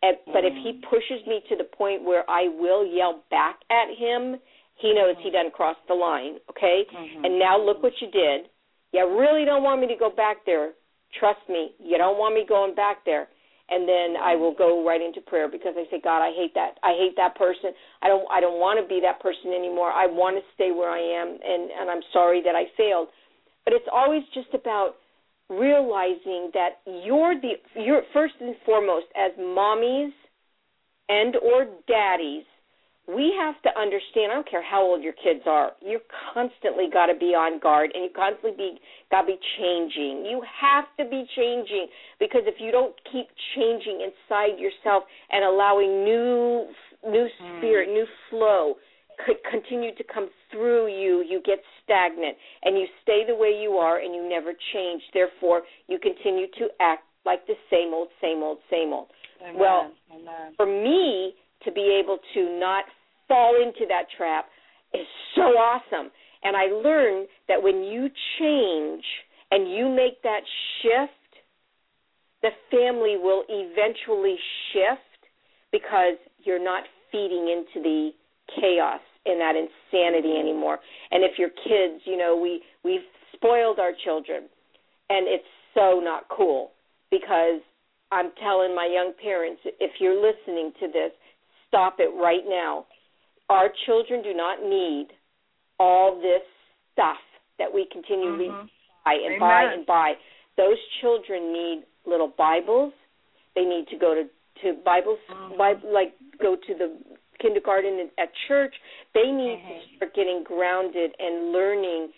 And, 0.02 0.18
but 0.34 0.44
if 0.44 0.54
he 0.60 0.74
mm-hmm. 0.74 0.90
pushes 0.90 1.26
me 1.26 1.40
to 1.48 1.56
the 1.56 1.64
point 1.64 2.04
where 2.04 2.28
I 2.30 2.50
will 2.50 2.84
yell 2.86 3.24
back 3.30 3.62
at 3.70 3.96
him, 3.96 4.42
he 4.82 4.94
knows 4.94 5.16
he 5.20 5.30
doesn't 5.30 5.54
cross 5.54 5.78
the 5.88 5.94
line. 5.94 6.40
Okay. 6.50 6.86
Mhm. 6.92 7.26
And 7.26 7.40
now 7.40 7.58
look 7.58 7.82
what 7.84 7.94
you 8.02 8.08
did. 8.08 8.50
You 8.92 9.06
really 9.06 9.46
don't 9.46 9.64
want 9.64 9.80
me 9.82 9.88
to 9.88 9.96
go 9.96 10.10
back 10.10 10.44
there. 10.46 10.74
Trust 11.14 11.48
me, 11.48 11.74
you 11.80 11.98
don't 11.98 12.18
want 12.18 12.36
me 12.36 12.44
going 12.44 12.74
back 12.74 13.04
there. 13.06 13.30
And 13.70 13.88
then 13.88 14.18
I 14.18 14.36
will 14.36 14.52
go 14.52 14.84
right 14.84 15.02
into 15.02 15.22
prayer 15.22 15.48
because 15.48 15.78
I 15.78 15.86
say, 15.90 16.00
God, 16.02 16.22
I 16.22 16.32
hate 16.34 16.54
that. 16.56 16.78
I 16.84 16.92
hate 16.94 17.16
that 17.16 17.36
person. 17.36 17.74
I 18.02 18.10
don't. 18.10 18.28
I 18.30 18.42
don't 18.42 18.60
want 18.60 18.80
to 18.82 18.86
be 18.86 19.00
that 19.00 19.22
person 19.22 19.54
anymore. 19.54 19.92
I 19.92 20.08
want 20.08 20.36
to 20.36 20.44
stay 20.54 20.72
where 20.72 20.90
I 20.90 21.00
am, 21.00 21.40
and 21.42 21.72
and 21.72 21.90
I'm 21.90 22.04
sorry 22.12 22.42
that 22.42 22.56
I 22.56 22.66
failed. 22.76 23.08
But 23.64 23.74
it's 23.74 23.88
always 23.88 24.24
just 24.34 24.54
about 24.54 24.98
realizing 25.48 26.52
that 26.54 26.80
you're 26.86 27.36
the 27.40 27.54
you're 27.76 28.04
first 28.12 28.36
and 28.42 28.56
foremost 28.66 29.08
as 29.16 29.32
mommies 29.40 30.14
and 31.08 31.36
or 31.38 31.68
daddies 31.88 32.44
we 33.14 33.34
have 33.38 33.56
to 33.62 33.70
understand 33.80 34.32
i 34.32 34.36
don't 34.36 34.50
care 34.50 34.64
how 34.64 34.82
old 34.82 35.04
your 35.04 35.14
kids 35.14 35.42
are 35.46 35.72
you 35.82 36.00
constantly 36.34 36.88
got 36.92 37.08
to 37.08 37.16
be 37.18 37.34
on 37.38 37.60
guard 37.60 37.92
and 37.94 38.04
you 38.04 38.10
constantly 38.16 38.52
be 38.58 38.80
got 39.10 39.22
to 39.22 39.28
be 39.28 39.40
changing 39.58 40.26
you 40.26 40.42
have 40.46 40.86
to 40.98 41.04
be 41.10 41.26
changing 41.36 41.88
because 42.20 42.42
if 42.46 42.56
you 42.60 42.72
don't 42.72 42.96
keep 43.12 43.28
changing 43.56 44.02
inside 44.02 44.60
yourself 44.60 45.04
and 45.32 45.44
allowing 45.44 46.04
new 46.04 46.68
new 47.06 47.28
hmm. 47.28 47.58
spirit 47.58 47.90
new 47.90 48.06
flow 48.30 48.76
could 49.26 49.38
continue 49.50 49.94
to 49.96 50.04
come 50.04 50.30
through 50.50 50.88
you, 50.88 51.24
you 51.28 51.42
get 51.46 51.60
stagnant 51.84 52.36
and 52.64 52.78
you 52.78 52.88
stay 53.04 53.24
the 53.28 53.36
way 53.36 53.50
you 53.62 53.74
are 53.74 54.00
and 54.00 54.14
you 54.16 54.28
never 54.28 54.54
change. 54.74 55.02
Therefore, 55.14 55.62
you 55.88 56.00
continue 56.00 56.48
to 56.58 56.68
act 56.80 57.04
like 57.26 57.46
the 57.48 57.54
same 57.70 57.94
old, 57.94 58.08
same 58.22 58.42
old, 58.42 58.58
same 58.70 58.94
old. 58.94 59.08
Amen. 59.42 59.60
Well, 59.60 59.92
Amen. 60.14 60.54
For 60.58 60.66
me 60.66 61.34
to 61.66 61.72
be 61.72 62.00
able 62.02 62.18
to 62.34 62.60
not 62.60 62.86
fall 63.32 63.56
into 63.56 63.88
that 63.88 64.12
trap 64.18 64.46
is 64.94 65.08
so 65.36 65.42
awesome. 65.56 66.12
And 66.44 66.58
I 66.58 66.66
learned 66.66 67.30
that 67.48 67.64
when 67.64 67.84
you 67.84 68.10
change 68.40 69.04
and 69.52 69.72
you 69.72 69.88
make 69.88 70.22
that 70.24 70.42
shift, 70.82 71.14
the 72.42 72.50
family 72.70 73.16
will 73.16 73.44
eventually 73.48 74.36
shift 74.74 75.00
because 75.72 76.18
you're 76.44 76.64
not 76.64 76.84
feeding 77.12 77.48
into 77.48 77.82
the 77.82 78.10
chaos 78.60 79.00
and 79.26 79.40
that 79.40 79.56
insanity 79.56 80.36
anymore. 80.38 80.80
And 81.12 81.24
if 81.24 81.40
your 81.40 81.50
kids, 81.50 82.04
you 82.06 82.18
know, 82.18 82.36
we 82.36 82.62
we've 82.84 83.08
spoiled 83.34 83.80
our 83.80 83.94
children 84.04 84.50
and 85.10 85.28
it's 85.28 85.46
so 85.74 86.02
not 86.04 86.24
cool 86.36 86.72
because 87.12 87.62
I'm 88.12 88.32
telling 88.42 88.76
my 88.76 88.90
young 88.92 89.14
parents 89.22 89.62
if 89.80 89.92
you're 90.00 90.20
listening 90.20 90.74
to 90.82 90.88
this, 90.88 91.12
stop 91.68 91.98
it 92.00 92.12
right 92.20 92.44
now. 92.46 92.86
Our 93.52 93.68
children 93.86 94.24
do 94.24 94.34
not 94.34 94.64
need 94.64 95.08
all 95.78 96.16
this 96.22 96.42
stuff 96.94 97.20
that 97.60 97.72
we 97.72 97.86
continually 97.92 98.48
Mhm. 98.48 98.70
buy 99.04 99.14
and 99.16 99.26
Amen. 99.36 99.40
buy 99.40 99.64
and 99.74 99.86
buy. 99.86 100.18
Those 100.56 100.80
children 101.02 101.52
need 101.52 101.84
little 102.06 102.30
Bibles. 102.30 102.94
They 103.54 103.66
need 103.66 103.88
to 103.90 103.98
go 103.98 104.16
to 104.16 104.30
to 104.62 104.74
Bibles, 104.74 105.20
Mhm. 105.28 105.58
Bible, 105.58 105.90
like 105.90 106.14
go 106.38 106.56
to 106.56 106.74
the 106.76 106.96
kindergarten 107.40 108.12
at 108.18 108.32
church. 108.48 108.80
They 109.14 109.32
need 109.32 109.60
Mhm. 109.60 109.68
to 109.68 109.96
start 109.96 110.14
getting 110.14 110.44
grounded 110.44 111.16
and 111.20 111.52
learning 111.52 112.14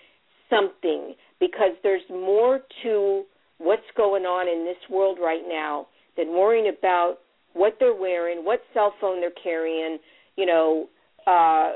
something 0.49 1.15
because 1.39 1.73
there's 1.81 2.07
more 2.09 2.59
to 2.81 3.25
what's 3.59 3.89
going 3.91 4.25
on 4.25 4.47
in 4.49 4.65
this 4.65 4.89
world 4.89 5.19
right 5.19 5.47
now 5.47 5.87
than 6.15 6.33
worrying 6.33 6.67
about 6.67 7.21
what 7.53 7.79
they're 7.79 7.93
wearing, 7.93 8.43
what 8.43 8.61
cell 8.73 8.91
phone 8.99 9.21
they're 9.21 9.31
carrying, 9.31 9.99
you 10.35 10.45
know, 10.45 10.89
uh 11.27 11.71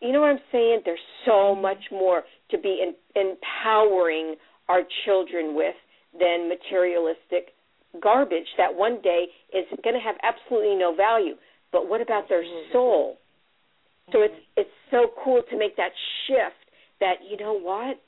you 0.00 0.12
know 0.12 0.20
what 0.20 0.30
I'm 0.30 0.40
saying? 0.50 0.80
There's 0.84 0.98
so 1.26 1.54
much 1.54 1.90
more 1.92 2.22
to 2.50 2.58
be 2.58 2.82
in, 2.82 2.94
empowering 3.14 4.36
our 4.68 4.80
children 5.04 5.54
with 5.54 5.74
than 6.18 6.48
materialistic 6.48 7.52
garbage 8.02 8.46
that 8.56 8.74
one 8.74 9.00
day 9.02 9.26
is 9.52 9.66
going 9.82 9.94
to 9.94 10.00
have 10.00 10.16
absolutely 10.22 10.76
no 10.76 10.94
value. 10.94 11.34
But 11.72 11.88
what 11.88 12.00
about 12.00 12.28
their 12.28 12.42
mm-hmm. 12.42 12.72
soul? 12.72 13.18
So 14.12 14.22
it's 14.22 14.34
mm-hmm. 14.34 14.60
it's 14.60 14.76
so 14.90 15.10
cool 15.22 15.42
to 15.50 15.58
make 15.58 15.76
that 15.76 15.92
shift 16.26 16.70
that 17.00 17.14
you 17.28 17.36
know 17.36 17.58
what? 17.58 18.00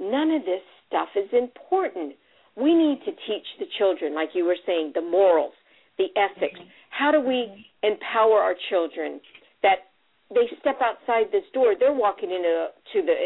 None 0.00 0.30
of 0.30 0.42
this 0.42 0.62
stuff 0.86 1.08
is 1.16 1.28
important. 1.32 2.14
We 2.56 2.74
need 2.74 3.00
to 3.04 3.12
teach 3.12 3.46
the 3.58 3.66
children, 3.78 4.14
like 4.14 4.30
you 4.34 4.44
were 4.44 4.58
saying, 4.66 4.92
the 4.94 5.02
morals, 5.02 5.54
the 5.96 6.06
ethics. 6.16 6.58
Mm-hmm. 6.58 6.70
How 6.90 7.10
do 7.10 7.20
we 7.20 7.66
empower 7.82 8.38
our 8.38 8.54
children 8.70 9.20
that 9.62 9.90
they 10.34 10.46
step 10.60 10.80
outside 10.82 11.32
this 11.32 11.44
door, 11.52 11.74
they're 11.78 11.92
walking 11.92 12.30
into 12.30 12.68
to 12.92 13.02
the 13.02 13.16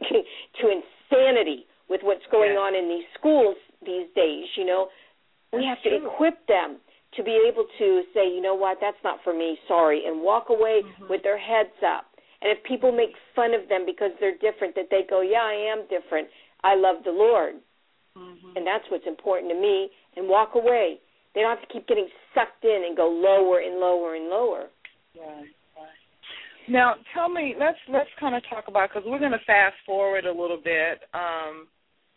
to 0.60 0.64
insanity 0.70 1.66
with 1.88 2.00
what's 2.02 2.24
going 2.30 2.52
on 2.52 2.74
in 2.74 2.88
these 2.88 3.06
schools 3.18 3.56
these 3.84 4.06
days, 4.14 4.46
you 4.56 4.64
know. 4.64 4.88
We 5.52 5.64
have 5.66 5.82
to 5.82 5.98
true. 5.98 6.06
equip 6.06 6.46
them 6.46 6.78
to 7.16 7.24
be 7.24 7.34
able 7.50 7.66
to 7.78 8.02
say, 8.14 8.30
you 8.30 8.40
know 8.40 8.54
what, 8.54 8.78
that's 8.80 9.02
not 9.02 9.18
for 9.24 9.34
me, 9.34 9.58
sorry, 9.66 10.06
and 10.06 10.22
walk 10.22 10.46
away 10.48 10.82
with 11.08 11.22
their 11.24 11.38
heads 11.38 11.74
up. 11.84 12.06
And 12.40 12.56
if 12.56 12.62
people 12.62 12.92
make 12.92 13.10
fun 13.34 13.52
of 13.52 13.68
them 13.68 13.84
because 13.84 14.12
they're 14.20 14.38
different, 14.38 14.76
that 14.76 14.86
they 14.90 15.02
go, 15.08 15.20
yeah, 15.20 15.42
I 15.42 15.54
am 15.74 15.82
different. 15.90 16.28
I 16.62 16.76
love 16.76 17.02
the 17.04 17.10
Lord, 17.10 17.56
Mhm. 18.16 18.56
and 18.56 18.66
that's 18.66 18.88
what's 18.90 19.06
important 19.06 19.50
to 19.50 19.58
me, 19.58 19.90
and 20.16 20.28
walk 20.28 20.54
away. 20.54 21.00
They 21.34 21.42
don't 21.42 21.50
have 21.50 21.66
to 21.66 21.72
keep 21.72 21.86
getting 21.86 22.08
sucked 22.34 22.64
in 22.64 22.84
and 22.84 22.96
go 22.96 23.08
lower 23.08 23.58
and 23.58 23.80
lower 23.80 24.14
and 24.14 24.30
lower. 24.30 24.70
Right. 25.18 25.48
Now, 26.68 26.94
tell 27.14 27.28
me, 27.28 27.54
let's 27.58 27.78
let's 27.88 28.10
kind 28.18 28.34
of 28.34 28.42
talk 28.48 28.64
about 28.68 28.90
because 28.90 29.04
we're 29.06 29.18
going 29.18 29.32
to 29.32 29.44
fast 29.46 29.74
forward 29.86 30.24
a 30.26 30.32
little 30.32 30.60
bit, 30.62 31.02
um, 31.14 31.66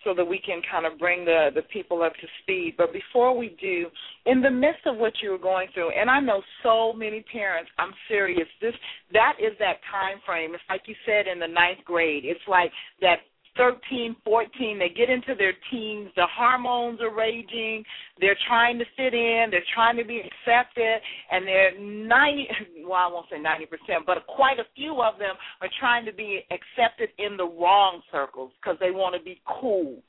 so 0.04 0.14
that 0.14 0.26
we 0.26 0.40
can 0.40 0.62
kind 0.70 0.86
of 0.86 1.00
bring 1.00 1.26
the 1.26 1.50
the 1.56 1.62
people 1.74 2.04
up 2.04 2.14
to 2.14 2.28
speed. 2.42 2.76
But 2.78 2.94
before 2.94 3.36
we 3.38 3.56
do, 3.62 3.88
in 4.26 4.42
the 4.42 4.52
midst 4.52 4.86
of 4.86 4.98
what 4.98 5.14
you 5.24 5.32
were 5.32 5.38
going 5.38 5.68
through, 5.74 5.92
and 5.92 6.10
I 6.10 6.20
know 6.20 6.42
so 6.62 6.94
many 6.94 7.24
parents, 7.32 7.72
I'm 7.78 7.94
serious. 8.08 8.48
This 8.62 8.74
that 9.14 9.34
is 9.40 9.58
that 9.60 9.78
time 9.92 10.20
frame. 10.26 10.54
It's 10.54 10.64
like 10.70 10.82
you 10.88 10.96
said 11.06 11.28
in 11.32 11.40
the 11.40 11.48
ninth 11.48 11.84
grade. 11.86 12.24
It's 12.26 12.48
like 12.48 12.72
that. 13.02 13.18
13, 13.58 14.16
14, 14.26 14.80
they 14.80 14.90
get 14.90 15.10
into 15.10 15.36
their 15.38 15.54
teens, 15.70 16.10
the 16.16 16.26
hormones 16.36 17.00
are 17.02 17.14
raging, 17.16 17.84
they're 18.20 18.38
trying 18.48 18.80
to 18.80 18.86
fit 18.98 19.14
in, 19.14 19.48
they're 19.52 19.64
trying 19.76 19.98
to 19.98 20.04
be 20.06 20.22
accepted, 20.22 21.00
and 21.32 21.46
they're 21.48 21.80
90, 21.80 22.48
well, 22.86 22.94
I 22.94 23.08
won't 23.12 23.28
say 23.30 23.38
90%, 23.38 24.06
but 24.06 24.26
quite 24.28 24.60
a 24.60 24.66
few 24.76 25.02
of 25.02 25.20
them 25.20 25.36
are 25.62 25.70
trying 25.80 26.06
to 26.06 26.14
be 26.14 26.42
accepted 26.52 27.10
in 27.20 27.38
the 27.38 27.46
wrong 27.46 28.02
circles 28.12 28.52
because 28.62 28.78
they 28.80 28.92
want 28.92 29.16
to 29.16 29.24
be 29.24 29.40
cool. 29.62 30.02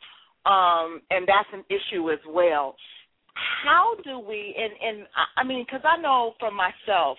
Um, 0.47 1.01
and 1.11 1.27
that's 1.27 1.49
an 1.53 1.65
issue 1.71 2.11
as 2.11 2.19
well. 2.29 2.77
how 3.35 3.95
do 4.05 4.19
we 4.19 4.55
and 4.59 4.73
and 4.99 5.07
I 5.37 5.45
mean 5.45 5.65
because 5.67 5.85
I 5.85 6.01
know 6.01 6.35
for 6.39 6.51
myself 6.51 7.19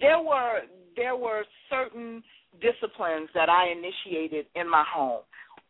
there 0.00 0.20
were 0.20 0.60
there 0.96 1.16
were 1.16 1.44
certain 1.70 2.22
disciplines 2.60 3.28
that 3.34 3.48
I 3.48 3.72
initiated 3.72 4.46
in 4.54 4.68
my 4.70 4.84
home. 4.86 5.22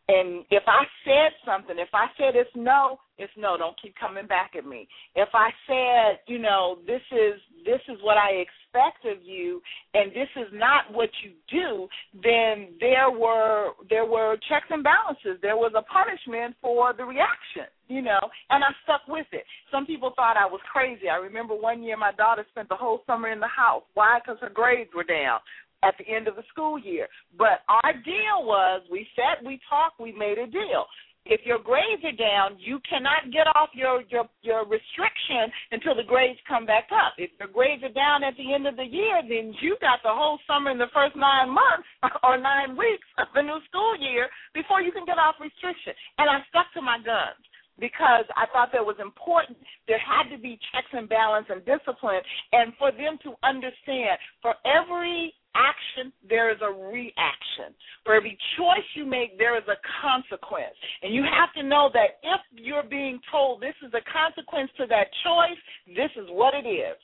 And 0.09 0.45
if 0.51 0.62
I 0.68 0.84
said 1.05 1.34
something, 1.45 1.76
if 1.78 1.89
I 1.93 2.07
said 2.16 2.37
it's 2.37 2.51
no, 2.55 3.01
it's 3.18 3.32
no. 3.37 3.57
Don't 3.59 3.74
keep 3.80 3.95
coming 3.99 4.26
back 4.26 4.53
at 4.57 4.64
me. 4.64 4.87
If 5.16 5.30
I 5.34 5.51
said, 5.66 6.20
you 6.28 6.39
know, 6.39 6.78
this 6.87 7.03
is 7.11 7.41
this 7.64 7.80
is 7.89 7.99
what 8.03 8.16
I 8.16 8.47
expect 8.47 9.05
of 9.05 9.24
you, 9.24 9.61
and 9.95 10.12
this 10.12 10.28
is 10.37 10.47
not 10.53 10.93
what 10.93 11.11
you 11.24 11.32
do, 11.51 11.89
then 12.22 12.78
there 12.78 13.11
were 13.11 13.70
there 13.91 14.07
were 14.07 14.37
checks 14.49 14.70
and 14.70 14.84
balances. 14.84 15.43
There 15.43 15.57
was 15.57 15.72
a 15.74 15.82
punishment 15.82 16.55
for 16.62 16.93
the 16.93 17.05
reaction, 17.05 17.66
you 17.89 18.03
know, 18.03 18.20
and 18.51 18.62
I 18.62 18.68
stuck 18.84 19.01
with 19.09 19.26
it. 19.32 19.43
Some 19.72 19.87
people 19.87 20.12
thought 20.14 20.37
I 20.37 20.47
was 20.47 20.61
crazy. 20.72 21.09
I 21.09 21.16
remember 21.16 21.57
one 21.57 21.82
year 21.82 21.97
my 21.97 22.12
daughter 22.12 22.47
spent 22.53 22.68
the 22.68 22.76
whole 22.76 23.03
summer 23.09 23.28
in 23.28 23.41
the 23.41 23.49
house. 23.49 23.82
Why? 23.95 24.20
Because 24.22 24.39
her 24.41 24.55
grades 24.55 24.91
were 24.95 25.03
down 25.03 25.41
at 25.87 25.95
the 25.99 26.09
end 26.12 26.28
of 26.28 26.37
the 26.37 26.43
school 26.49 26.78
year. 26.78 27.07
But 27.39 27.62
our 27.68 27.93
deal 27.93 28.43
was 28.43 28.82
we 28.91 29.07
sat, 29.14 29.45
we 29.45 29.61
talked, 29.68 30.01
we 30.01 30.12
made 30.12 30.39
a 30.39 30.47
deal. 30.47 30.87
If 31.26 31.43
your 31.43 31.59
grades 31.59 32.07
are 32.07 32.14
down, 32.14 32.55
you 32.62 32.78
cannot 32.89 33.34
get 33.34 33.51
off 33.59 33.70
your, 33.74 34.03
your 34.07 34.30
your 34.43 34.62
restriction 34.62 35.51
until 35.72 35.99
the 35.99 36.07
grades 36.07 36.39
come 36.47 36.64
back 36.64 36.87
up. 36.95 37.18
If 37.18 37.30
your 37.43 37.51
grades 37.51 37.82
are 37.82 37.91
down 37.91 38.22
at 38.22 38.39
the 38.39 38.55
end 38.55 38.66
of 38.66 38.76
the 38.78 38.87
year, 38.87 39.22
then 39.26 39.51
you 39.59 39.74
got 39.80 40.07
the 40.07 40.14
whole 40.14 40.39
summer 40.47 40.70
in 40.70 40.78
the 40.78 40.91
first 40.95 41.16
nine 41.18 41.51
months 41.51 41.89
or 42.22 42.39
nine 42.39 42.78
weeks 42.78 43.07
of 43.18 43.26
the 43.34 43.43
new 43.43 43.59
school 43.66 43.99
year 43.99 44.30
before 44.55 44.80
you 44.80 44.93
can 44.93 45.05
get 45.05 45.18
off 45.18 45.34
restriction. 45.43 45.99
And 46.18 46.30
I 46.30 46.47
stuck 46.47 46.70
to 46.78 46.80
my 46.80 47.03
guns 47.03 47.43
because 47.78 48.24
I 48.37 48.47
thought 48.53 48.70
that 48.72 48.84
was 48.84 48.97
important. 49.03 49.59
There 49.89 50.01
had 50.01 50.30
to 50.30 50.39
be 50.41 50.59
checks 50.72 50.91
and 50.93 51.09
balance 51.09 51.47
and 51.51 51.61
discipline, 51.66 52.22
and 52.53 52.72
for 52.78 52.91
them 52.93 53.18
to 53.24 53.34
understand 53.43 54.18
for 54.41 54.55
every 54.64 55.34
action, 55.57 56.13
there 56.29 56.53
is 56.53 56.59
a 56.61 56.71
reaction. 56.71 57.73
For 58.05 58.15
every 58.15 58.37
choice 58.59 58.85
you 58.95 59.07
make, 59.07 59.39
there 59.39 59.57
is 59.57 59.65
a 59.69 59.81
consequence. 60.05 60.77
And 61.03 61.15
you 61.15 61.25
have 61.25 61.53
to 61.57 61.63
know 61.63 61.89
that 61.95 62.21
if 62.23 62.41
you're 62.53 62.85
being 62.85 63.19
told 63.33 63.61
this 63.61 63.75
is 63.81 63.93
a 63.95 64.05
consequence 64.05 64.71
to 64.77 64.87
that 64.89 65.09
choice, 65.25 65.61
this 65.89 66.13
is 66.21 66.29
what 66.29 66.55
it 66.55 66.69
is. 66.69 66.97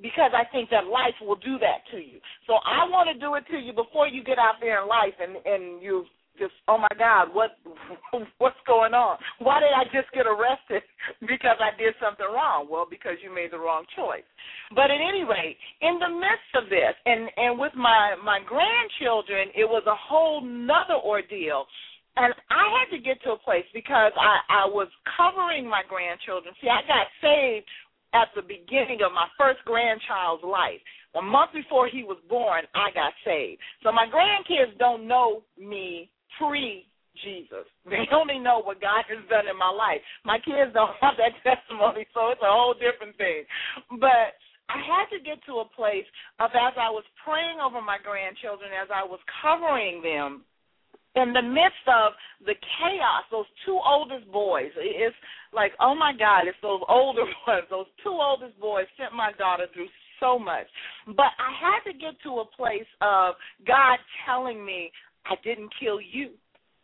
Because 0.00 0.30
I 0.30 0.44
think 0.52 0.70
that 0.70 0.86
life 0.86 1.16
will 1.20 1.40
do 1.42 1.58
that 1.58 1.82
to 1.90 1.98
you. 1.98 2.20
So 2.46 2.60
I 2.62 2.86
want 2.86 3.10
to 3.10 3.18
do 3.18 3.34
it 3.34 3.44
to 3.50 3.58
you 3.58 3.72
before 3.72 4.06
you 4.06 4.22
get 4.22 4.38
out 4.38 4.60
there 4.60 4.82
in 4.82 4.88
life 4.88 5.16
and, 5.18 5.34
and 5.42 5.82
you've 5.82 6.06
just 6.38 6.54
oh 6.68 6.78
my 6.78 6.90
God, 6.98 7.34
what 7.34 7.58
what's 8.38 8.62
going 8.66 8.94
on? 8.94 9.18
Why 9.38 9.60
did 9.60 9.74
I 9.74 9.84
just 9.90 10.10
get 10.14 10.26
arrested 10.26 10.82
because 11.20 11.58
I 11.60 11.76
did 11.76 11.94
something 12.00 12.26
wrong? 12.26 12.68
Well, 12.70 12.86
because 12.88 13.18
you 13.22 13.34
made 13.34 13.52
the 13.52 13.58
wrong 13.58 13.84
choice. 13.94 14.26
But 14.74 14.90
at 14.90 15.02
any 15.02 15.26
rate, 15.26 15.58
in 15.82 15.98
the 15.98 16.08
midst 16.08 16.52
of 16.54 16.70
this, 16.70 16.94
and 17.06 17.28
and 17.36 17.58
with 17.58 17.74
my 17.74 18.16
my 18.22 18.40
grandchildren, 18.46 19.50
it 19.54 19.66
was 19.66 19.82
a 19.86 19.98
whole 19.98 20.40
nother 20.40 20.98
ordeal. 21.02 21.66
And 22.18 22.34
I 22.50 22.66
had 22.74 22.90
to 22.96 22.98
get 22.98 23.22
to 23.22 23.38
a 23.38 23.38
place 23.38 23.66
because 23.74 24.12
I 24.18 24.64
I 24.64 24.64
was 24.66 24.88
covering 25.18 25.68
my 25.68 25.82
grandchildren. 25.86 26.54
See, 26.62 26.70
I 26.70 26.82
got 26.86 27.06
saved 27.22 27.66
at 28.14 28.28
the 28.34 28.42
beginning 28.42 29.04
of 29.04 29.12
my 29.12 29.28
first 29.38 29.60
grandchild's 29.64 30.44
life. 30.44 30.80
A 31.16 31.22
month 31.22 31.52
before 31.52 31.88
he 31.88 32.04
was 32.04 32.18
born, 32.28 32.64
I 32.74 32.90
got 32.92 33.12
saved. 33.24 33.60
So 33.82 33.92
my 33.92 34.06
grandkids 34.06 34.76
don't 34.78 35.08
know 35.08 35.42
me 35.58 36.10
pre 36.38 36.86
Jesus. 37.22 37.66
They 37.82 38.06
only 38.14 38.38
know 38.38 38.62
what 38.62 38.80
God 38.80 39.02
has 39.10 39.22
done 39.28 39.50
in 39.50 39.58
my 39.58 39.70
life. 39.70 39.98
My 40.24 40.38
kids 40.38 40.70
don't 40.72 40.94
have 41.02 41.18
that 41.18 41.34
testimony, 41.42 42.06
so 42.14 42.30
it's 42.30 42.42
a 42.42 42.50
whole 42.50 42.74
different 42.78 43.18
thing. 43.18 43.42
But 43.98 44.38
I 44.70 44.78
had 44.78 45.08
to 45.16 45.18
get 45.18 45.42
to 45.50 45.64
a 45.64 45.68
place 45.74 46.06
of 46.38 46.50
as 46.54 46.76
I 46.76 46.92
was 46.92 47.04
praying 47.24 47.58
over 47.58 47.80
my 47.80 47.98
grandchildren, 47.98 48.70
as 48.70 48.88
I 48.92 49.02
was 49.02 49.20
covering 49.42 50.04
them, 50.04 50.44
in 51.16 51.32
the 51.32 51.42
midst 51.42 51.82
of 51.88 52.12
the 52.44 52.54
chaos, 52.54 53.24
those 53.32 53.48
two 53.64 53.80
oldest 53.80 54.30
boys, 54.30 54.70
it's 54.76 55.16
like, 55.52 55.72
oh 55.80 55.94
my 55.94 56.12
God, 56.12 56.46
it's 56.46 56.60
those 56.62 56.82
older 56.88 57.24
ones, 57.48 57.66
those 57.70 57.90
two 58.04 58.12
oldest 58.12 58.58
boys 58.60 58.86
sent 58.96 59.14
my 59.14 59.32
daughter 59.32 59.66
through 59.74 59.88
so 60.20 60.38
much. 60.38 60.66
But 61.06 61.32
I 61.38 61.50
had 61.58 61.90
to 61.90 61.96
get 61.96 62.20
to 62.24 62.44
a 62.44 62.46
place 62.56 62.88
of 63.00 63.34
God 63.66 63.98
telling 64.26 64.64
me, 64.64 64.92
I 65.28 65.34
didn't 65.44 65.70
kill 65.80 66.00
you. 66.00 66.30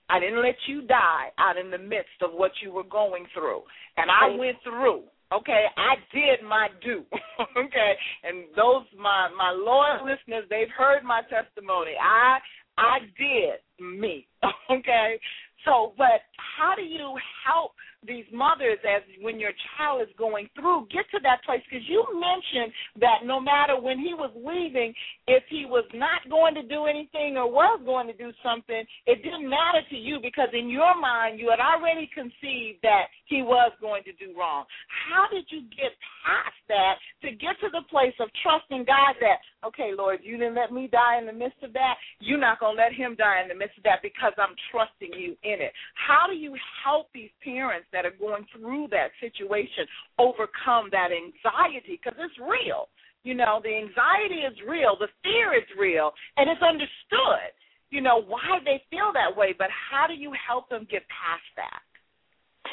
I 0.08 0.20
didn't 0.20 0.42
let 0.42 0.56
you 0.68 0.82
die 0.82 1.28
out 1.38 1.56
in 1.56 1.70
the 1.70 1.78
midst 1.78 2.20
of 2.22 2.32
what 2.32 2.52
you 2.62 2.72
were 2.72 2.84
going 2.84 3.26
through. 3.32 3.62
And 3.96 4.10
I 4.10 4.36
went 4.36 4.58
through. 4.62 5.04
Okay, 5.32 5.64
I 5.76 5.94
did 6.14 6.46
my 6.46 6.68
due. 6.82 7.04
okay, 7.58 7.92
and 8.22 8.44
those 8.54 8.84
my 8.96 9.28
my 9.36 9.50
loyal 9.50 10.04
listeners, 10.04 10.44
they've 10.50 10.70
heard 10.76 11.02
my 11.02 11.22
testimony. 11.22 11.92
I 12.00 12.38
I 12.76 12.98
did 13.18 13.60
me. 13.80 14.26
Okay, 14.70 15.20
so 15.66 15.92
but 15.98 16.24
how 16.56 16.74
do 16.74 16.82
you 16.82 17.14
help 17.46 17.72
these 18.06 18.24
mothers 18.32 18.78
as 18.84 19.02
when 19.20 19.40
your 19.40 19.52
child 19.76 20.02
is 20.02 20.12
going 20.18 20.48
through 20.54 20.86
get 20.92 21.04
to 21.10 21.18
that 21.22 21.42
place 21.44 21.60
because 21.68 21.84
you 21.88 22.04
mentioned 22.12 22.72
that 23.00 23.24
no 23.24 23.40
matter 23.40 23.80
when 23.80 23.98
he 23.98 24.14
was 24.14 24.30
leaving 24.36 24.92
if 25.26 25.42
he 25.48 25.64
was 25.64 25.84
not 25.94 26.20
going 26.28 26.54
to 26.54 26.62
do 26.62 26.84
anything 26.86 27.36
or 27.36 27.50
was 27.50 27.80
going 27.84 28.06
to 28.06 28.16
do 28.16 28.32
something 28.42 28.84
it 29.06 29.22
didn't 29.22 29.48
matter 29.48 29.80
to 29.90 29.96
you 29.96 30.18
because 30.20 30.48
in 30.52 30.68
your 30.68 30.98
mind 31.00 31.38
you 31.38 31.50
had 31.50 31.60
already 31.60 32.08
conceived 32.12 32.80
that 32.82 33.08
he 33.26 33.42
was 33.42 33.72
going 33.80 34.02
to 34.04 34.12
do 34.20 34.36
wrong. 34.36 34.64
How 35.08 35.26
did 35.32 35.46
you 35.48 35.62
get 35.72 35.96
past 36.24 36.60
that 36.68 36.96
to 37.22 37.32
get 37.32 37.56
to 37.60 37.68
the 37.72 37.84
place 37.90 38.14
of 38.20 38.28
trusting 38.40 38.84
god 38.84 39.16
that 39.20 39.40
okay 39.66 39.92
lord 39.96 40.20
you 40.22 40.36
didn't 40.36 40.54
let 40.54 40.72
me 40.72 40.88
die 40.88 41.18
in 41.18 41.26
the 41.26 41.32
midst 41.32 41.60
of 41.62 41.72
that. 41.72 41.94
You're 42.20 42.40
not 42.40 42.60
going 42.60 42.76
to 42.76 42.82
let 42.82 42.92
him 42.92 43.16
die 43.16 43.42
in 43.42 43.48
the 43.48 43.54
midst 43.54 43.76
of 43.78 43.84
that 43.84 44.00
because 44.02 44.32
i'm 44.38 44.56
trusting 44.70 45.12
you 45.12 45.36
in 45.44 45.60
it. 45.60 45.72
How 45.94 46.26
do 46.28 46.34
you 46.36 46.56
help 46.84 47.08
these 47.12 47.32
parents 47.42 47.86
that 47.94 48.04
are 48.04 48.18
going 48.18 48.44
through 48.52 48.88
that 48.90 49.14
situation 49.22 49.86
overcome 50.18 50.90
that 50.90 51.14
anxiety 51.14 52.02
because 52.02 52.18
it's 52.18 52.38
real. 52.42 52.90
You 53.22 53.34
know, 53.34 53.60
the 53.64 53.72
anxiety 53.72 54.44
is 54.44 54.52
real, 54.68 54.98
the 55.00 55.08
fear 55.22 55.56
is 55.56 55.64
real, 55.78 56.12
and 56.36 56.50
it's 56.50 56.60
understood. 56.60 57.54
You 57.90 58.02
know 58.02 58.20
why 58.20 58.58
they 58.64 58.82
feel 58.90 59.14
that 59.14 59.32
way, 59.32 59.54
but 59.56 59.68
how 59.70 60.06
do 60.06 60.14
you 60.14 60.32
help 60.34 60.68
them 60.68 60.86
get 60.90 61.02
past 61.08 61.46
that? 61.56 61.80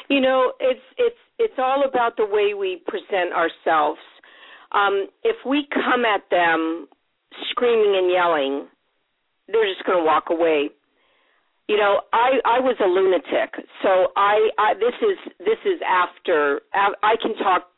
You 0.08 0.20
know, 0.20 0.52
it's 0.60 0.82
it's 0.98 1.22
it's 1.38 1.54
all 1.58 1.84
about 1.88 2.16
the 2.16 2.26
way 2.26 2.54
we 2.54 2.82
present 2.86 3.32
ourselves. 3.32 4.00
Um, 4.72 5.06
if 5.22 5.36
we 5.46 5.66
come 5.72 6.04
at 6.04 6.28
them 6.30 6.88
screaming 7.50 7.94
and 7.96 8.10
yelling, 8.10 8.66
they're 9.48 9.68
just 9.72 9.84
going 9.86 9.98
to 9.98 10.04
walk 10.04 10.24
away 10.30 10.70
you 11.72 11.78
know 11.78 12.02
i 12.12 12.36
i 12.44 12.60
was 12.60 12.76
a 12.84 12.86
lunatic. 12.86 13.56
So 13.82 14.12
i 14.14 14.50
i 14.58 14.74
this 14.74 14.92
is 15.00 15.18
this 15.38 15.60
is 15.64 15.80
after 15.88 16.60
i 16.74 17.16
can 17.22 17.34
talk 17.36 17.68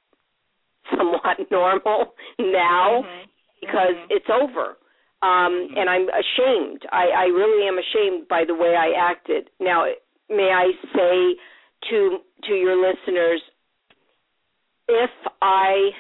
somewhat 0.99 1.39
normal 1.51 2.15
now 2.41 3.05
mm-hmm. 3.07 3.31
because 3.61 3.95
mm-hmm. 3.95 4.11
it's 4.11 4.27
over. 4.29 4.75
Um 5.23 5.71
and 5.79 5.89
i'm 5.89 6.09
ashamed. 6.11 6.83
I 6.91 7.05
i 7.15 7.25
really 7.27 7.69
am 7.69 7.79
ashamed 7.79 8.27
by 8.27 8.43
the 8.45 8.55
way 8.55 8.75
i 8.75 8.91
acted. 8.99 9.51
Now 9.61 9.87
may 10.29 10.51
i 10.51 10.73
say 10.93 11.39
to 11.91 12.19
to 12.49 12.53
your 12.53 12.75
listeners 12.75 13.41
if 14.89 15.11
i 15.41 15.91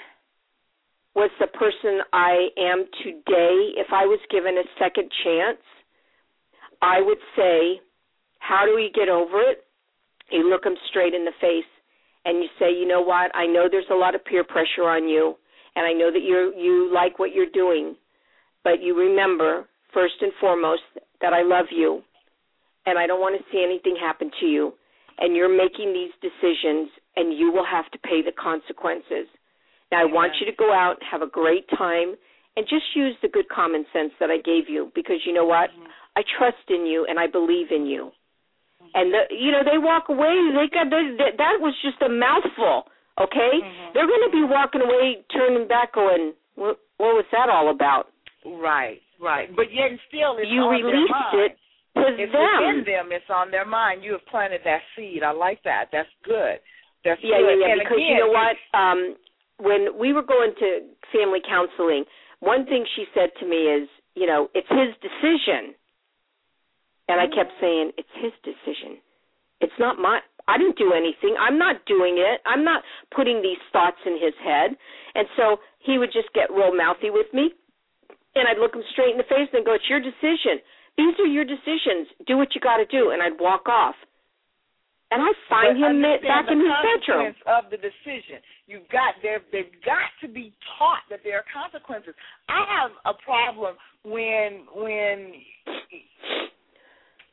was 1.15 1.31
the 1.39 1.47
person 1.47 2.01
i 2.13 2.49
am 2.59 2.85
today 3.05 3.73
if 3.77 3.87
i 3.93 4.05
was 4.05 4.19
given 4.31 4.59
a 4.59 4.67
second 4.79 5.11
chance 5.23 5.63
I 6.85 7.01
would 7.01 7.18
say, 7.35 7.80
how 8.41 8.66
do 8.66 8.74
we 8.74 8.91
get 8.95 9.09
over 9.09 9.41
it? 9.41 9.64
You 10.30 10.51
look 10.51 10.64
them 10.64 10.76
straight 10.91 11.14
in 11.14 11.24
the 11.24 11.32
face 11.41 11.64
and 12.24 12.43
you 12.43 12.49
say, 12.59 12.72
you 12.72 12.87
know 12.87 13.01
what? 13.01 13.35
I 13.35 13.47
know 13.47 13.68
there's 13.70 13.91
a 13.91 13.95
lot 13.95 14.14
of 14.14 14.24
peer 14.24 14.45
pressure 14.45 14.89
on 14.89 15.09
you, 15.09 15.37
and 15.76 15.87
I 15.87 15.93
know 15.93 16.11
that 16.12 16.22
you 16.22 16.53
you 16.57 16.93
like 16.93 17.18
what 17.18 17.35
you're 17.35 17.51
doing, 17.53 17.97
but 18.62 18.82
you 18.82 18.97
remember 18.97 19.66
first 19.93 20.14
and 20.20 20.32
foremost 20.41 20.82
that 21.20 21.32
I 21.32 21.43
love 21.43 21.66
you, 21.70 22.03
and 22.87 22.99
I 22.99 23.07
don't 23.07 23.20
want 23.20 23.37
to 23.39 23.45
see 23.53 23.62
anything 23.62 23.97
happen 24.01 24.30
to 24.41 24.47
you, 24.47 24.72
and 25.18 25.37
you're 25.37 25.55
making 25.55 25.93
these 25.93 26.12
decisions, 26.20 26.89
and 27.16 27.37
you 27.37 27.53
will 27.53 27.66
have 27.66 27.91
to 27.93 27.99
pay 27.99 28.22
the 28.22 28.32
consequences. 28.32 29.28
Now, 29.93 30.01
I 30.03 30.05
want 30.05 30.32
you 30.41 30.47
to 30.47 30.57
go 30.57 30.72
out, 30.72 30.97
have 31.09 31.22
a 31.22 31.28
great 31.28 31.68
time, 31.76 32.16
and 32.57 32.66
just 32.66 32.97
use 32.97 33.14
the 33.20 33.28
good 33.28 33.49
common 33.49 33.85
sense 33.93 34.12
that 34.18 34.30
I 34.30 34.39
gave 34.39 34.68
you, 34.68 34.91
because 34.95 35.20
you 35.26 35.32
know 35.32 35.45
what? 35.45 35.70
Mm-hmm. 35.70 35.91
I 36.17 36.23
trust 36.39 36.69
in 36.69 36.87
you 36.87 37.07
and 37.09 37.19
I 37.19 37.27
believe 37.27 37.69
in 37.71 37.87
you. 37.87 38.11
And 38.95 39.11
the, 39.11 39.23
you 39.35 39.51
know 39.51 39.65
they 39.65 39.79
walk 39.79 40.07
away. 40.09 40.35
They 40.55 40.71
got 40.71 40.87
they, 40.91 41.19
they, 41.19 41.35
that 41.37 41.59
was 41.59 41.75
just 41.83 41.99
a 42.03 42.09
mouthful. 42.09 42.87
Okay, 43.19 43.62
mm-hmm. 43.62 43.95
they're 43.95 44.07
going 44.07 44.27
to 44.27 44.35
be 44.35 44.43
walking 44.43 44.83
away, 44.83 45.23
turning 45.33 45.67
back, 45.67 45.95
going, 45.95 46.35
"What, 46.55 46.79
what 46.99 47.15
was 47.19 47.27
that 47.33 47.49
all 47.49 47.71
about?" 47.71 48.11
Right, 48.45 49.01
right. 49.23 49.49
But 49.55 49.73
yet 49.73 49.99
still, 50.07 50.37
it's 50.39 50.51
you 50.51 50.62
on 50.62 50.79
released 50.79 51.11
their 51.11 51.11
mind. 51.11 51.51
it 51.51 51.55
to 51.95 52.23
it's 52.23 52.33
them. 52.33 52.59
within 52.61 52.85
them. 52.85 53.07
It's 53.11 53.31
on 53.31 53.51
their 53.51 53.67
mind. 53.67 54.03
You 54.03 54.12
have 54.12 54.27
planted 54.27 54.61
that 54.65 54.83
seed. 54.95 55.23
I 55.23 55.33
like 55.33 55.62
that. 55.65 55.89
That's 55.93 56.11
good. 56.25 56.59
That's 57.05 57.21
yeah, 57.23 57.39
good. 57.39 57.59
yeah, 57.59 57.67
yeah. 57.67 57.73
And 57.73 57.81
because 57.83 57.99
again, 57.99 58.11
you 58.11 58.19
know 58.19 58.35
what? 58.35 58.57
Um, 58.75 59.01
when 59.62 59.99
we 59.99 60.12
were 60.12 60.27
going 60.27 60.53
to 60.59 60.69
family 61.15 61.41
counseling, 61.47 62.05
one 62.41 62.67
thing 62.67 62.85
she 62.97 63.07
said 63.15 63.31
to 63.41 63.47
me 63.47 63.71
is, 63.71 63.89
you 64.15 64.27
know, 64.27 64.51
it's 64.55 64.69
his 64.69 64.91
decision. 64.99 65.75
And 67.09 67.21
I 67.21 67.27
mm-hmm. 67.27 67.37
kept 67.37 67.53
saying, 67.61 67.93
it's 67.99 68.15
his 68.21 68.33
decision. 68.45 68.99
It's 69.61 69.77
not 69.79 69.99
my 69.99 70.21
I 70.47 70.59
didn't 70.59 70.77
do 70.77 70.93
anything. 70.93 71.37
I'm 71.41 71.57
not 71.57 71.85
doing 71.87 72.21
it. 72.21 72.45
I'm 72.45 72.65
not 72.65 72.85
putting 73.17 73.41
these 73.41 73.61
thoughts 73.73 73.97
in 74.05 74.21
his 74.21 74.37
head. 74.45 74.77
And 75.15 75.27
so 75.37 75.57
he 75.81 75.97
would 75.97 76.13
just 76.13 76.29
get 76.35 76.53
real 76.53 76.77
mouthy 76.77 77.09
with 77.09 77.33
me. 77.33 77.53
And 78.35 78.45
I'd 78.45 78.61
look 78.61 78.75
him 78.75 78.85
straight 78.93 79.13
in 79.13 79.19
the 79.19 79.31
face 79.31 79.49
and 79.55 79.65
go, 79.65 79.73
It's 79.73 79.89
your 79.89 80.01
decision. 80.01 80.61
These 80.99 81.17
are 81.19 81.27
your 81.27 81.49
decisions. 81.49 82.13
Do 82.27 82.37
what 82.37 82.55
you 82.55 82.61
got 82.61 82.77
to 82.77 82.87
do. 82.87 83.11
And 83.11 83.23
I'd 83.23 83.41
walk 83.41 83.69
off. 83.69 83.97
And 85.11 85.23
I 85.23 85.31
find 85.49 85.79
but 85.79 85.87
him 85.87 86.03
back 86.27 86.51
in 86.51 86.59
his 86.59 86.75
bedroom. 86.83 87.35
of 87.47 87.71
the 87.71 87.79
decision. 87.79 88.43
You've 88.67 88.89
got 88.91 89.15
there. 89.23 89.41
They've 89.53 89.71
got 89.85 90.11
to 90.21 90.29
be 90.29 90.53
taught 90.77 91.07
that 91.09 91.21
there 91.23 91.39
are 91.39 91.47
consequences. 91.49 92.15
I 92.49 92.67
have 92.83 92.91
a 93.07 93.15
problem 93.23 93.77
when 94.03 94.67
when 94.75 95.33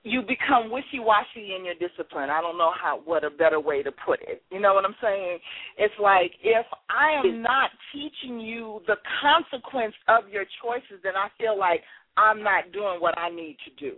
you 0.04 0.22
become 0.22 0.72
wishy 0.72 1.00
washy 1.00 1.56
in 1.56 1.64
your 1.66 1.76
discipline. 1.76 2.30
I 2.30 2.42
don't 2.42 2.58
know 2.58 2.72
how 2.82 3.02
what 3.06 3.24
a 3.24 3.30
better 3.30 3.60
way 3.60 3.84
to 3.84 3.92
put 3.92 4.20
it. 4.22 4.42
You 4.52 4.60
know 4.60 4.74
what 4.74 4.86
I'm 4.86 4.96
saying? 5.02 5.40
It's 5.78 5.94
like 6.02 6.32
if 6.44 6.66
I 6.90 7.20
am 7.20 7.42
not 7.42 7.70
teaching 7.94 8.40
you 8.40 8.82
the 8.88 8.96
consequence 9.22 9.94
of 10.08 10.30
your 10.30 10.46
choices, 10.64 11.02
then 11.04 11.14
I 11.16 11.30
feel 11.38 11.58
like 11.58 11.82
I'm 12.18 12.44
not 12.44 12.72
doing 12.74 13.00
what 13.00 13.18
I 13.18 13.30
need 13.30 13.58
to 13.66 13.90
do. 13.90 13.98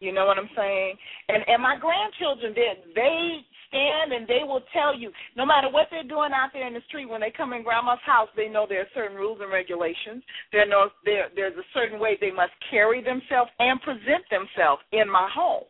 You 0.00 0.12
know 0.12 0.26
what 0.26 0.38
I'm 0.38 0.50
saying? 0.54 0.94
And 1.28 1.42
and 1.46 1.62
my 1.62 1.76
grandchildren 1.78 2.54
did. 2.54 2.94
They 2.94 3.42
stand 3.68 4.12
and 4.12 4.26
they 4.26 4.46
will 4.46 4.62
tell 4.72 4.96
you, 4.96 5.10
no 5.36 5.44
matter 5.44 5.68
what 5.70 5.88
they're 5.90 6.06
doing 6.06 6.30
out 6.32 6.50
there 6.52 6.66
in 6.66 6.74
the 6.74 6.86
street, 6.88 7.08
when 7.08 7.20
they 7.20 7.32
come 7.34 7.52
in 7.52 7.62
grandma's 7.62 8.02
house, 8.06 8.28
they 8.36 8.48
know 8.48 8.66
there 8.68 8.82
are 8.82 8.94
certain 8.94 9.16
rules 9.16 9.40
and 9.42 9.52
regulations. 9.52 10.22
There 10.52 10.66
know 10.66 10.88
there 11.04 11.28
there's 11.34 11.56
a 11.56 11.66
certain 11.74 11.98
way 11.98 12.16
they 12.20 12.30
must 12.30 12.54
carry 12.70 13.02
themselves 13.02 13.50
and 13.58 13.80
present 13.82 14.22
themselves 14.30 14.82
in 14.92 15.10
my 15.10 15.28
home. 15.32 15.64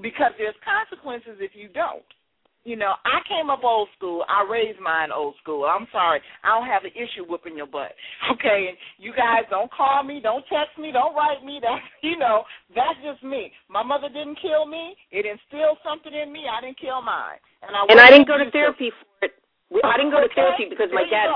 Because 0.00 0.30
there's 0.38 0.54
consequences 0.62 1.38
if 1.40 1.52
you 1.54 1.68
don't. 1.68 2.06
You 2.64 2.76
know, 2.76 2.92
I 3.04 3.20
came 3.28 3.48
up 3.48 3.64
old 3.64 3.88
school. 3.96 4.24
I 4.28 4.44
raised 4.44 4.80
mine 4.80 5.08
old 5.14 5.34
school. 5.40 5.64
I'm 5.64 5.86
sorry. 5.90 6.20
I 6.44 6.58
don't 6.58 6.68
have 6.68 6.84
an 6.84 6.92
issue 6.92 7.24
whooping 7.28 7.56
your 7.56 7.66
butt. 7.66 7.92
Okay, 8.38 8.68
and 8.68 8.76
you 8.98 9.12
guys 9.16 9.48
don't 9.50 9.72
call 9.72 10.04
me, 10.04 10.20
don't 10.22 10.44
text 10.52 10.78
me, 10.78 10.92
don't 10.92 11.14
write 11.16 11.42
me. 11.44 11.60
That 11.64 11.80
you 12.02 12.18
know, 12.18 12.44
that's 12.74 12.98
just 13.02 13.24
me. 13.24 13.50
My 13.68 13.82
mother 13.82 14.08
didn't 14.08 14.38
kill 14.40 14.66
me. 14.66 14.94
It 15.10 15.26
instilled 15.26 15.78
something 15.82 16.12
in 16.12 16.30
me. 16.32 16.44
I 16.46 16.60
didn't 16.60 16.78
kill 16.78 17.00
mine. 17.02 17.40
And 17.62 17.74
I, 17.74 17.80
and 17.88 17.98
I 18.00 18.10
didn't 18.10 18.28
go 18.28 18.38
to 18.38 18.50
therapy 18.50 18.92
for 18.92 19.26
it. 19.26 19.32
I 19.84 19.96
didn't 19.96 20.12
go 20.12 20.20
to 20.20 20.28
therapy 20.34 20.66
because 20.68 20.88
my 20.92 21.04
dad 21.08 21.28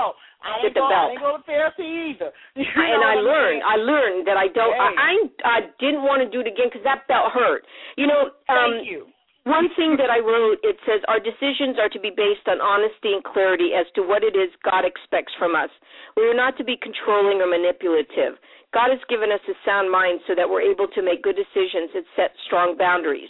I 0.43 0.61
did 0.61 0.73
the 0.75 0.83
go, 0.83 0.89
belt. 0.89 1.07
I 1.07 1.09
didn't 1.15 1.23
go 1.23 1.37
to 1.37 1.43
therapy 1.43 1.87
either. 2.13 2.31
You 2.55 2.65
and 2.67 3.03
I 3.03 3.15
learned, 3.15 3.61
saying? 3.61 3.65
I 3.65 3.75
learned 3.77 4.27
that 4.27 4.37
I 4.37 4.47
don't, 4.51 4.73
Hey. 4.75 4.95
I, 4.99 5.13
I 5.45 5.57
didn't 5.79 6.03
want 6.03 6.21
to 6.21 6.29
do 6.29 6.41
it 6.43 6.47
again 6.47 6.67
because 6.67 6.83
that 6.83 7.07
belt 7.07 7.31
hurt. 7.31 7.63
You 7.95 8.07
know, 8.07 8.33
um, 8.51 8.83
Thank 8.83 8.89
you. 8.89 9.07
One 9.43 9.67
thing 9.75 9.99
that 9.99 10.07
I 10.07 10.23
wrote, 10.23 10.63
it 10.63 10.79
says 10.87 11.03
our 11.11 11.19
decisions 11.19 11.75
are 11.75 11.91
to 11.91 11.99
be 11.99 12.11
based 12.15 12.47
on 12.47 12.63
honesty 12.63 13.11
and 13.11 13.23
clarity 13.23 13.75
as 13.75 13.85
to 13.95 14.01
what 14.01 14.23
it 14.23 14.39
is 14.39 14.49
God 14.63 14.87
expects 14.87 15.35
from 15.37 15.51
us. 15.55 15.69
We 16.15 16.23
are 16.31 16.37
not 16.37 16.55
to 16.57 16.63
be 16.63 16.79
controlling 16.79 17.43
or 17.43 17.51
manipulative. 17.51 18.39
God 18.71 18.89
has 18.89 19.03
given 19.11 19.35
us 19.35 19.43
a 19.51 19.55
sound 19.67 19.91
mind 19.91 20.23
so 20.27 20.33
that 20.33 20.47
we're 20.47 20.63
able 20.63 20.87
to 20.87 21.03
make 21.03 21.27
good 21.27 21.35
decisions 21.35 21.91
and 21.91 22.07
set 22.15 22.31
strong 22.47 22.79
boundaries. 22.79 23.29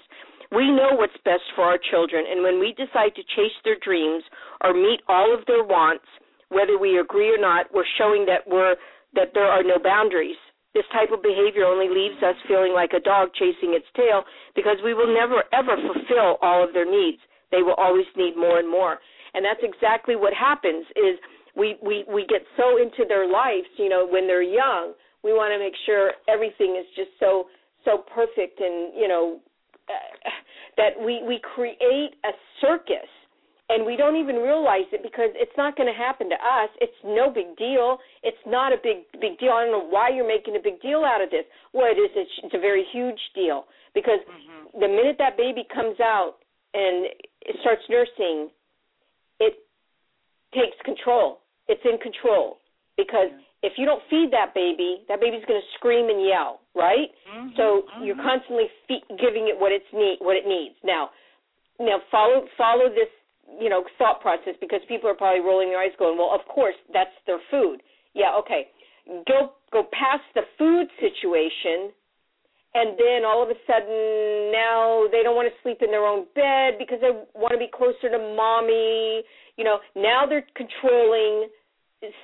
We 0.54 0.70
know 0.70 0.94
what's 0.94 1.18
best 1.26 1.50
for 1.58 1.66
our 1.66 1.82
children, 1.82 2.26
and 2.30 2.46
when 2.46 2.62
we 2.62 2.78
decide 2.78 3.18
to 3.18 3.26
chase 3.34 3.58
their 3.66 3.82
dreams 3.82 4.22
or 4.62 4.74
meet 4.74 5.02
all 5.10 5.34
of 5.34 5.42
their 5.50 5.66
wants, 5.66 6.06
whether 6.54 6.78
we 6.78 7.02
agree 7.02 7.34
or 7.34 7.42
not, 7.42 7.74
we're 7.74 7.90
showing 7.98 8.26
that 8.30 8.46
we're 8.46 8.76
that 9.16 9.34
there 9.34 9.50
are 9.50 9.64
no 9.64 9.82
boundaries. 9.82 10.38
This 10.74 10.86
type 10.92 11.12
of 11.14 11.22
behavior 11.22 11.66
only 11.66 11.88
leaves 11.88 12.18
us 12.24 12.36
feeling 12.48 12.74
like 12.74 12.94
a 12.94 13.00
dog 13.00 13.30
chasing 13.38 13.78
its 13.78 13.86
tail 13.96 14.24
because 14.56 14.78
we 14.84 14.94
will 14.94 15.14
never 15.14 15.44
ever 15.54 15.78
fulfill 15.78 16.38
all 16.42 16.64
of 16.64 16.74
their 16.74 16.90
needs. 16.90 17.22
They 17.52 17.62
will 17.62 17.78
always 17.78 18.10
need 18.18 18.36
more 18.36 18.58
and 18.58 18.70
more. 18.70 18.98
And 19.34 19.46
that's 19.46 19.62
exactly 19.62 20.16
what 20.16 20.34
happens 20.34 20.86
is 20.96 21.22
we 21.56 21.78
we 21.82 22.06
we 22.10 22.26
get 22.26 22.42
so 22.58 22.78
into 22.82 23.06
their 23.08 23.30
lives, 23.30 23.68
you 23.78 23.90
know, 23.90 24.08
when 24.08 24.26
they're 24.26 24.42
young, 24.42 24.94
we 25.24 25.32
want 25.32 25.54
to 25.54 25.60
make 25.60 25.76
sure 25.86 26.12
everything 26.28 26.76
is 26.80 26.86
just 26.96 27.12
so 27.20 27.46
so 27.86 28.04
perfect 28.14 28.60
and, 28.60 28.94
you 28.96 29.08
know, 29.08 29.40
uh, 29.90 30.30
that 30.78 30.98
we 30.98 31.22
we 31.28 31.40
create 31.54 32.18
a 32.26 32.34
circus 32.62 33.10
and 33.74 33.86
we 33.86 33.96
don't 33.98 34.16
even 34.16 34.36
realize 34.38 34.86
it 34.94 35.02
because 35.02 35.32
it's 35.34 35.56
not 35.58 35.76
going 35.76 35.90
to 35.92 35.98
happen 35.98 36.30
to 36.30 36.36
us. 36.38 36.70
It's 36.80 36.96
no 37.04 37.32
big 37.34 37.58
deal. 37.58 37.98
It's 38.22 38.38
not 38.46 38.72
a 38.72 38.78
big 38.78 39.10
big 39.20 39.40
deal. 39.40 39.52
I 39.58 39.64
don't 39.66 39.72
know 39.74 39.88
why 39.90 40.10
you're 40.10 40.28
making 40.28 40.56
a 40.56 40.64
big 40.64 40.80
deal 40.82 41.02
out 41.04 41.22
of 41.26 41.30
this. 41.32 41.46
Well, 41.74 41.90
it 41.90 41.98
is. 41.98 42.12
It's, 42.16 42.32
it's 42.44 42.54
a 42.56 42.60
very 42.60 42.86
huge 42.94 43.20
deal 43.34 43.66
because 43.96 44.22
Mm-hmm. 44.30 44.80
the 44.82 44.88
minute 44.88 45.18
that 45.20 45.38
baby 45.38 45.64
comes 45.74 46.00
out 46.00 46.36
and 46.74 47.06
it 47.46 47.56
starts 47.62 47.82
nursing, 47.90 48.50
it 49.40 49.54
takes 50.54 50.78
control. 50.86 51.42
It's 51.68 51.82
in 51.86 51.98
control 52.00 52.58
because 52.98 53.30
if 53.64 53.74
you 53.78 53.86
don't 53.86 54.04
feed 54.10 54.30
that 54.32 54.54
baby, 54.54 55.06
that 55.08 55.22
baby's 55.22 55.46
going 55.48 55.62
to 55.62 55.68
scream 55.78 56.10
and 56.10 56.20
yell, 56.26 56.60
right? 56.76 57.10
Mhm, 57.30 57.56
So 57.56 57.84
mhm. 57.96 58.06
you're 58.06 58.18
constantly 58.20 58.70
fe- 58.88 59.04
giving 59.18 59.48
it 59.48 59.58
what 59.58 59.72
it's 59.72 59.88
need 59.94 60.18
what 60.20 60.36
it 60.36 60.46
needs. 60.46 60.76
Now, 60.84 61.12
now 61.80 62.00
follow 62.12 62.48
follow 62.58 62.90
this 62.90 63.10
you 63.60 63.70
know 63.70 63.84
thought 63.98 64.22
process 64.22 64.56
because 64.60 64.82
people 64.88 65.10
are 65.10 65.16
probably 65.16 65.42
rolling 65.42 65.70
their 65.70 65.80
eyes, 65.80 65.92
going, 65.98 66.18
"Well, 66.18 66.32
of 66.34 66.46
course 66.48 66.76
that's 66.92 67.16
their 67.26 67.40
food." 67.52 67.82
Yeah, 68.14 68.36
okay. 68.40 68.70
Go 69.28 69.54
go 69.72 69.84
past 69.92 70.24
the 70.34 70.44
food 70.58 70.88
situation, 71.00 71.92
and 72.74 72.98
then 72.98 73.26
all 73.26 73.44
of 73.44 73.50
a 73.50 73.60
sudden 73.68 74.52
now 74.52 75.08
they 75.12 75.24
don't 75.24 75.36
want 75.36 75.52
to 75.52 75.62
sleep 75.62 75.82
in 75.82 75.92
their 75.92 76.06
own 76.06 76.26
bed 76.36 76.80
because 76.80 77.00
they 77.02 77.12
want 77.34 77.52
to 77.52 77.60
be 77.60 77.70
closer 77.74 78.10
to 78.10 78.20
mommy. 78.20 79.24
You 79.58 79.64
know, 79.64 79.80
now 79.96 80.26
they're 80.26 80.48
controlling 80.56 81.50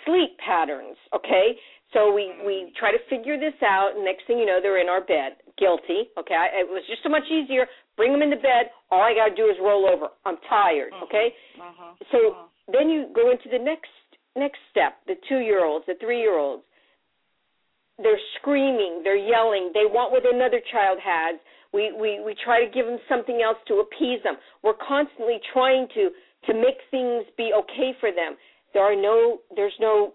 sleep 0.06 0.38
patterns. 0.44 0.98
Okay, 1.14 1.56
so 1.94 2.14
we 2.14 2.34
we 2.46 2.70
mm-hmm. 2.70 2.78
try 2.78 2.92
to 2.92 3.02
figure 3.10 3.40
this 3.40 3.58
out. 3.64 3.94
And 3.96 4.06
next 4.06 4.28
thing 4.28 4.38
you 4.38 4.46
know, 4.46 4.60
they're 4.62 4.82
in 4.82 4.90
our 4.90 5.02
bed, 5.02 5.38
guilty. 5.58 6.10
Okay, 6.18 6.36
I, 6.36 6.62
it 6.62 6.68
was 6.70 6.84
just 6.88 7.04
so 7.04 7.10
much 7.10 7.26
easier. 7.32 7.66
Bring 8.00 8.16
them 8.16 8.24
into 8.24 8.38
bed. 8.40 8.72
All 8.92 9.04
I 9.04 9.12
got 9.14 9.28
to 9.28 9.36
do 9.36 9.52
is 9.52 9.60
roll 9.60 9.84
over. 9.84 10.08
I'm 10.24 10.38
tired. 10.48 10.94
Okay, 11.04 11.36
Mhm. 11.60 12.08
so 12.12 12.18
Mhm. 12.32 12.48
then 12.70 12.90
you 12.90 13.08
go 13.12 13.30
into 13.30 13.50
the 13.50 13.60
next 13.60 13.92
next 14.36 14.60
step. 14.72 15.04
The 15.06 15.16
two 15.28 15.40
year 15.40 15.66
olds, 15.66 15.86
the 15.86 15.96
three 15.96 16.22
year 16.22 16.38
olds. 16.38 16.64
They're 17.98 18.22
screaming. 18.40 19.04
They're 19.04 19.18
yelling. 19.18 19.74
They 19.74 19.86
want 19.86 20.14
what 20.14 20.26
another 20.26 20.62
child 20.62 21.00
has. 21.00 21.36
We 21.74 21.92
we 21.92 22.22
we 22.22 22.36
try 22.36 22.64
to 22.64 22.72
give 22.72 22.86
them 22.86 23.02
something 23.10 23.42
else 23.42 23.58
to 23.66 23.82
appease 23.82 24.24
them. 24.24 24.38
We're 24.64 24.76
constantly 24.76 25.40
trying 25.52 25.90
to 25.90 26.16
to 26.48 26.54
make 26.54 26.82
things 26.84 27.30
be 27.36 27.54
okay 27.54 27.92
for 28.00 28.12
them. 28.14 28.38
There 28.72 28.84
are 28.84 28.96
no. 28.96 29.42
There's 29.52 29.78
no. 29.80 30.14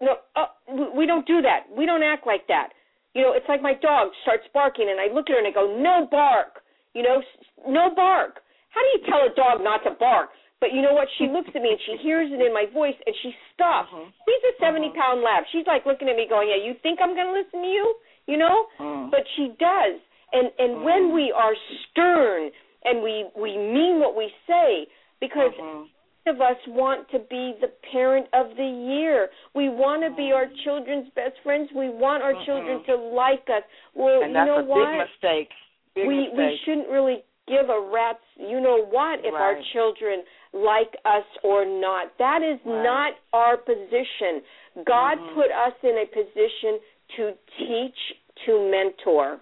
No. 0.00 0.18
Uh, 0.34 0.46
we 0.66 1.06
don't 1.06 1.26
do 1.26 1.40
that. 1.42 1.70
We 1.70 1.86
don't 1.86 2.02
act 2.02 2.26
like 2.26 2.48
that. 2.48 2.72
You 3.14 3.22
know, 3.22 3.32
it's 3.32 3.48
like 3.48 3.62
my 3.62 3.74
dog 3.74 4.12
starts 4.22 4.46
barking, 4.48 4.88
and 4.90 4.98
I 5.00 5.06
look 5.06 5.30
at 5.30 5.34
her 5.34 5.38
and 5.38 5.46
I 5.46 5.52
go, 5.52 5.66
"No 5.66 6.06
bark." 6.06 6.64
You 6.94 7.02
know, 7.02 7.22
no 7.68 7.94
bark. 7.94 8.40
How 8.70 8.80
do 8.82 8.88
you 8.98 9.00
tell 9.06 9.22
a 9.26 9.34
dog 9.34 9.62
not 9.62 9.82
to 9.84 9.90
bark? 9.98 10.30
But 10.60 10.72
you 10.74 10.82
know 10.82 10.92
what? 10.92 11.08
She 11.16 11.26
looks 11.26 11.48
at 11.54 11.62
me 11.62 11.70
and 11.70 11.80
she 11.86 11.96
hears 12.02 12.30
it 12.30 12.40
in 12.40 12.52
my 12.52 12.66
voice 12.72 12.94
and 13.06 13.14
she 13.22 13.34
stops. 13.54 13.90
Mhm. 13.90 14.12
She's 14.28 14.44
a 14.44 14.54
70 14.60 14.90
pound 14.90 15.22
lab. 15.22 15.44
She's 15.50 15.66
like 15.66 15.86
looking 15.86 16.08
at 16.08 16.16
me 16.16 16.26
going, 16.26 16.48
Yeah, 16.48 16.56
you 16.56 16.74
think 16.82 17.00
I'm 17.00 17.14
going 17.14 17.26
to 17.28 17.32
listen 17.32 17.62
to 17.62 17.68
you? 17.68 17.94
You 18.26 18.36
know? 18.36 18.66
Mm. 18.78 19.10
But 19.10 19.24
she 19.36 19.48
does. 19.58 19.96
And 20.32 20.52
and 20.58 20.84
when 20.84 21.12
we 21.12 21.32
are 21.32 21.54
stern 21.90 22.50
and 22.84 23.02
we 23.02 23.24
we 23.34 23.56
mean 23.56 23.98
what 24.00 24.14
we 24.14 24.32
say 24.46 24.86
because 25.18 25.52
Mhm. 25.54 25.88
of 26.26 26.40
us 26.40 26.58
want 26.68 27.08
to 27.10 27.18
be 27.18 27.54
the 27.60 27.68
parent 27.90 28.28
of 28.34 28.54
the 28.56 28.66
year. 28.66 29.30
We 29.54 29.68
want 29.70 30.02
to 30.02 30.10
be 30.10 30.30
our 30.32 30.46
children's 30.62 31.08
best 31.10 31.38
friends. 31.40 31.72
We 31.72 31.88
want 31.88 32.22
our 32.22 32.34
children 32.44 32.84
to 32.84 32.94
like 32.96 33.48
us. 33.48 33.64
Well, 33.94 34.22
And 34.22 34.34
you 34.34 34.44
know 34.44 34.58
a 34.58 34.62
what? 34.62 34.86
big 34.86 34.98
mistake. 35.08 35.50
We 35.96 36.06
mistake. 36.08 36.36
we 36.36 36.60
shouldn't 36.64 36.88
really 36.88 37.24
give 37.48 37.68
a 37.68 37.80
rat's 37.92 38.18
you 38.36 38.60
know 38.60 38.84
what 38.90 39.20
if 39.24 39.34
our 39.34 39.56
children 39.72 40.22
like 40.52 40.96
us 41.04 41.24
or 41.42 41.64
not. 41.64 42.16
That 42.18 42.42
is 42.42 42.58
Right. 42.64 42.82
not 42.82 43.12
our 43.32 43.56
position. 43.56 44.42
God 44.84 45.18
Mhm. 45.18 45.34
put 45.34 45.50
us 45.50 45.74
in 45.82 45.98
a 45.98 46.06
position 46.06 46.80
to 47.16 47.36
teach, 47.58 48.16
to 48.46 48.60
mentor. 48.70 49.40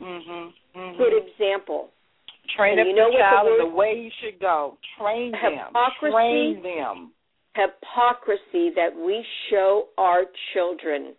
Mhm. 0.00 0.52
Mhm. 0.74 0.96
Good 0.96 1.12
example. 1.12 1.90
Train 2.48 2.72
And 2.78 2.80
up 2.80 2.86
you 2.88 2.92
know 2.94 3.04
the 3.10 3.18
what 3.18 3.18
the 3.18 3.36
child 3.46 3.60
the 3.60 3.66
way 3.66 4.02
he 4.02 4.10
should 4.10 4.38
go. 4.40 4.76
Train 4.98 5.30
them. 5.32 5.52
Hypocrisy? 5.52 6.12
Train 6.12 6.62
them. 6.62 7.12
Hypocrisy 7.54 8.70
that 8.70 8.94
we 8.94 9.22
show 9.48 9.88
our 9.98 10.24
children. 10.52 11.14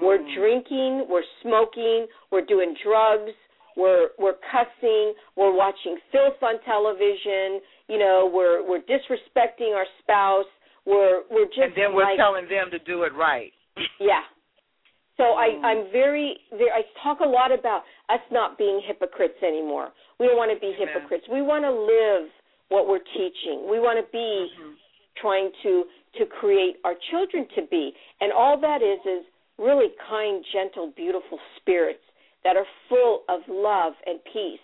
We're 0.00 0.18
Mhm. 0.18 0.34
drinking, 0.34 1.08
we're 1.08 1.24
smoking, 1.42 2.08
we're 2.30 2.40
doing 2.40 2.74
drugs, 2.74 3.32
we're 3.76 4.08
we're 4.18 4.38
cussing, 4.50 5.14
we're 5.36 5.54
watching 5.54 5.98
filth 6.12 6.40
on 6.42 6.60
television. 6.64 7.60
you 7.88 7.98
know, 7.98 8.30
we're 8.32 8.66
we're 8.66 8.80
disrespecting 8.80 9.74
our 9.74 9.86
spouse. 10.02 10.46
We're 10.86 11.22
we're 11.30 11.46
just 11.46 11.60
and 11.60 11.76
then 11.76 11.94
we're 11.94 12.04
like, 12.04 12.16
telling 12.18 12.48
them 12.48 12.70
to 12.70 12.78
do 12.80 13.02
it 13.02 13.12
right. 13.14 13.52
yeah. 14.00 14.22
So 15.16 15.24
I 15.38 15.48
Mm. 15.48 15.64
I'm 15.64 15.92
very, 15.92 16.36
very 16.50 16.70
I 16.70 16.82
talk 17.02 17.20
a 17.20 17.28
lot 17.28 17.52
about 17.52 17.82
us 18.08 18.20
not 18.30 18.58
being 18.58 18.80
hypocrites 18.86 19.38
anymore. 19.42 19.92
We 20.18 20.26
don't 20.26 20.36
want 20.36 20.52
to 20.52 20.58
be 20.60 20.74
Amen. 20.74 20.88
hypocrites. 20.88 21.24
We 21.30 21.42
want 21.42 21.64
to 21.64 21.70
live 21.70 22.30
what 22.68 22.88
we're 22.88 23.04
teaching. 23.14 23.68
We 23.70 23.78
want 23.78 23.98
to 24.04 24.10
be 24.12 24.50
Mhm. 24.58 24.74
trying 25.16 25.52
to 25.62 25.86
to 26.18 26.26
create 26.26 26.78
our 26.84 26.94
children 27.10 27.46
to 27.56 27.62
be. 27.62 27.94
And 28.20 28.32
all 28.32 28.56
that 28.58 28.82
is 28.82 29.00
is 29.04 29.24
really 29.58 29.90
kind, 30.08 30.44
gentle, 30.52 30.88
beautiful 30.96 31.40
spirits 31.56 32.04
that 32.44 32.56
are 32.56 32.66
full 32.88 33.24
of 33.28 33.40
love 33.48 33.94
and 34.06 34.20
peace 34.32 34.60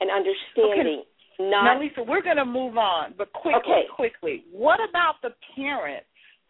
and 0.00 0.10
understanding. 0.10 1.02
Not 1.38 1.64
Now, 1.64 1.80
Lisa, 1.80 2.02
we're 2.02 2.22
going 2.22 2.36
to 2.36 2.44
move 2.44 2.78
on, 2.78 3.14
but 3.18 3.32
quickly, 3.32 3.60
Okay. 3.60 3.84
quickly. 3.94 4.44
What 4.52 4.78
about 4.88 5.16
the 5.22 5.30
parent 5.56 6.04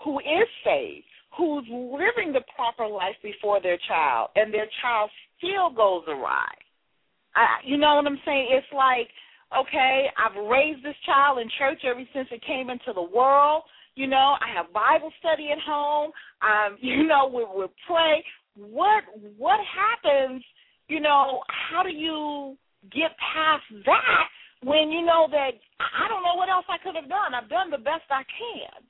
who 0.05 0.19
is 0.21 0.49
saved, 0.63 1.07
who's 1.37 1.65
living 1.71 2.33
the 2.33 2.43
proper 2.55 2.87
life 2.87 3.17
before 3.23 3.61
their 3.63 3.79
child, 3.89 4.31
and 4.37 4.53
their 4.53 4.69
child 4.83 5.11
still 5.39 5.71
goes 5.71 6.05
awry? 6.07 6.53
I, 7.35 7.47
you 7.65 7.79
know 7.79 7.97
what 7.97 8.07
I'm 8.07 8.21
saying? 8.25 8.49
It's 8.51 8.73
like, 8.73 9.09
okay, 9.57 10.07
I've 10.19 10.37
raised 10.47 10.85
this 10.85 10.97
child 11.07 11.39
in 11.39 11.49
church 11.59 11.81
ever 11.85 12.03
since 12.13 12.29
it 12.31 12.45
came 12.45 12.69
into 12.69 12.93
the 12.95 13.03
world. 13.03 13.63
You 13.95 14.07
know, 14.07 14.37
I 14.41 14.55
have 14.55 14.73
Bible 14.73 15.11
study 15.19 15.49
at 15.51 15.59
home. 15.61 16.11
Um, 16.43 16.77
you 16.81 17.07
know, 17.07 17.27
we 17.33 17.45
we 17.59 17.67
pray. 17.87 18.23
What 18.57 19.05
what 19.39 19.61
happens? 19.65 20.45
You 20.89 21.01
know, 21.01 21.43
how 21.49 21.83
do 21.83 21.91
you 21.91 22.57
get 22.93 23.17
past 23.17 23.65
that 23.87 24.27
when 24.63 24.91
you 24.91 25.05
know 25.05 25.27
that 25.31 25.53
I 25.81 26.09
don't 26.09 26.23
know 26.23 26.35
what 26.37 26.49
else 26.49 26.67
I 26.69 26.77
could 26.79 26.95
have 26.97 27.09
done. 27.09 27.35
I've 27.35 27.49
done 27.49 27.71
the 27.71 27.79
best 27.79 28.05
I 28.11 28.23
can. 28.25 28.85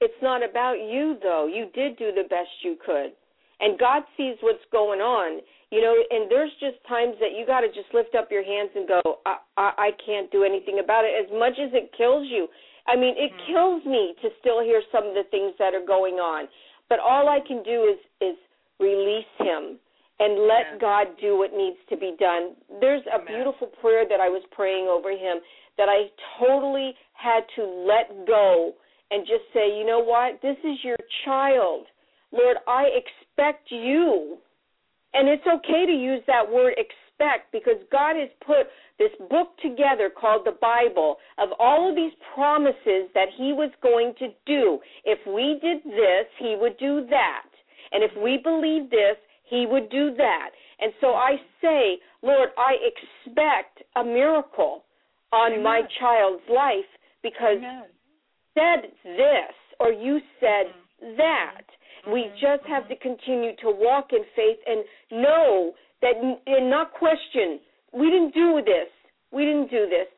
it's 0.00 0.20
not 0.22 0.42
about 0.42 0.74
you 0.80 1.16
though. 1.22 1.46
You 1.46 1.66
did 1.74 1.98
do 1.98 2.10
the 2.12 2.26
best 2.28 2.50
you 2.62 2.76
could. 2.84 3.12
And 3.60 3.78
God 3.78 4.02
sees 4.16 4.36
what's 4.40 4.64
going 4.72 5.00
on. 5.00 5.40
You 5.70 5.80
know, 5.82 5.94
and 6.10 6.30
there's 6.30 6.50
just 6.58 6.82
times 6.88 7.14
that 7.20 7.36
you 7.38 7.46
got 7.46 7.60
to 7.60 7.68
just 7.68 7.92
lift 7.94 8.14
up 8.18 8.26
your 8.32 8.42
hands 8.42 8.70
and 8.74 8.88
go, 8.88 9.00
I, 9.26 9.36
I 9.56 9.68
I 9.78 9.90
can't 10.04 10.30
do 10.32 10.42
anything 10.42 10.80
about 10.82 11.04
it 11.04 11.14
as 11.14 11.30
much 11.30 11.54
as 11.62 11.70
it 11.72 11.92
kills 11.96 12.26
you. 12.28 12.48
I 12.88 12.96
mean, 12.96 13.14
it 13.16 13.30
Mhm. 13.30 13.46
kills 13.46 13.84
me 13.84 14.14
to 14.22 14.30
still 14.40 14.60
hear 14.64 14.82
some 14.90 15.06
of 15.06 15.14
the 15.14 15.24
things 15.30 15.54
that 15.58 15.74
are 15.74 15.84
going 15.86 16.18
on. 16.18 16.48
But 16.88 16.98
all 16.98 17.28
I 17.28 17.38
can 17.40 17.62
do 17.62 17.84
is 17.84 17.98
is 18.20 18.36
release 18.80 19.30
him 19.38 19.78
and 20.20 20.46
let 20.46 20.76
Amen. 20.76 20.78
God 20.80 21.06
do 21.20 21.38
what 21.38 21.52
needs 21.52 21.78
to 21.88 21.96
be 21.96 22.14
done. 22.20 22.54
There's 22.80 23.02
a 23.10 23.20
Amen. 23.20 23.26
beautiful 23.26 23.68
prayer 23.80 24.04
that 24.08 24.20
I 24.20 24.28
was 24.28 24.42
praying 24.52 24.86
over 24.86 25.10
him 25.10 25.40
that 25.78 25.88
I 25.88 26.12
totally 26.38 26.94
had 27.14 27.40
to 27.56 27.64
let 27.64 28.26
go 28.26 28.74
and 29.10 29.26
just 29.26 29.44
say, 29.52 29.76
you 29.76 29.84
know 29.84 30.00
what? 30.00 30.40
This 30.42 30.58
is 30.62 30.78
your 30.84 30.98
child. 31.24 31.86
Lord, 32.32 32.58
I 32.68 32.88
expect 32.94 33.70
you. 33.70 34.38
And 35.14 35.28
it's 35.28 35.46
okay 35.46 35.86
to 35.86 35.92
use 35.92 36.22
that 36.26 36.44
word 36.48 36.74
expect 36.76 37.50
because 37.50 37.80
God 37.90 38.14
has 38.14 38.28
put 38.46 38.68
this 38.98 39.10
book 39.28 39.56
together 39.62 40.10
called 40.10 40.42
the 40.44 40.56
Bible 40.60 41.16
of 41.38 41.48
all 41.58 41.88
of 41.88 41.96
these 41.96 42.12
promises 42.34 43.10
that 43.14 43.28
He 43.36 43.52
was 43.52 43.70
going 43.82 44.12
to 44.18 44.28
do. 44.46 44.78
If 45.04 45.18
we 45.26 45.58
did 45.60 45.82
this, 45.84 46.26
He 46.38 46.56
would 46.60 46.78
do 46.78 47.06
that. 47.10 47.46
And 47.92 48.04
if 48.04 48.12
we 48.22 48.38
believe 48.42 48.90
this, 48.90 49.16
He 49.50 49.66
would 49.68 49.90
do 49.90 50.14
that. 50.16 50.50
And 50.80 50.92
so 51.00 51.08
I 51.08 51.32
say, 51.60 51.98
Lord, 52.22 52.50
I 52.56 52.76
expect 52.90 53.82
a 53.96 54.04
miracle 54.04 54.84
on 55.32 55.52
Amen. 55.52 55.62
my 55.62 55.82
child's 56.00 56.42
life 56.48 56.88
because 57.22 57.58
Amen. 57.58 57.84
said 58.54 58.90
this 59.04 59.54
or 59.78 59.92
you 59.92 60.20
said 60.40 60.72
Mm-hmm. 61.02 61.16
that. 61.16 61.62
We 62.12 62.30
just 62.40 62.62
have 62.68 62.88
to 62.88 62.96
continue 62.96 63.52
to 63.62 63.68
walk 63.72 64.08
in 64.12 64.22
faith 64.36 64.58
and 64.66 64.84
know 65.10 65.72
that 66.02 66.14
and 66.46 66.68
not 66.70 66.92
question. 66.92 67.58
We 67.92 68.10
didn't 68.10 68.34
do 68.34 68.60
this. 68.64 68.88
We 69.32 69.44
didn't 69.44 69.70
do 69.70 69.88
this. 69.88 70.08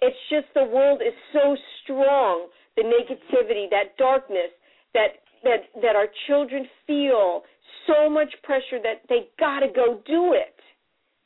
It's 0.00 0.16
just 0.30 0.46
the 0.54 0.62
world 0.64 1.02
is 1.02 1.14
so 1.32 1.56
strong, 1.82 2.46
the 2.76 2.82
negativity, 2.82 3.68
that 3.70 3.96
darkness 3.98 4.50
that 4.94 5.18
that 5.44 5.68
that 5.82 5.96
our 5.96 6.08
children 6.26 6.66
feel 6.86 7.42
so 7.86 8.08
much 8.10 8.32
pressure 8.42 8.78
that 8.82 9.02
they 9.08 9.28
got 9.38 9.60
to 9.60 9.68
go 9.68 10.00
do 10.06 10.34
it. 10.34 10.54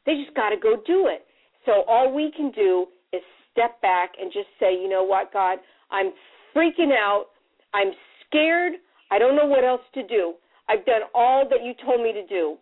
They 0.06 0.14
just 0.22 0.34
got 0.34 0.50
to 0.50 0.56
go 0.56 0.76
do 0.86 1.08
it. 1.08 1.26
So 1.66 1.84
all 1.88 2.12
we 2.12 2.32
can 2.36 2.50
do 2.52 2.86
is 3.12 3.22
step 3.52 3.80
back 3.82 4.12
and 4.20 4.32
just 4.32 4.48
say, 4.58 4.72
you 4.72 4.88
know 4.88 5.04
what, 5.04 5.32
God, 5.32 5.58
I'm 5.90 6.12
freaking 6.54 6.92
out. 6.92 7.26
I'm 7.74 7.92
scared. 8.26 8.74
I 9.10 9.18
don't 9.18 9.36
know 9.36 9.46
what 9.46 9.64
else 9.64 9.82
to 9.94 10.06
do. 10.06 10.34
I've 10.68 10.84
done 10.86 11.02
all 11.14 11.48
that 11.48 11.62
you 11.62 11.74
told 11.84 12.02
me 12.02 12.12
to 12.12 12.26
do. 12.26 12.56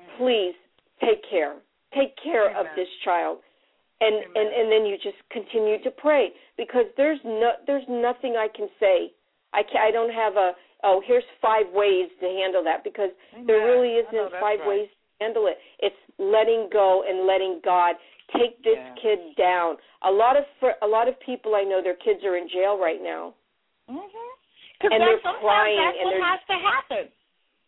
Mm-hmm. 0.00 0.22
Please 0.22 0.54
take 1.00 1.22
care. 1.28 1.56
Take 1.94 2.14
care 2.22 2.56
of 2.58 2.66
this 2.76 2.88
child. 3.04 3.38
And 4.00 4.14
Amen. 4.14 4.30
and 4.34 4.48
and 4.48 4.72
then 4.72 4.86
you 4.86 4.96
just 4.96 5.18
continue 5.30 5.82
to 5.82 5.90
pray 5.90 6.30
because 6.56 6.86
there's 6.96 7.18
no 7.24 7.50
there's 7.66 7.84
nothing 7.88 8.36
I 8.38 8.48
can 8.54 8.68
say. 8.78 9.12
I 9.52 9.62
can 9.62 9.76
I 9.76 9.90
don't 9.90 10.12
have 10.12 10.36
a 10.36 10.52
oh 10.84 11.02
here's 11.06 11.24
five 11.40 11.66
ways 11.72 12.08
to 12.20 12.26
handle 12.26 12.62
that 12.64 12.84
because 12.84 13.10
there 13.46 13.64
really 13.66 13.94
isn't 13.96 14.30
five 14.40 14.60
right. 14.60 14.68
ways 14.68 14.88
to 14.88 15.24
handle 15.24 15.46
it. 15.46 15.58
It's 15.80 15.96
letting 16.18 16.68
go 16.72 17.04
and 17.08 17.26
letting 17.26 17.60
God 17.64 17.96
take 18.36 18.62
this 18.62 18.78
Yeah. 18.78 18.94
kid 19.02 19.18
down. 19.36 19.76
A 20.02 20.10
lot 20.10 20.36
of 20.36 20.44
fr- 20.60 20.78
a 20.82 20.86
lot 20.86 21.08
of 21.08 21.18
people 21.20 21.54
I 21.56 21.62
know 21.64 21.82
their 21.82 21.96
kids 21.96 22.24
are 22.24 22.36
in 22.36 22.48
jail 22.48 22.78
right 22.78 23.00
now. 23.02 23.34
Mhm. 23.90 24.06
And 24.82 25.02
they're 25.02 25.18
crying 25.18 25.76
that's 25.76 25.98
and 25.98 26.06
what 26.08 26.22
has 26.22 26.40
to 26.46 26.54
happen. 26.56 27.12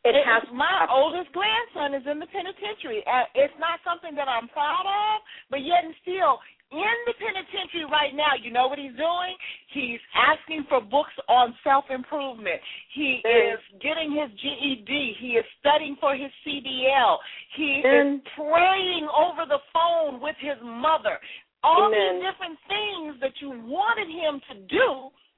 It 0.04 0.16
It- 0.16 0.24
has 0.24 0.42
my 0.50 0.66
happen. 0.66 0.96
oldest 0.96 1.30
grandson 1.32 1.94
is 1.94 2.06
in 2.06 2.18
the 2.18 2.26
penitentiary. 2.26 3.06
Uh, 3.06 3.26
it's 3.34 3.56
not 3.58 3.80
something 3.84 4.14
that 4.14 4.28
I'm 4.28 4.48
proud 4.48 4.86
of, 4.86 5.22
but 5.50 5.60
yet 5.60 5.84
and 5.84 5.94
still 6.02 6.40
in 6.72 6.96
the 7.06 7.14
penitentiary 7.20 7.84
right 7.92 8.16
now. 8.16 8.32
You 8.40 8.50
know 8.50 8.66
what 8.66 8.78
he's 8.80 8.96
doing? 8.96 9.36
He's 9.76 10.00
asking 10.16 10.64
for 10.68 10.80
books 10.80 11.12
on 11.28 11.54
self 11.62 11.84
improvement. 11.92 12.58
He 12.96 13.20
is 13.22 13.60
getting 13.84 14.10
his 14.16 14.32
GED. 14.40 14.90
He 15.20 15.36
is 15.36 15.44
studying 15.60 15.96
for 16.00 16.16
his 16.16 16.32
CDL. 16.42 17.18
He 17.56 17.84
is 17.84 18.20
praying 18.34 19.06
over 19.12 19.44
the 19.46 19.60
phone 19.72 20.20
with 20.20 20.36
his 20.40 20.56
mother. 20.64 21.20
All 21.62 21.86
Amen. 21.92 22.18
these 22.18 22.26
different 22.26 22.58
things 22.66 23.10
that 23.22 23.34
you 23.38 23.50
wanted 23.70 24.08
him 24.10 24.40
to 24.50 24.54
do 24.66 24.86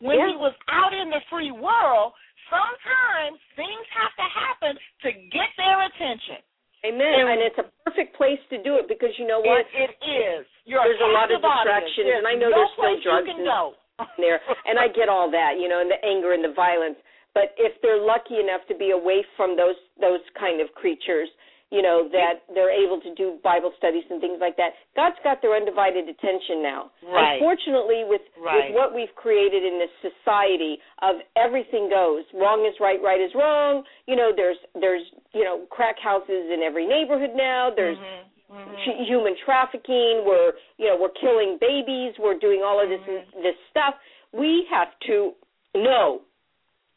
when 0.01 0.17
he 0.25 0.35
was 0.41 0.55
out 0.73 0.95
in 0.95 1.11
the 1.11 1.21
free 1.29 1.53
world. 1.53 2.15
Sometimes 2.49 3.37
things 3.57 3.85
have 3.93 4.15
to 4.17 4.27
happen 4.33 4.73
to 5.05 5.09
get 5.29 5.51
their 5.61 5.85
attention. 5.85 6.41
Amen. 6.85 7.01
And- 7.21 7.29
And 7.29 7.41
it's 7.41 7.59
a 7.59 7.69
perfect 7.85 8.17
place 8.17 8.41
to 8.51 8.63
do 8.63 8.77
it 8.77 8.89
because 8.89 9.13
you 9.19 9.27
know 9.27 9.41
what? 9.41 9.65
It, 9.73 9.91
it 9.91 9.93
is. 10.05 10.34
You're 10.75 10.83
There's 10.91 11.07
a 11.07 11.13
lot 11.15 11.31
of 11.31 11.39
distractions, 11.39 12.03
There's 12.11 12.19
and 12.19 12.27
I 12.27 12.35
know 12.35 12.51
no 12.51 12.67
there's 12.67 12.75
still 12.75 12.99
drugs 13.07 13.31
and- 13.31 13.47
go. 13.47 13.75
there 14.19 14.41
and 14.67 14.75
I 14.77 14.89
get 14.91 15.07
all 15.09 15.31
that, 15.31 15.55
you 15.63 15.69
know, 15.71 15.79
and 15.81 15.87
the 15.89 16.03
anger 16.05 16.33
and 16.35 16.43
the 16.43 16.51
violence. 16.51 16.99
But 17.33 17.55
if 17.57 17.79
they're 17.81 18.03
lucky 18.03 18.39
enough 18.43 18.67
to 18.67 18.75
be 18.75 18.91
away 18.91 19.23
from 19.39 19.55
those 19.57 19.79
those 20.01 20.19
kind 20.39 20.61
of 20.61 20.75
creatures, 20.75 21.29
you 21.71 21.81
know, 21.83 22.09
that 22.11 22.43
they're 22.55 22.71
able 22.75 23.01
to 23.01 23.15
do 23.15 23.39
Bible 23.43 23.73
studies 23.79 24.03
and 24.11 24.21
things 24.21 24.39
like 24.41 24.57
that, 24.59 24.75
God's 24.95 25.19
got 25.23 25.43
their 25.43 25.55
undivided 25.55 26.09
attention 26.09 26.63
now. 26.63 26.91
Right. 27.07 27.35
Unfortunately 27.39 28.03
with 28.05 28.23
Right. 28.39 28.71
with 28.71 28.75
what 28.75 28.95
we've 28.95 29.15
created 29.15 29.63
in 29.65 29.79
this 29.79 29.91
society 30.03 30.79
of 31.03 31.17
everything 31.37 31.89
goes. 31.89 32.25
Wrong 32.35 32.67
is 32.67 32.75
right, 32.81 33.01
right 33.03 33.21
is 33.21 33.35
wrong. 33.35 33.85
You 34.07 34.17
know, 34.17 34.33
there's 34.35 34.59
there's, 34.75 35.07
you 35.33 35.45
know, 35.45 35.67
crack 35.71 35.99
houses 36.03 36.51
in 36.51 36.63
every 36.63 36.87
neighborhood 36.87 37.35
now. 37.35 37.71
There's 37.71 37.99
Mhm, 37.99 38.25
mhm. 38.55 39.07
human 39.07 39.35
trafficking. 39.45 40.23
We're 40.25 40.53
you 40.79 40.87
know 40.89 40.97
we're 41.01 41.15
killing 41.21 41.59
babies. 41.61 42.15
We're 42.19 42.39
doing 42.39 42.63
all 42.65 42.83
of 42.83 42.89
this 42.89 43.01
Mm-hmm. 43.03 43.43
this 43.43 43.57
stuff. 43.71 43.95
We 44.33 44.67
have 44.71 44.89
to 45.07 45.33
know 45.75 46.23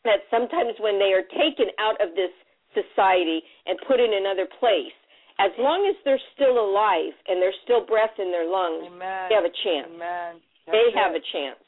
that 0.05 0.23
sometimes 0.29 0.77
when 0.79 0.99
they 0.99 1.11
are 1.13 1.23
taken 1.23 1.67
out 1.79 1.99
of 2.01 2.15
this 2.15 2.31
society 2.73 3.41
and 3.65 3.77
put 3.87 3.99
in 3.99 4.13
another 4.13 4.45
place, 4.59 4.93
as 5.39 5.51
long 5.59 5.85
as 5.89 5.95
they're 6.05 6.21
still 6.33 6.57
alive 6.57 7.13
and 7.27 7.41
there's 7.41 7.57
still 7.63 7.85
breath 7.85 8.13
in 8.17 8.31
their 8.31 8.45
lungs, 8.49 8.85
Amen. 8.87 9.29
they 9.29 9.35
have 9.35 9.45
a 9.45 9.55
chance. 9.65 9.89
Amen. 9.93 10.41
They 10.67 10.91
That's 10.93 10.97
have 10.97 11.11
a 11.13 11.23
chance. 11.33 11.61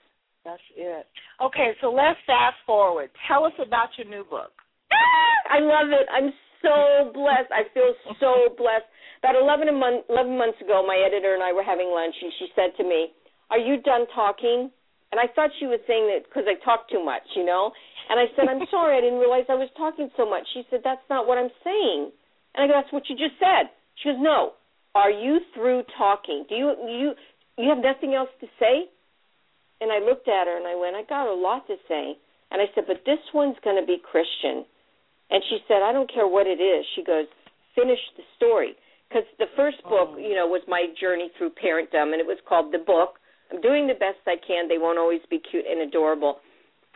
That's 0.46 0.62
it. 0.76 1.06
Okay, 1.42 1.74
so 1.82 1.92
let's 1.92 2.18
fast 2.26 2.58
forward. 2.66 3.10
Tell 3.28 3.44
us 3.46 3.54
about 3.60 3.90
your 3.98 4.08
new 4.08 4.24
book. 4.26 4.52
I 5.50 5.60
love 5.60 5.90
it. 5.90 6.08
I'm 6.12 6.32
so 6.62 7.12
blessed. 7.14 7.52
I 7.52 7.68
feel 7.74 7.94
so 8.20 8.56
blessed. 8.58 8.88
About 9.20 9.36
11, 9.36 9.68
a 9.68 9.76
month, 9.76 10.08
11 10.08 10.38
months 10.38 10.60
ago, 10.62 10.84
my 10.88 10.96
editor 10.96 11.36
and 11.36 11.44
I 11.44 11.52
were 11.52 11.64
having 11.64 11.92
lunch, 11.92 12.16
and 12.22 12.32
she 12.40 12.48
said 12.56 12.72
to 12.78 12.84
me, 12.84 13.12
Are 13.50 13.60
you 13.60 13.82
done 13.82 14.08
talking? 14.16 14.72
And 15.12 15.18
I 15.18 15.28
thought 15.34 15.50
she 15.60 15.66
was 15.66 15.82
saying 15.88 16.06
that 16.14 16.30
because 16.30 16.46
I 16.46 16.56
talk 16.64 16.88
too 16.88 17.04
much, 17.04 17.26
you 17.36 17.44
know? 17.44 17.74
And 18.10 18.20
I 18.20 18.30
said, 18.38 18.48
I'm 18.48 18.62
sorry, 18.70 18.98
I 18.98 19.02
didn't 19.02 19.20
realize 19.20 19.50
I 19.50 19.58
was 19.58 19.70
talking 19.76 20.10
so 20.16 20.30
much. 20.30 20.46
She 20.54 20.64
said, 20.70 20.82
That's 20.84 21.04
not 21.10 21.28
what 21.28 21.38
I'm 21.38 21.52
saying. 21.64 22.12
And 22.56 22.64
I 22.64 22.68
go, 22.68 22.74
That's 22.78 22.94
what 22.94 23.10
you 23.10 23.18
just 23.18 23.38
said. 23.40 23.74
She 24.02 24.10
goes, 24.10 24.20
No. 24.20 24.54
Are 24.96 25.12
you 25.12 25.38
through 25.54 25.84
talking? 25.98 26.46
Do 26.50 26.56
you 26.56 26.74
you 26.90 27.14
you 27.58 27.70
have 27.70 27.78
nothing 27.78 28.16
else 28.16 28.30
to 28.42 28.48
say? 28.60 28.90
and 29.82 29.92
I 29.92 30.00
looked 30.00 30.28
at 30.28 30.48
her 30.48 30.58
and 30.58 30.68
I 30.68 30.76
went, 30.76 30.96
I 30.96 31.04
got 31.08 31.28
a 31.28 31.34
lot 31.34 31.68
to 31.68 31.76
say. 31.88 32.18
And 32.52 32.62
I 32.62 32.66
said, 32.74 32.86
but 32.88 33.04
this 33.06 33.20
one's 33.34 33.56
going 33.64 33.80
to 33.80 33.86
be 33.86 33.98
Christian. 34.00 34.66
And 35.30 35.44
she 35.50 35.60
said, 35.68 35.82
I 35.84 35.92
don't 35.94 36.12
care 36.12 36.28
what 36.28 36.48
it 36.48 36.60
is. 36.60 36.86
She 36.96 37.04
goes, 37.04 37.26
finish 37.76 38.00
the 38.18 38.24
story. 38.36 38.74
Because 39.08 39.26
the 39.38 39.48
first 39.56 39.82
book, 39.84 40.14
Oh. 40.14 40.18
you 40.18 40.36
know, 40.36 40.46
was 40.48 40.62
my 40.68 40.88
journey 41.00 41.30
through 41.38 41.52
parentdom, 41.52 42.14
and 42.14 42.22
it 42.22 42.26
was 42.28 42.38
called 42.48 42.72
The 42.72 42.78
Book. 42.80 43.20
I'm 43.52 43.62
doing 43.62 43.88
the 43.88 43.96
best 43.98 44.20
I 44.28 44.38
can. 44.38 44.68
They 44.68 44.78
won't 44.78 45.00
always 45.00 45.22
be 45.30 45.40
cute 45.40 45.66
and 45.66 45.82
adorable. 45.82 46.42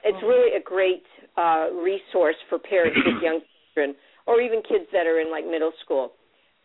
It's 0.03 0.17
Mhm. 0.17 0.27
really 0.27 0.53
a 0.53 0.59
great 0.59 1.05
uh, 1.35 1.69
resource 1.73 2.35
for 2.49 2.59
parents 2.59 2.97
with 3.05 3.21
young 3.23 3.41
children, 3.73 3.95
or 4.27 4.39
even 4.41 4.61
kids 4.61 4.85
that 4.91 5.07
are 5.07 5.19
in 5.19 5.31
like 5.31 5.45
middle 5.45 5.71
school. 5.81 6.13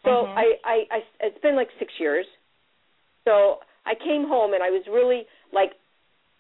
So 0.05 0.11
Mhm. 0.27 0.37
I, 0.37 0.59
I, 0.65 0.87
I, 0.91 1.05
it's 1.21 1.39
been 1.39 1.57
like 1.57 1.71
six 1.79 1.99
years. 1.99 2.27
So 3.25 3.61
I 3.87 3.95
came 3.95 4.27
home 4.27 4.53
and 4.53 4.63
I 4.63 4.71
was 4.71 4.87
really 4.87 5.27
like, 5.53 5.73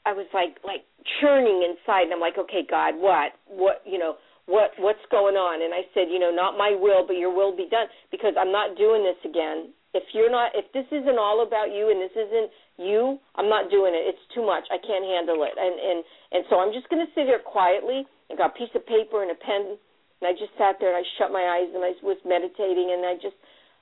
I 0.04 0.12
was 0.12 0.26
like 0.34 0.58
like 0.64 0.84
churning 1.20 1.62
inside, 1.62 2.02
and 2.04 2.12
I'm 2.12 2.20
like, 2.20 2.36
okay, 2.36 2.62
God, 2.68 2.96
what, 2.96 3.32
what, 3.46 3.80
you 3.86 3.96
know, 3.98 4.16
what, 4.48 4.72
what's 4.80 5.04
going 5.12 5.36
on? 5.36 5.60
And 5.60 5.76
I 5.76 5.84
said, 5.92 6.08
you 6.08 6.16
know, 6.16 6.32
not 6.32 6.56
my 6.56 6.72
will, 6.72 7.04
but 7.04 7.20
Your 7.20 7.30
will 7.30 7.52
be 7.52 7.68
done, 7.68 7.86
because 8.10 8.32
I'm 8.34 8.50
not 8.50 8.80
doing 8.80 9.04
this 9.04 9.20
again. 9.28 9.76
If 9.92 10.04
you're 10.12 10.32
not, 10.32 10.52
if 10.52 10.68
this 10.72 10.88
isn't 10.92 11.20
all 11.20 11.44
about 11.44 11.72
you, 11.72 11.88
and 11.88 12.00
this 12.00 12.12
isn't 12.12 12.48
you, 12.76 13.16
I'm 13.36 13.48
not 13.48 13.72
doing 13.72 13.96
it. 13.96 14.04
It's 14.04 14.26
too 14.36 14.44
much. 14.44 14.68
I 14.68 14.76
can't 14.76 15.04
handle 15.04 15.40
it. 15.48 15.56
And 15.56 15.74
and 15.80 15.98
and 16.32 16.42
so 16.52 16.60
I'm 16.60 16.76
just 16.76 16.92
going 16.92 17.00
to 17.00 17.08
sit 17.16 17.24
here 17.24 17.40
quietly. 17.40 18.04
I 18.28 18.36
got 18.36 18.52
a 18.52 18.58
piece 18.60 18.72
of 18.76 18.84
paper 18.84 19.24
and 19.24 19.32
a 19.32 19.38
pen, 19.40 19.80
and 20.20 20.24
I 20.28 20.36
just 20.36 20.52
sat 20.60 20.76
there 20.76 20.92
and 20.92 21.00
I 21.00 21.06
shut 21.16 21.32
my 21.32 21.40
eyes 21.40 21.72
and 21.72 21.80
I 21.80 21.96
was 22.04 22.20
meditating 22.26 22.92
and 22.92 23.00
I 23.06 23.16
just 23.16 23.36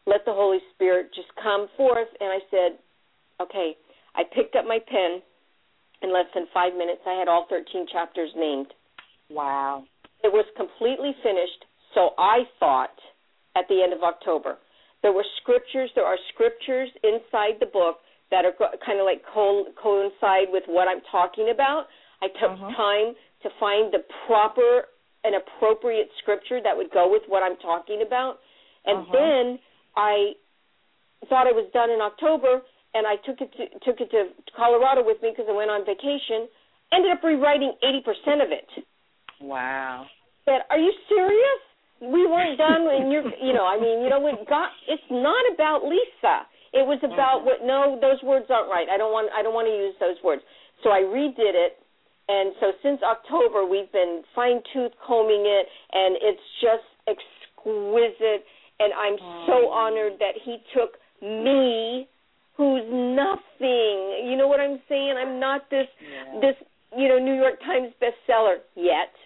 let 0.07 0.23
the 0.25 0.33
Holy 0.33 0.63
Spirit 0.75 1.11
just 1.15 1.29
come 1.43 1.67
forth. 1.77 2.09
And 2.21 2.31
I 2.31 2.41
said, 2.51 2.79
okay. 3.43 3.75
I 4.15 4.23
picked 4.25 4.57
up 4.57 4.65
my 4.65 4.79
pen. 4.79 5.23
In 6.03 6.13
less 6.13 6.27
than 6.35 6.47
five 6.53 6.75
minutes, 6.77 7.01
I 7.07 7.19
had 7.19 7.27
all 7.27 7.47
13 7.49 7.87
chapters 7.91 8.31
named. 8.37 8.67
Wow. 9.31 9.85
It 10.27 10.35
was 10.35 10.45
completely 10.59 11.15
finished, 11.23 11.63
so 11.95 12.11
I 12.19 12.51
thought, 12.59 12.99
at 13.55 13.63
the 13.71 13.79
end 13.79 13.93
of 13.95 14.03
October. 14.03 14.59
There 15.03 15.13
were 15.13 15.25
scriptures, 15.41 15.89
there 15.95 16.05
are 16.05 16.19
scriptures 16.35 16.91
inside 17.07 17.63
the 17.63 17.71
book 17.71 18.03
that 18.35 18.43
are 18.43 18.51
kind 18.83 18.99
of 18.99 19.07
like 19.07 19.23
co- 19.23 19.71
coincide 19.81 20.51
with 20.51 20.65
what 20.67 20.89
I'm 20.91 20.99
talking 21.13 21.51
about. 21.55 21.87
I 22.21 22.27
took 22.43 22.59
Mhm. 22.59 22.75
time 22.75 23.15
to 23.45 23.51
find 23.61 23.95
the 23.95 24.03
proper 24.27 24.89
and 25.23 25.37
appropriate 25.37 26.11
scripture 26.19 26.61
that 26.61 26.77
would 26.77 26.91
go 26.91 27.07
with 27.07 27.23
what 27.29 27.45
I'm 27.45 27.57
talking 27.59 28.03
about. 28.03 28.41
And 28.85 29.07
Mhm. 29.07 29.13
then 29.13 29.59
I 29.95 30.35
thought 31.29 31.47
I 31.47 31.53
was 31.53 31.71
done 31.71 31.91
in 31.91 32.01
October, 32.01 32.67
and 32.95 33.07
I 33.07 33.15
took 33.15 33.41
it 33.41 33.53
to, 33.53 33.79
took 33.79 34.01
it 34.01 34.11
to 34.11 34.35
Colorado 34.57 35.05
with 35.05 35.23
me 35.23 35.31
because 35.31 35.49
I 35.49 35.53
went 35.53 35.71
on 35.71 35.85
vacation. 35.85 36.49
Ended 36.91 37.13
up 37.13 37.23
rewriting 37.23 37.79
80% 37.81 38.43
of 38.43 38.51
it 38.51 38.69
Wow. 39.41 40.07
Said, 40.47 40.63
"Are 40.71 40.79
you 40.79 40.93
serious? 41.11 41.61
We 42.01 42.27
weren't 42.27 42.57
done, 42.59 42.87
and 42.89 43.11
you're, 43.11 43.25
you 43.43 43.53
know, 43.53 43.67
I 43.67 43.81
mean, 43.81 44.03
you 44.05 44.09
know, 44.11 44.21
what 44.21 44.47
God, 44.49 44.69
it's 44.87 45.03
not 45.11 45.45
about 45.53 45.85
Lisa. 45.85 46.47
It 46.73 46.85
was 46.87 47.01
about 47.03 47.45
what? 47.45 47.65
No, 47.65 47.99
those 48.01 48.23
words 48.23 48.47
aren't 48.51 48.69
right. 48.69 48.87
I 48.89 48.97
don't 48.97 49.13
want, 49.13 49.31
I 49.33 49.43
don't 49.43 49.55
want 49.55 49.67
to 49.67 49.75
use 49.75 49.95
those 49.99 50.17
words. 50.23 50.43
So 50.85 50.91
I 50.91 51.01
redid 51.01 51.57
it, 51.57 51.81
and 52.29 52.53
so 52.61 52.73
since 52.83 53.01
October, 53.03 53.65
we've 53.65 53.91
been 53.93 54.23
fine 54.35 54.61
tooth 54.73 54.93
combing 55.01 55.45
it, 55.49 55.67
and 55.93 56.17
it's 56.21 56.47
just 56.61 56.85
exquisite. 57.09 58.45
And 58.79 58.93
I'm 58.93 59.17
so 59.49 59.73
honored 59.73 60.21
that 60.21 60.37
he 60.45 60.59
took 60.77 61.01
me, 61.23 62.07
who's 62.61 62.85
nothing. 62.85 64.29
You 64.29 64.37
know 64.37 64.49
what 64.49 64.61
I'm 64.61 64.81
saying? 64.87 65.17
I'm 65.17 65.41
not 65.41 65.71
this, 65.71 65.89
Yeah. 65.97 66.41
this, 66.41 66.57
you 66.95 67.09
know, 67.09 67.19
New 67.19 67.35
York 67.35 67.59
Times 67.65 67.89
bestseller 68.03 68.61
yet. 68.75 69.17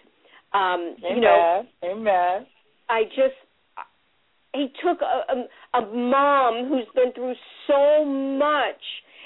Um, 0.53 0.95
Amen. 0.99 1.15
you 1.15 1.21
know, 1.21 1.63
Amen. 1.83 2.45
I 2.89 3.03
just 3.05 3.39
he 4.53 4.67
took 4.83 4.99
a, 5.01 5.33
a 5.33 5.79
a 5.79 5.95
mom 5.95 6.67
who's 6.67 6.87
been 6.93 7.13
through 7.13 7.35
so 7.67 8.05
much 8.05 8.81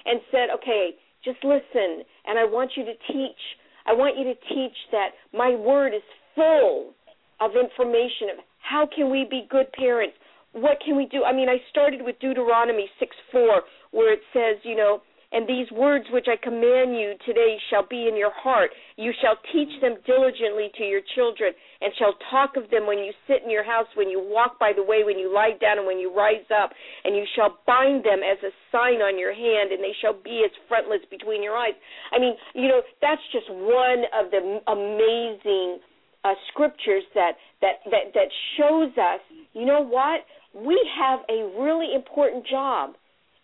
and 0.05 0.19
said, 0.31 0.49
"Okay, 0.55 0.91
just 1.23 1.43
listen, 1.43 2.03
and 2.25 2.37
I 2.37 2.45
want 2.45 2.71
you 2.75 2.85
to 2.85 2.93
teach. 3.11 3.41
I 3.87 3.93
want 3.93 4.17
you 4.17 4.23
to 4.25 4.35
teach 4.53 4.77
that 4.91 5.09
my 5.33 5.55
word 5.55 5.93
is 5.93 6.03
full 6.35 6.93
of 7.39 7.51
information 7.51 8.29
of 8.33 8.43
how 8.59 8.87
can 8.93 9.09
we 9.11 9.25
be 9.29 9.47
good 9.49 9.71
parents? 9.73 10.15
What 10.53 10.77
can 10.83 10.95
we 10.95 11.05
do? 11.05 11.23
I 11.23 11.33
mean, 11.33 11.49
I 11.49 11.57
started 11.69 12.01
with 12.03 12.17
Deuteronomy 12.19 12.89
6 12.99 13.15
4, 13.31 13.61
where 13.91 14.13
it 14.13 14.21
says, 14.33 14.57
you 14.63 14.75
know, 14.75 15.01
and 15.31 15.47
these 15.47 15.69
words 15.71 16.05
which 16.11 16.27
I 16.29 16.37
command 16.41 16.95
you 16.95 17.15
today 17.25 17.57
shall 17.69 17.85
be 17.87 18.07
in 18.07 18.15
your 18.15 18.31
heart. 18.33 18.71
You 18.97 19.11
shall 19.21 19.35
teach 19.51 19.69
them 19.81 19.97
diligently 20.05 20.69
to 20.77 20.83
your 20.83 21.01
children, 21.15 21.53
and 21.81 21.91
shall 21.97 22.13
talk 22.31 22.57
of 22.57 22.69
them 22.69 22.85
when 22.85 22.99
you 22.99 23.11
sit 23.27 23.43
in 23.43 23.49
your 23.49 23.63
house, 23.63 23.87
when 23.95 24.09
you 24.09 24.21
walk 24.21 24.59
by 24.59 24.71
the 24.75 24.83
way, 24.83 25.03
when 25.03 25.17
you 25.17 25.33
lie 25.33 25.57
down, 25.59 25.79
and 25.79 25.87
when 25.87 25.99
you 25.99 26.15
rise 26.15 26.45
up. 26.53 26.71
And 27.03 27.15
you 27.15 27.25
shall 27.35 27.57
bind 27.65 28.05
them 28.05 28.21
as 28.21 28.37
a 28.43 28.51
sign 28.71 29.01
on 29.01 29.19
your 29.19 29.33
hand, 29.33 29.71
and 29.71 29.83
they 29.83 29.95
shall 30.01 30.13
be 30.13 30.43
as 30.45 30.51
frontlets 30.67 31.05
between 31.09 31.43
your 31.43 31.57
eyes. 31.57 31.75
I 32.11 32.19
mean, 32.19 32.35
you 32.53 32.67
know, 32.67 32.81
that's 33.01 33.21
just 33.31 33.49
one 33.49 34.05
of 34.13 34.31
the 34.31 34.61
amazing 34.69 35.79
uh, 36.23 36.33
scriptures 36.51 37.03
that 37.13 37.33
that 37.61 37.85
that 37.91 38.13
that 38.13 38.29
shows 38.57 38.91
us. 38.97 39.21
You 39.53 39.65
know 39.65 39.81
what? 39.81 40.25
We 40.55 40.79
have 40.97 41.19
a 41.29 41.51
really 41.59 41.93
important 41.93 42.47
job 42.47 42.95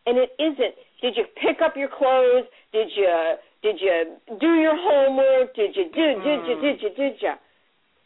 and 0.05 0.17
it 0.17 0.31
isn't 0.39 0.75
did 1.01 1.15
you 1.17 1.25
pick 1.41 1.61
up 1.63 1.73
your 1.75 1.89
clothes? 1.89 2.45
Did 2.73 2.89
you 2.95 3.35
did 3.63 3.77
you 3.79 4.15
do 4.39 4.53
your 4.55 4.75
homework? 4.75 5.55
Did 5.55 5.75
you 5.75 5.85
do 5.93 6.05
did 6.23 6.47
you 6.47 6.55
did 6.61 6.81
you 6.81 6.89
did 6.95 7.13
you 7.21 7.33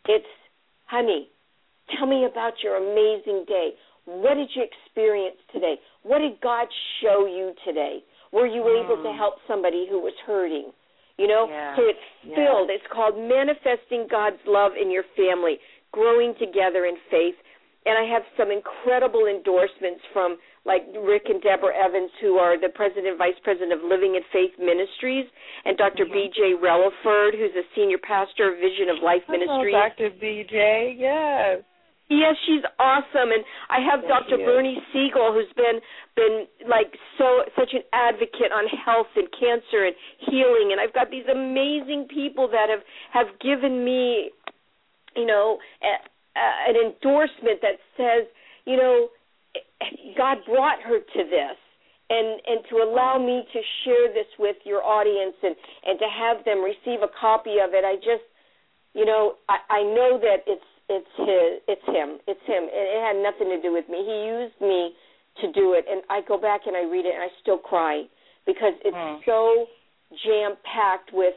it's 0.07 0.25
honey 0.85 1.29
tell 1.97 2.07
me 2.07 2.25
about 2.25 2.53
your 2.63 2.77
amazing 2.77 3.45
day. 3.47 3.71
What 4.05 4.35
did 4.35 4.49
you 4.55 4.63
experience 4.63 5.37
today? 5.53 5.75
What 6.03 6.19
did 6.19 6.39
god 6.41 6.67
show 7.01 7.25
you 7.25 7.53
today? 7.65 8.03
Were 8.31 8.47
you 8.47 8.61
able 8.83 8.97
to 8.97 9.09
Mm. 9.09 9.17
help 9.17 9.35
somebody 9.47 9.87
who 9.89 9.99
was 9.99 10.13
hurting? 10.25 10.71
You 11.17 11.27
know? 11.27 11.47
Yeah. 11.47 11.75
so 11.75 11.81
it's 11.87 11.99
Yeah. 12.23 12.35
filled 12.35 12.69
it's 12.69 12.85
called 12.87 13.17
manifesting 13.17 14.07
god's 14.07 14.41
love 14.45 14.75
in 14.75 14.91
your 14.91 15.03
family 15.15 15.59
growing 15.91 16.35
together 16.35 16.85
in 16.85 16.97
faith 17.09 17.35
and 17.85 17.97
i 17.97 18.03
have 18.03 18.23
some 18.37 18.51
incredible 18.51 19.25
endorsements 19.27 20.01
from 20.13 20.37
like 20.65 20.81
Rick 20.97 21.29
and 21.29 21.39
Deborah 21.45 21.77
Evans, 21.77 22.09
who 22.19 22.37
are 22.41 22.57
the 22.59 22.69
president 22.73 23.05
and 23.05 23.17
vice 23.19 23.37
president 23.43 23.71
of 23.71 23.85
Living 23.85 24.15
in 24.17 24.23
Faith 24.33 24.57
Ministries, 24.57 25.29
and 25.63 25.77
doctor 25.77 26.07
Mhm. 26.07 26.13
B.J. 26.13 26.55
Relaford, 26.55 27.37
who's 27.37 27.53
a 27.55 27.61
senior 27.75 27.99
pastor 27.99 28.51
of 28.51 28.57
Vision 28.57 28.89
of 28.89 28.97
Life 29.03 29.21
Hello, 29.27 29.37
Ministries. 29.37 29.73
Dr. 29.77 30.09
BJ. 30.09 30.95
Yes. 30.97 31.61
Yes, 32.09 32.35
she's 32.45 32.63
awesome, 32.79 33.31
and 33.31 33.45
I 33.69 33.79
have 33.79 34.01
Yes, 34.01 34.09
Dr. 34.09 34.37
Bernie 34.37 34.81
Siegel, 34.91 35.33
who's 35.33 35.53
been 35.53 35.79
been 36.15 36.47
like 36.65 36.97
so 37.19 37.45
such 37.55 37.73
an 37.73 37.83
advocate 37.93 38.51
on 38.51 38.65
health 38.67 39.09
and 39.15 39.31
cancer 39.31 39.85
and 39.85 39.95
healing, 40.17 40.71
and 40.71 40.81
I've 40.81 40.93
got 40.93 41.11
these 41.11 41.27
amazing 41.27 42.07
people 42.09 42.47
that 42.47 42.69
have 42.69 42.83
have 43.11 43.37
given 43.39 43.83
me, 43.85 44.31
you 45.15 45.25
know, 45.25 45.59
a, 46.35 46.69
an 46.69 46.75
endorsement 46.75 47.61
that 47.61 47.79
says, 47.97 48.27
you 48.65 48.77
know, 48.77 49.09
God 50.17 50.37
brought 50.45 50.81
her 50.81 50.99
to 50.99 51.21
this. 51.23 51.57
And 52.07 52.39
and 52.45 52.61
to 52.69 52.85
allow 52.85 53.17
me 53.17 53.41
to 53.51 53.59
share 53.83 54.13
this 54.13 54.29
with 54.37 54.57
your 54.63 54.83
audience 54.83 55.33
and 55.41 55.55
and 55.85 55.97
to 55.97 56.05
have 56.05 56.45
them 56.45 56.61
receive 56.61 57.01
a 57.01 57.09
copy 57.19 57.57
of 57.57 57.73
it, 57.73 57.83
I 57.83 57.95
just 57.95 58.21
you 58.93 59.05
know, 59.05 59.35
I, 59.49 59.81
I 59.81 59.81
know 59.81 60.19
that 60.21 60.45
it's 60.45 60.69
it's 60.87 61.13
his 61.17 61.65
it's 61.65 61.85
him. 61.89 62.19
It's 62.27 62.45
him. 62.45 62.69
It, 62.69 62.85
it 62.93 63.01
had 63.01 63.17
nothing 63.17 63.49
to 63.49 63.59
do 63.59 63.73
with 63.73 63.89
me. 63.89 64.05
He 64.05 64.17
used 64.21 64.61
me 64.61 64.93
to 65.41 65.51
do 65.51 65.73
it 65.73 65.85
and 65.89 66.03
I 66.07 66.21
go 66.21 66.37
back 66.37 66.61
and 66.67 66.77
I 66.77 66.83
read 66.83 67.05
it 67.05 67.13
and 67.15 67.23
I 67.23 67.33
still 67.41 67.57
cry 67.57 68.03
because 68.45 68.73
it's 68.85 68.95
Hmm. 68.95 69.17
so 69.25 69.65
jam 70.23 70.53
packed 70.63 71.09
with 71.11 71.33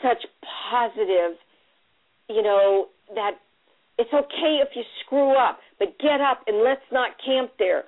such 0.00 0.24
positive 0.72 1.36
you 2.28 2.42
know, 2.42 2.88
that 3.14 3.38
it's 3.98 4.12
okay 4.12 4.60
if 4.60 4.68
you 4.74 4.82
screw 5.04 5.32
up, 5.36 5.58
but 5.78 5.98
get 5.98 6.20
up 6.20 6.42
and 6.46 6.62
let's 6.62 6.84
not 6.92 7.10
camp 7.24 7.50
there. 7.58 7.84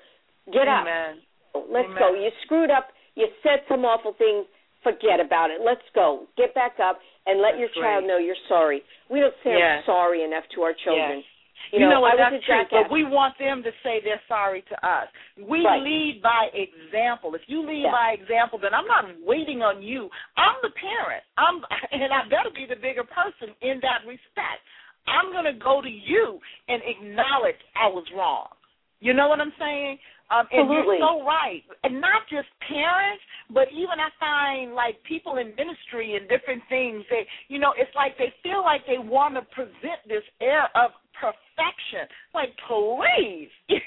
Get 0.53 0.69
up. 0.69 0.87
Amen. 0.89 1.21
Let's 1.55 1.89
Amen. 1.93 1.99
go. 1.99 2.15
You 2.15 2.31
screwed 2.45 2.71
up. 2.71 2.89
You 3.15 3.27
said 3.43 3.61
some 3.69 3.85
awful 3.85 4.15
things. 4.17 4.47
Forget 4.83 5.19
about 5.21 5.51
it. 5.51 5.61
Let's 5.61 5.85
go. 5.95 6.27
Get 6.37 6.55
back 6.55 6.79
up 6.81 7.01
and 7.27 7.43
let 7.43 7.59
That's 7.59 7.61
your 7.61 7.85
child 7.85 8.05
great. 8.05 8.09
know 8.09 8.19
you're 8.19 8.39
sorry. 8.49 8.81
We 9.11 9.21
don't 9.21 9.35
say 9.45 9.59
Yes. 9.59 9.83
I'm 9.83 9.85
sorry 9.85 10.23
enough 10.23 10.45
to 10.55 10.63
our 10.63 10.73
children. 10.73 11.25
You, 11.73 11.85
know, 11.91 12.01
what? 12.01 12.17
That's 12.17 12.41
true. 12.47 12.65
But 12.71 12.89
we 12.91 13.05
want 13.05 13.37
them 13.37 13.63
to 13.63 13.71
say 13.83 14.01
they're 14.01 14.23
sorry 14.29 14.63
to 14.71 14.77
us. 14.87 15.09
We 15.37 15.67
Right. 15.67 15.83
lead 15.83 16.23
by 16.23 16.49
example. 16.55 17.35
If 17.35 17.43
you 17.49 17.61
lead 17.61 17.83
Yeah. 17.85 17.91
by 17.93 18.13
example, 18.13 18.59
then 18.59 18.73
I'm 18.73 18.87
not 18.87 19.05
waiting 19.21 19.61
on 19.61 19.83
you. 19.83 20.09
I'm 20.39 20.57
the 20.63 20.71
parent. 20.71 21.25
I'm, 21.37 21.61
and 21.93 22.13
I 22.15 22.25
better 22.31 22.49
be 22.51 22.65
the 22.65 22.77
bigger 22.77 23.05
person 23.05 23.53
in 23.61 23.81
that 23.81 24.07
respect. 24.07 24.63
I'm 25.09 25.33
going 25.33 25.45
to 25.45 25.59
go 25.59 25.81
to 25.81 25.89
you 25.89 26.39
and 26.69 26.83
acknowledge 26.85 27.61
I 27.77 27.89
was 27.89 28.05
wrong. 28.17 28.49
You 29.01 29.15
know 29.15 29.29
what 29.29 29.41
I'm 29.41 29.53
saying? 29.59 29.99
Um, 30.31 30.47
and 30.53 30.69
Absolutely. 30.69 30.99
you're 30.99 31.09
so 31.09 31.25
right. 31.25 31.63
And 31.85 32.01
not 32.01 32.23
just 32.29 32.49
parents, 32.69 33.23
but 33.51 33.69
even 33.73 33.97
I 33.97 34.11
find 34.21 34.75
like 34.75 35.03
people 35.05 35.39
in 35.39 35.55
ministry 35.57 36.17
and 36.17 36.29
different 36.29 36.63
things. 36.69 37.05
They, 37.09 37.27
you 37.49 37.59
know, 37.59 37.73
it's 37.79 37.95
like 37.95 38.19
they 38.19 38.33
feel 38.43 38.63
like 38.63 38.83
they 38.87 38.99
want 38.99 39.35
to 39.37 39.43
present 39.55 40.05
this 40.07 40.25
air 40.41 40.69
of 40.75 40.91
perfection. 41.15 42.07
Like, 42.35 42.51
please, 42.69 43.49
you 43.69 43.79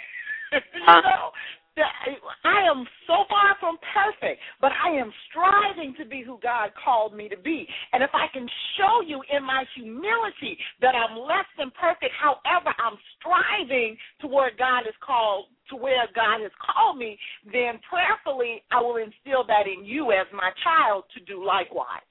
Uh. 0.88 1.01
know. 1.01 1.32
I 1.78 2.67
am 2.67 2.86
so 3.07 3.24
far 3.30 3.55
from 3.59 3.78
perfect, 3.93 4.41
but 4.59 4.72
I 4.76 4.91
am 4.91 5.11
striving 5.30 5.95
to 5.99 6.05
be 6.05 6.22
who 6.22 6.38
God 6.43 6.72
called 6.76 7.15
me 7.15 7.30
to 7.30 7.38
be. 7.38 7.67
And 7.93 8.03
if 8.03 8.09
I 8.13 8.28
can 8.34 8.47
show 8.78 9.01
you 9.05 9.24
in 9.32 9.43
my 9.43 9.63
humility 9.76 10.57
that 10.82 10.95
I'm 10.95 11.17
less 11.17 11.47
than 11.57 11.72
perfect, 11.80 12.11
however, 12.19 12.76
I'm 12.76 12.97
striving 13.19 13.95
to 14.22 14.28
where 14.28 14.51
God 14.57 14.84
is 14.88 14.95
called 15.05 15.45
to 15.69 15.76
where 15.80 16.03
God 16.13 16.43
has 16.43 16.51
called 16.59 16.97
me, 16.97 17.17
then 17.45 17.80
prayerfully 17.88 18.61
I 18.72 18.82
will 18.82 18.97
instill 18.97 19.47
that 19.47 19.72
in 19.72 19.86
you 19.86 20.11
as 20.11 20.28
my 20.36 20.51
child 20.67 21.05
to 21.15 21.24
do 21.24 21.39
likewise. 21.39 22.03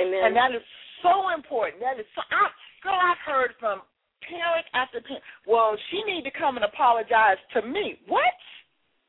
Amen. 0.00 0.32
And 0.32 0.36
that 0.36 0.56
is 0.56 0.64
so 1.04 1.28
important. 1.36 1.84
That 1.84 2.00
is 2.00 2.08
so 2.16 2.24
I 2.32 2.48
girl, 2.80 2.96
I've 2.96 3.20
heard 3.20 3.52
from 3.60 3.84
parent 4.24 4.64
after 4.72 5.04
parent. 5.04 5.24
Well, 5.46 5.76
she 5.90 6.00
need 6.08 6.24
to 6.24 6.32
come 6.32 6.56
and 6.56 6.64
apologize 6.64 7.36
to 7.52 7.60
me. 7.60 8.00
What? 8.08 8.32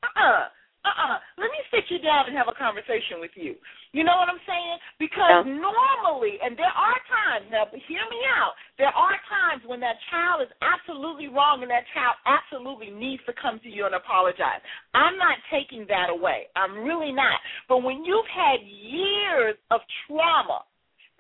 Uh-uh. 0.06 0.46
Uh-uh. 0.86 1.18
Let 1.42 1.50
me 1.50 1.58
sit 1.74 1.90
you 1.90 1.98
down 1.98 2.30
and 2.30 2.38
have 2.38 2.46
a 2.46 2.54
conversation 2.54 3.18
with 3.18 3.34
you. 3.34 3.58
You 3.90 4.06
know 4.06 4.14
what 4.22 4.30
I'm 4.30 4.42
saying? 4.46 4.78
Because 5.02 5.42
Yeah. 5.42 5.58
normally, 5.58 6.38
and 6.46 6.54
there 6.56 6.70
are 6.70 7.00
times, 7.10 7.50
now 7.50 7.66
hear 7.90 8.06
me 8.14 8.22
out, 8.38 8.54
there 8.78 8.94
are 8.94 9.18
times 9.28 9.66
when 9.66 9.80
that 9.80 9.98
child 10.12 10.46
is 10.46 10.52
absolutely 10.62 11.28
wrong 11.28 11.64
and 11.64 11.72
that 11.72 11.88
child 11.96 12.16
absolutely 12.26 12.92
needs 12.92 13.24
to 13.26 13.34
come 13.34 13.58
to 13.62 13.70
you 13.70 13.88
and 13.88 13.96
apologize. 13.96 14.62
I'm 14.94 15.18
not 15.18 15.40
taking 15.50 15.88
that 15.88 16.10
away. 16.12 16.48
I'm 16.56 16.84
really 16.84 17.12
not. 17.12 17.40
But 17.68 17.82
when 17.82 18.06
you've 18.06 18.28
had 18.28 18.62
years 18.62 19.58
of 19.72 19.82
trauma, 20.06 20.62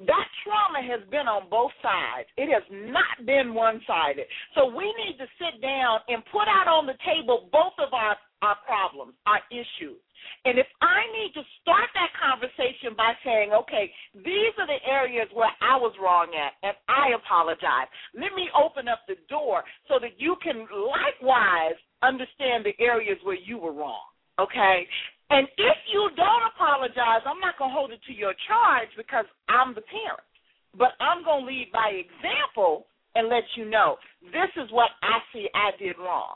that 0.06 0.28
trauma 0.44 0.84
has 0.84 1.00
been 1.10 1.26
on 1.26 1.50
both 1.50 1.72
sides. 1.82 2.28
It 2.36 2.52
has 2.52 2.64
not 2.70 3.26
been 3.26 3.56
one 3.56 3.82
sided. 3.88 4.28
So 4.54 4.66
we 4.68 4.94
need 5.00 5.18
to 5.18 5.28
sit 5.40 5.62
down 5.62 6.02
and 6.10 6.22
put 6.32 6.48
out 6.52 6.68
on 6.68 6.86
the 6.86 7.00
table 7.06 7.48
both 7.52 7.74
of 7.80 7.94
our, 7.94 8.18
our 8.46 8.58
problems, 8.62 9.18
our 9.26 9.42
issues. 9.50 9.98
And 10.46 10.62
if 10.62 10.70
I 10.82 11.02
need 11.18 11.34
to 11.34 11.44
start 11.62 11.90
that 11.98 12.14
conversation 12.14 12.94
by 12.94 13.18
saying, 13.26 13.50
okay, 13.66 13.90
these 14.14 14.54
are 14.62 14.70
the 14.70 14.82
areas 14.86 15.26
where 15.34 15.50
I 15.62 15.76
was 15.78 15.94
wrong 15.98 16.30
at, 16.38 16.54
and 16.62 16.78
I 16.86 17.18
apologize, 17.18 17.90
let 18.14 18.34
me 18.38 18.50
open 18.54 18.88
up 18.88 19.02
the 19.10 19.18
door 19.30 19.66
so 19.90 19.98
that 19.98 20.22
you 20.22 20.38
can 20.46 20.70
likewise 20.70 21.78
understand 22.06 22.66
the 22.66 22.78
areas 22.78 23.18
where 23.26 23.38
you 23.38 23.58
were 23.58 23.74
wrong. 23.74 24.06
Okay? 24.38 24.86
And 25.30 25.48
if 25.58 25.78
you 25.90 26.10
don't 26.16 26.46
apologize, 26.54 27.26
I'm 27.26 27.42
not 27.42 27.58
going 27.58 27.74
to 27.74 27.78
hold 27.78 27.92
it 27.92 28.02
to 28.06 28.14
your 28.14 28.38
charge 28.46 28.90
because 28.98 29.26
I'm 29.50 29.74
the 29.74 29.82
parent. 29.90 30.30
But 30.78 30.94
I'm 31.02 31.24
going 31.26 31.42
to 31.42 31.50
lead 31.50 31.74
by 31.74 31.90
example 31.98 32.86
and 33.16 33.30
let 33.30 33.44
you 33.56 33.66
know 33.66 33.96
this 34.22 34.52
is 34.62 34.70
what 34.72 34.92
I 35.02 35.18
see 35.34 35.48
I 35.56 35.72
did 35.82 35.98
wrong. 35.98 36.36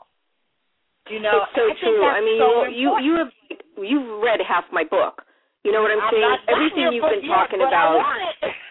You 1.08 1.20
know, 1.20 1.46
it's 1.46 1.56
so 1.56 1.64
I 1.64 1.74
true. 1.80 2.04
I 2.04 2.20
mean, 2.20 2.38
so 2.38 2.68
you 2.68 2.76
you 2.76 2.88
important. 2.92 3.06
you 3.06 3.14
have 3.16 3.32
you've 3.80 4.10
read 4.22 4.40
half 4.44 4.64
my 4.72 4.84
book. 4.84 5.24
You 5.64 5.72
know 5.72 5.82
what 5.84 5.92
I'm 5.92 6.00
I'm 6.00 6.12
saying? 6.12 6.36
Everything 6.48 6.88
you've 6.96 7.04
been 7.04 7.24
yet, 7.24 7.36
talking 7.36 7.60
about. 7.60 8.00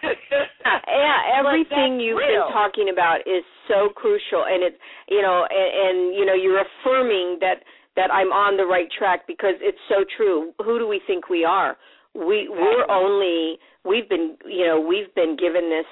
yeah, 0.02 1.18
everything 1.38 2.00
you've 2.00 2.18
real. 2.18 2.50
been 2.50 2.52
talking 2.52 2.88
about 2.90 3.22
is 3.30 3.46
so 3.68 3.90
crucial, 3.94 4.42
and 4.46 4.62
it's 4.62 4.78
you 5.06 5.22
know, 5.22 5.46
and, 5.46 5.70
and 5.86 5.98
you 6.14 6.26
know, 6.26 6.34
you're 6.34 6.58
affirming 6.58 7.38
that 7.40 7.62
that 7.94 8.10
I'm 8.10 8.32
on 8.32 8.56
the 8.56 8.66
right 8.66 8.88
track 8.90 9.26
because 9.26 9.54
it's 9.60 9.78
so 9.88 10.02
true. 10.16 10.52
Who 10.64 10.78
do 10.78 10.88
we 10.88 11.00
think 11.06 11.28
we 11.28 11.44
are? 11.44 11.76
We 12.14 12.50
we're 12.50 12.90
only 12.90 13.58
we've 13.84 14.08
been 14.08 14.36
you 14.46 14.66
know 14.66 14.80
we've 14.80 15.14
been 15.14 15.36
given 15.36 15.70
this 15.70 15.86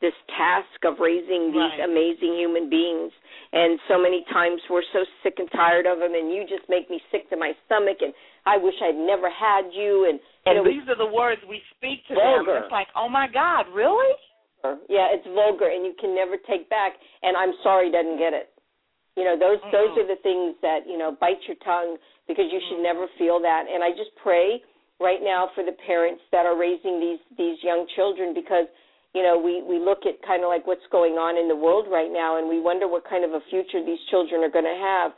this 0.00 0.14
task 0.36 0.78
of 0.84 0.98
raising 1.00 1.52
these 1.54 1.74
Right. 1.78 1.88
amazing 1.88 2.34
human 2.36 2.68
beings 2.68 3.12
and 3.52 3.78
so 3.88 3.96
many 3.96 4.24
times 4.32 4.60
we're 4.68 4.82
so 4.92 5.04
sick 5.22 5.34
and 5.38 5.48
tired 5.52 5.86
of 5.86 5.98
them 6.00 6.14
and 6.14 6.32
you 6.32 6.44
just 6.48 6.68
make 6.68 6.90
me 6.90 7.00
sick 7.10 7.28
to 7.30 7.36
my 7.36 7.52
stomach 7.66 7.98
and 8.02 8.12
I 8.44 8.56
wish 8.58 8.74
I'd 8.82 8.96
never 8.98 9.30
had 9.30 9.70
you 9.72 10.08
and 10.10 10.18
you 10.20 10.52
And 10.52 10.54
know, 10.60 10.64
these 10.64 10.84
are 10.88 10.98
the 10.98 11.08
words 11.08 11.40
we 11.48 11.62
speak 11.76 12.04
to 12.08 12.14
Vulgar. 12.14 12.54
them. 12.54 12.62
It's 12.64 12.72
like, 12.72 12.88
oh 12.96 13.08
my 13.08 13.28
God, 13.32 13.66
really? 13.72 14.12
Yeah, 14.88 15.12
it's 15.12 15.24
vulgar 15.28 15.68
and 15.68 15.84
you 15.84 15.92
can 16.00 16.14
never 16.14 16.36
take 16.48 16.68
back 16.68 16.92
and 17.22 17.36
I'm 17.36 17.52
sorry 17.62 17.92
doesn't 17.92 18.18
get 18.18 18.32
it. 18.32 18.48
You 19.16 19.22
know, 19.24 19.38
those 19.38 19.60
those 19.70 19.92
Mm-mm. 19.94 20.04
are 20.04 20.08
the 20.10 20.20
things 20.26 20.56
that, 20.60 20.88
you 20.90 20.98
know, 20.98 21.12
bite 21.20 21.38
your 21.46 21.56
tongue 21.64 21.96
because 22.26 22.46
you 22.50 22.60
should 22.68 22.82
never 22.82 23.06
feel 23.16 23.38
that. 23.40 23.64
And 23.70 23.84
I 23.84 23.90
just 23.92 24.10
pray 24.20 24.60
right 25.00 25.20
now 25.22 25.50
for 25.54 25.62
the 25.64 25.76
parents 25.86 26.22
that 26.32 26.46
are 26.46 26.56
raising 26.58 26.98
these 26.98 27.20
these 27.38 27.58
young 27.62 27.86
children 27.94 28.34
because 28.34 28.66
you 29.14 29.22
know, 29.22 29.38
we 29.38 29.62
we 29.62 29.78
look 29.78 30.06
at 30.06 30.20
kind 30.26 30.42
of 30.42 30.48
like 30.48 30.66
what's 30.66 30.84
going 30.90 31.14
on 31.14 31.38
in 31.38 31.48
the 31.48 31.56
world 31.56 31.86
right 31.88 32.10
now 32.10 32.38
and 32.38 32.48
we 32.48 32.60
wonder 32.60 32.88
what 32.88 33.08
kind 33.08 33.24
of 33.24 33.32
a 33.32 33.40
future 33.48 33.78
these 33.84 34.02
children 34.10 34.42
are 34.42 34.50
going 34.50 34.66
to 34.66 34.80
have. 34.82 35.12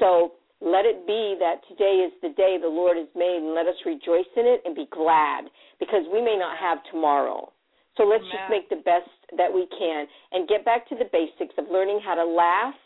So, 0.00 0.32
let 0.62 0.86
it 0.86 1.06
be 1.06 1.36
that 1.42 1.60
today 1.68 2.06
is 2.06 2.12
the 2.22 2.30
day 2.38 2.56
the 2.56 2.70
Lord 2.70 2.96
has 2.96 3.10
made 3.14 3.42
and 3.42 3.52
let 3.52 3.66
us 3.66 3.74
rejoice 3.84 4.30
in 4.38 4.46
it 4.46 4.62
and 4.64 4.74
be 4.74 4.86
glad 4.90 5.50
because 5.78 6.06
we 6.12 6.22
may 6.22 6.38
not 6.38 6.56
have 6.56 6.78
tomorrow. 6.90 7.50
So 7.96 8.04
let's 8.04 8.24
just 8.24 8.48
make 8.48 8.70
the 8.70 8.80
best 8.80 9.10
that 9.36 9.52
we 9.52 9.66
can 9.78 10.06
and 10.32 10.48
get 10.48 10.64
back 10.64 10.88
to 10.88 10.94
the 10.94 11.10
basics 11.12 11.52
of 11.58 11.66
learning 11.70 12.00
how 12.02 12.14
to 12.14 12.24
laugh, 12.24 12.78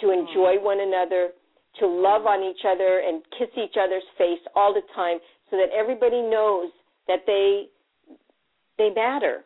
to 0.00 0.10
enjoy 0.10 0.60
mm-hmm. 0.60 0.64
one 0.64 0.80
another, 0.80 1.30
to 1.80 1.86
love 1.86 2.26
on 2.26 2.42
each 2.42 2.66
other 2.66 3.00
and 3.06 3.22
kiss 3.38 3.48
each 3.56 3.78
other's 3.80 4.04
face 4.18 4.42
all 4.54 4.74
the 4.74 4.84
time 4.94 5.18
so 5.50 5.56
that 5.56 5.70
everybody 5.72 6.20
knows 6.20 6.70
that 7.06 7.24
they 7.26 7.70
they 8.76 8.90
matter, 8.94 9.42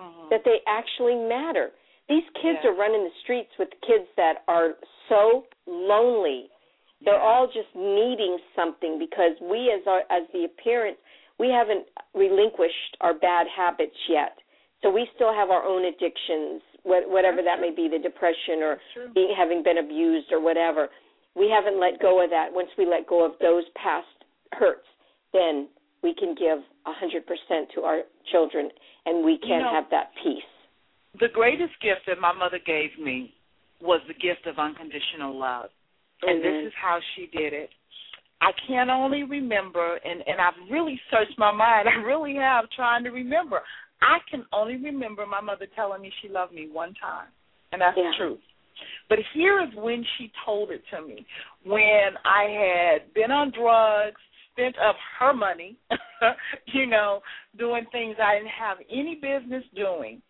Mhm. 0.00 0.28
that 0.30 0.44
they 0.44 0.62
actually 0.66 1.14
matter. 1.14 1.72
These 2.08 2.28
kids 2.30 2.58
Yeah. 2.62 2.70
are 2.70 2.74
running 2.74 3.04
the 3.04 3.12
streets 3.22 3.56
with 3.58 3.68
kids 3.82 4.08
that 4.16 4.42
are 4.48 4.76
so 5.08 5.46
lonely. 5.66 6.50
They're 7.02 7.14
Yeah. 7.14 7.20
all 7.22 7.46
just 7.46 7.74
needing 7.74 8.40
something 8.54 8.98
because 8.98 9.38
we 9.40 9.70
as 9.70 9.86
our 9.86 10.04
as 10.10 10.26
the 10.28 10.48
parents 10.48 11.00
we 11.38 11.48
haven't 11.48 11.88
relinquished 12.12 12.96
our 13.00 13.14
bad 13.14 13.48
habits 13.48 13.96
yet. 14.08 14.38
So 14.82 14.90
we 14.90 15.06
still 15.14 15.32
have 15.32 15.50
our 15.50 15.64
own 15.64 15.86
addictions, 15.86 16.62
wha- 16.84 17.06
whatever 17.08 17.40
that 17.42 17.60
may 17.60 17.70
be, 17.70 17.88
the 17.88 17.98
depression 17.98 18.62
or 18.62 18.78
being 19.14 19.34
having 19.34 19.62
been 19.62 19.78
abused 19.78 20.32
or 20.32 20.40
whatever. 20.40 20.90
We 21.34 21.48
haven't 21.48 21.78
let 21.78 21.98
go 21.98 22.20
of 22.20 22.28
that. 22.30 22.52
Once 22.52 22.76
we 22.76 22.84
let 22.84 23.06
go 23.06 23.22
of 23.24 23.38
those 23.38 23.64
past 23.70 24.08
hurts, 24.52 24.86
then 25.32 25.68
we 26.02 26.12
can 26.12 26.34
give 26.34 26.62
a 26.90 26.98
hundred 26.98 27.26
percent 27.26 27.70
to 27.74 27.82
our 27.82 28.02
children, 28.30 28.70
and 29.06 29.24
we 29.24 29.38
can 29.38 29.62
know- 29.62 29.70
have 29.70 29.88
that 29.90 30.10
peace. 30.22 30.42
The 31.18 31.28
greatest 31.28 31.74
gift 31.80 32.06
that 32.06 32.18
my 32.20 32.32
mother 32.32 32.58
gave 32.58 32.96
me 32.98 33.34
was 33.80 34.00
the 34.06 34.14
gift 34.14 34.46
of 34.46 34.58
unconditional 34.58 35.34
love. 35.36 35.70
And 36.22 36.38
Mhm. 36.38 36.42
this 36.42 36.66
is 36.68 36.74
how 36.74 37.00
she 37.14 37.26
did 37.28 37.52
it. 37.52 37.70
I 38.42 38.52
can 38.66 38.90
only 38.90 39.24
remember, 39.24 39.96
and, 40.04 40.22
and 40.26 40.40
I've 40.40 40.70
really 40.70 41.00
searched 41.10 41.36
my 41.38 41.50
mind. 41.50 41.88
I 41.88 41.96
really 41.96 42.34
have 42.36 42.68
trying 42.70 43.04
to 43.04 43.10
remember. 43.10 43.62
I 44.02 44.18
can 44.30 44.46
only 44.52 44.76
remember 44.76 45.26
my 45.26 45.40
mother 45.40 45.66
telling 45.74 46.00
me 46.02 46.12
she 46.22 46.28
loved 46.28 46.52
me 46.52 46.68
one 46.68 46.94
time, 46.94 47.28
and 47.72 47.80
that's 47.82 47.96
Yeah. 47.96 48.10
the 48.10 48.16
truth. 48.16 48.40
But 49.08 49.18
here 49.34 49.60
is 49.60 49.74
when 49.74 50.04
she 50.16 50.30
told 50.44 50.70
it 50.70 50.82
to 50.90 51.02
me. 51.02 51.26
When 51.64 52.16
I 52.24 52.44
had 52.44 53.12
been 53.12 53.30
on 53.30 53.50
drugs, 53.50 54.20
spent 54.60 54.76
up 54.78 54.96
her 55.18 55.32
money, 55.32 55.76
you 56.66 56.86
know, 56.86 57.20
doing 57.58 57.84
things 57.92 58.16
I 58.22 58.36
didn't 58.36 58.50
have 58.58 58.78
any 58.90 59.16
business 59.16 59.64
doing. 59.74 60.20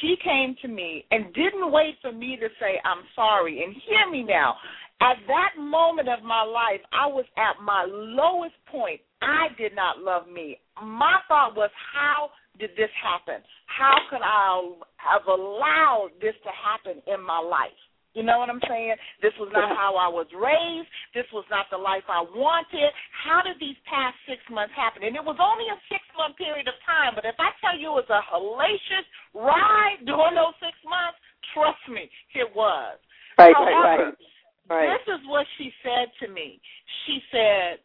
She 0.00 0.16
came 0.22 0.56
to 0.62 0.68
me 0.68 1.06
and 1.10 1.32
didn't 1.32 1.72
wait 1.72 1.96
for 2.02 2.12
me 2.12 2.36
to 2.36 2.48
say, 2.60 2.80
I'm 2.84 3.04
sorry. 3.14 3.62
And 3.64 3.74
hear 3.88 4.10
me 4.10 4.22
now. 4.22 4.56
At 5.00 5.16
that 5.28 5.60
moment 5.60 6.08
of 6.08 6.22
my 6.22 6.42
life, 6.42 6.80
I 6.92 7.06
was 7.06 7.24
at 7.38 7.62
my 7.64 7.86
lowest 7.88 8.54
point. 8.70 9.00
I 9.22 9.48
did 9.56 9.74
not 9.74 10.00
love 10.00 10.28
me. 10.28 10.58
My 10.82 11.18
thought 11.28 11.56
was, 11.56 11.70
how 11.94 12.28
did 12.58 12.70
this 12.76 12.90
happen? 13.02 13.42
How 13.66 13.96
could 14.10 14.20
I 14.22 14.72
have 14.96 15.26
allowed 15.26 16.10
this 16.20 16.34
to 16.44 16.50
happen 16.52 17.02
in 17.06 17.24
my 17.24 17.38
life? 17.38 17.70
You 18.14 18.26
know 18.26 18.42
what 18.42 18.50
I'm 18.50 18.62
saying? 18.66 18.98
This 19.22 19.30
was 19.38 19.54
not 19.54 19.70
how 19.70 19.94
I 19.94 20.10
was 20.10 20.26
raised. 20.34 20.90
This 21.14 21.30
was 21.30 21.46
not 21.46 21.70
the 21.70 21.78
life 21.78 22.02
I 22.10 22.26
wanted. 22.26 22.90
How 23.14 23.38
did 23.38 23.54
these 23.62 23.78
past 23.86 24.18
six 24.26 24.42
months 24.50 24.74
happen? 24.74 25.06
And 25.06 25.14
it 25.14 25.22
was 25.22 25.38
only 25.38 25.70
a 25.70 25.78
six 25.86 26.02
month 26.18 26.34
period 26.34 26.66
of 26.66 26.74
time, 26.82 27.14
but 27.14 27.22
if 27.22 27.38
I 27.38 27.54
tell 27.62 27.78
you 27.78 27.94
it 27.94 28.02
was 28.02 28.10
a 28.10 28.22
hellacious 28.26 29.06
ride 29.30 30.02
during 30.02 30.34
those 30.34 30.58
six 30.58 30.74
months, 30.82 31.22
trust 31.54 31.82
me, 31.86 32.10
it 32.34 32.50
was. 32.50 32.98
Right, 33.38 33.54
However, 33.54 34.18
right. 34.66 34.90
this 34.90 35.06
is 35.14 35.22
what 35.30 35.46
she 35.54 35.70
said 35.86 36.10
to 36.26 36.26
me. 36.34 36.58
She 37.06 37.22
said, 37.30 37.78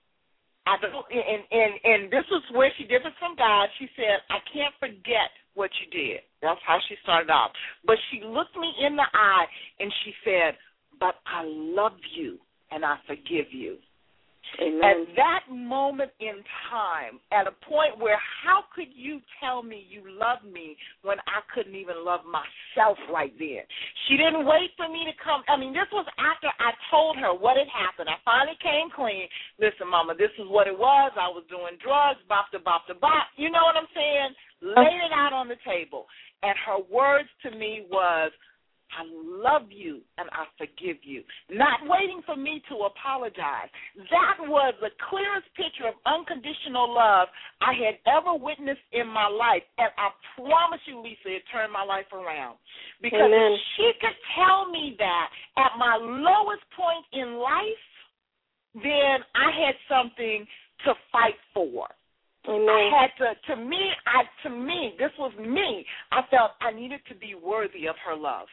I 0.65 0.81
don't, 0.81 1.05
and, 1.13 1.45
and, 1.53 1.73
and 1.85 2.01
this 2.09 2.25
is 2.33 2.41
where 2.57 2.73
she 2.81 2.89
differs 2.89 3.13
from 3.21 3.37
God. 3.37 3.69
She 3.77 3.85
said, 3.93 4.25
I 4.33 4.41
can't 4.49 4.73
forget 4.81 5.29
what 5.55 5.71
you 5.81 5.91
did. 5.91 6.21
That's 6.41 6.59
how 6.65 6.77
she 6.87 6.95
started 7.03 7.31
off. 7.31 7.51
But 7.85 7.97
she 8.11 8.21
looked 8.25 8.55
me 8.55 8.71
in 8.85 8.95
the 8.95 9.07
eye 9.13 9.45
and 9.79 9.91
she 10.03 10.13
said, 10.23 10.55
But 10.99 11.15
I 11.25 11.43
love 11.45 11.97
you 12.15 12.37
and 12.71 12.85
I 12.85 12.97
forgive 13.07 13.51
you. 13.51 13.77
Amen. 14.61 14.81
At 14.83 15.15
that 15.15 15.43
moment 15.51 16.11
in 16.19 16.39
time, 16.71 17.19
at 17.31 17.47
a 17.47 17.55
point 17.67 17.99
where 17.99 18.19
how 18.43 18.63
could 18.75 18.89
you 18.93 19.19
tell 19.39 19.63
me 19.63 19.85
you 19.89 20.03
love 20.05 20.43
me 20.43 20.77
when 21.03 21.17
I 21.27 21.43
couldn't 21.53 21.75
even 21.75 22.03
love 22.03 22.21
myself 22.23 22.97
right 23.11 23.33
then? 23.39 23.63
She 24.07 24.17
didn't 24.17 24.45
wait 24.45 24.71
for 24.77 24.87
me 24.87 25.03
to 25.05 25.15
come. 25.23 25.43
I 25.47 25.57
mean, 25.57 25.73
this 25.73 25.89
was 25.91 26.05
after 26.19 26.47
I 26.59 26.71
told 26.91 27.17
her 27.17 27.33
what 27.33 27.57
had 27.57 27.71
happened. 27.71 28.09
I 28.09 28.19
finally 28.23 28.57
came 28.63 28.91
clean. 28.93 29.27
Listen, 29.59 29.89
Mama, 29.89 30.15
this 30.15 30.33
is 30.39 30.47
what 30.47 30.67
it 30.67 30.77
was. 30.77 31.11
I 31.15 31.27
was 31.27 31.43
doing 31.49 31.79
drugs, 31.83 32.19
bop 32.29 32.51
to 32.51 32.59
bop 32.59 32.87
to 32.87 32.95
bop. 32.95 33.27
You 33.35 33.51
know 33.51 33.63
what 33.63 33.75
I'm 33.75 33.91
saying? 33.95 34.31
Oh. 34.63 34.81
Laid 34.81 35.01
it 35.03 35.13
out 35.13 35.33
on 35.33 35.47
the 35.47 35.59
table. 35.65 36.05
And 36.43 36.55
her 36.65 36.79
words 36.91 37.29
to 37.43 37.51
me 37.51 37.85
was, 37.89 38.31
I 38.93 39.03
love 39.09 39.67
you 39.69 40.01
and 40.17 40.29
I 40.31 40.45
forgive 40.57 41.03
you. 41.03 41.23
Not 41.49 41.83
waiting 41.83 42.21
for 42.25 42.35
me 42.35 42.61
to 42.69 42.87
apologize. 42.87 43.69
That 44.11 44.37
was 44.47 44.73
the 44.79 44.93
clearest 45.09 45.47
picture 45.57 45.89
of 45.89 45.95
unconditional 46.05 46.93
love 46.93 47.27
I 47.61 47.73
had 47.73 47.99
ever 48.07 48.35
witnessed 48.37 48.85
in 48.93 49.07
my 49.07 49.27
life. 49.27 49.63
And 49.77 49.89
I 49.97 50.13
promise 50.37 50.81
you, 50.85 51.01
Lisa, 51.01 51.41
it 51.41 51.43
turned 51.51 51.73
my 51.73 51.83
life 51.83 52.09
around. 52.13 52.57
Because 53.01 53.27
Amen. 53.27 53.51
if 53.51 53.59
she 53.75 53.87
could 53.99 54.17
tell 54.37 54.69
me 54.69 54.95
that 54.99 55.27
at 55.57 55.75
my 55.77 55.97
lowest 55.99 56.63
point 56.75 57.05
in 57.11 57.39
life, 57.39 57.85
then 58.75 59.23
I 59.35 59.49
had 59.55 59.75
something 59.87 60.45
to 60.85 60.93
fight 61.11 61.39
for. 61.53 61.87
Amen. 62.47 62.69
I 62.69 63.01
had 63.01 63.09
to 63.17 63.55
to 63.55 63.61
me 63.61 63.89
I 64.05 64.21
to 64.43 64.49
me 64.49 64.93
this 64.99 65.11
was 65.17 65.33
me. 65.39 65.85
I 66.11 66.21
felt 66.29 66.51
I 66.61 66.71
needed 66.71 66.99
to 67.09 67.15
be 67.15 67.33
worthy 67.33 67.87
of 67.87 67.95
her 68.05 68.15
love. 68.15 68.47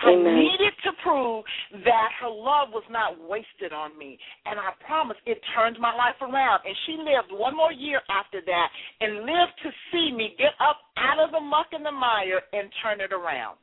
I 0.00 0.14
Amen. 0.14 0.34
needed 0.38 0.74
to 0.84 0.90
prove 1.02 1.44
that 1.84 2.08
her 2.20 2.30
love 2.30 2.70
was 2.70 2.86
not 2.90 3.18
wasted 3.18 3.72
on 3.72 3.98
me. 3.98 4.18
And 4.46 4.58
I 4.58 4.70
promise 4.86 5.16
it 5.26 5.40
turned 5.56 5.78
my 5.80 5.94
life 5.94 6.14
around. 6.22 6.62
And 6.64 6.74
she 6.86 6.94
lived 6.98 7.34
one 7.34 7.56
more 7.56 7.72
year 7.72 8.00
after 8.08 8.40
that 8.40 8.68
and 9.00 9.26
lived 9.26 9.58
to 9.64 9.70
see 9.90 10.14
me 10.14 10.34
get 10.38 10.54
up 10.62 10.78
out 10.96 11.18
of 11.18 11.32
the 11.32 11.40
muck 11.40 11.68
and 11.72 11.84
the 11.84 11.90
mire 11.90 12.42
and 12.52 12.70
turn 12.82 13.00
it 13.00 13.12
around. 13.12 13.58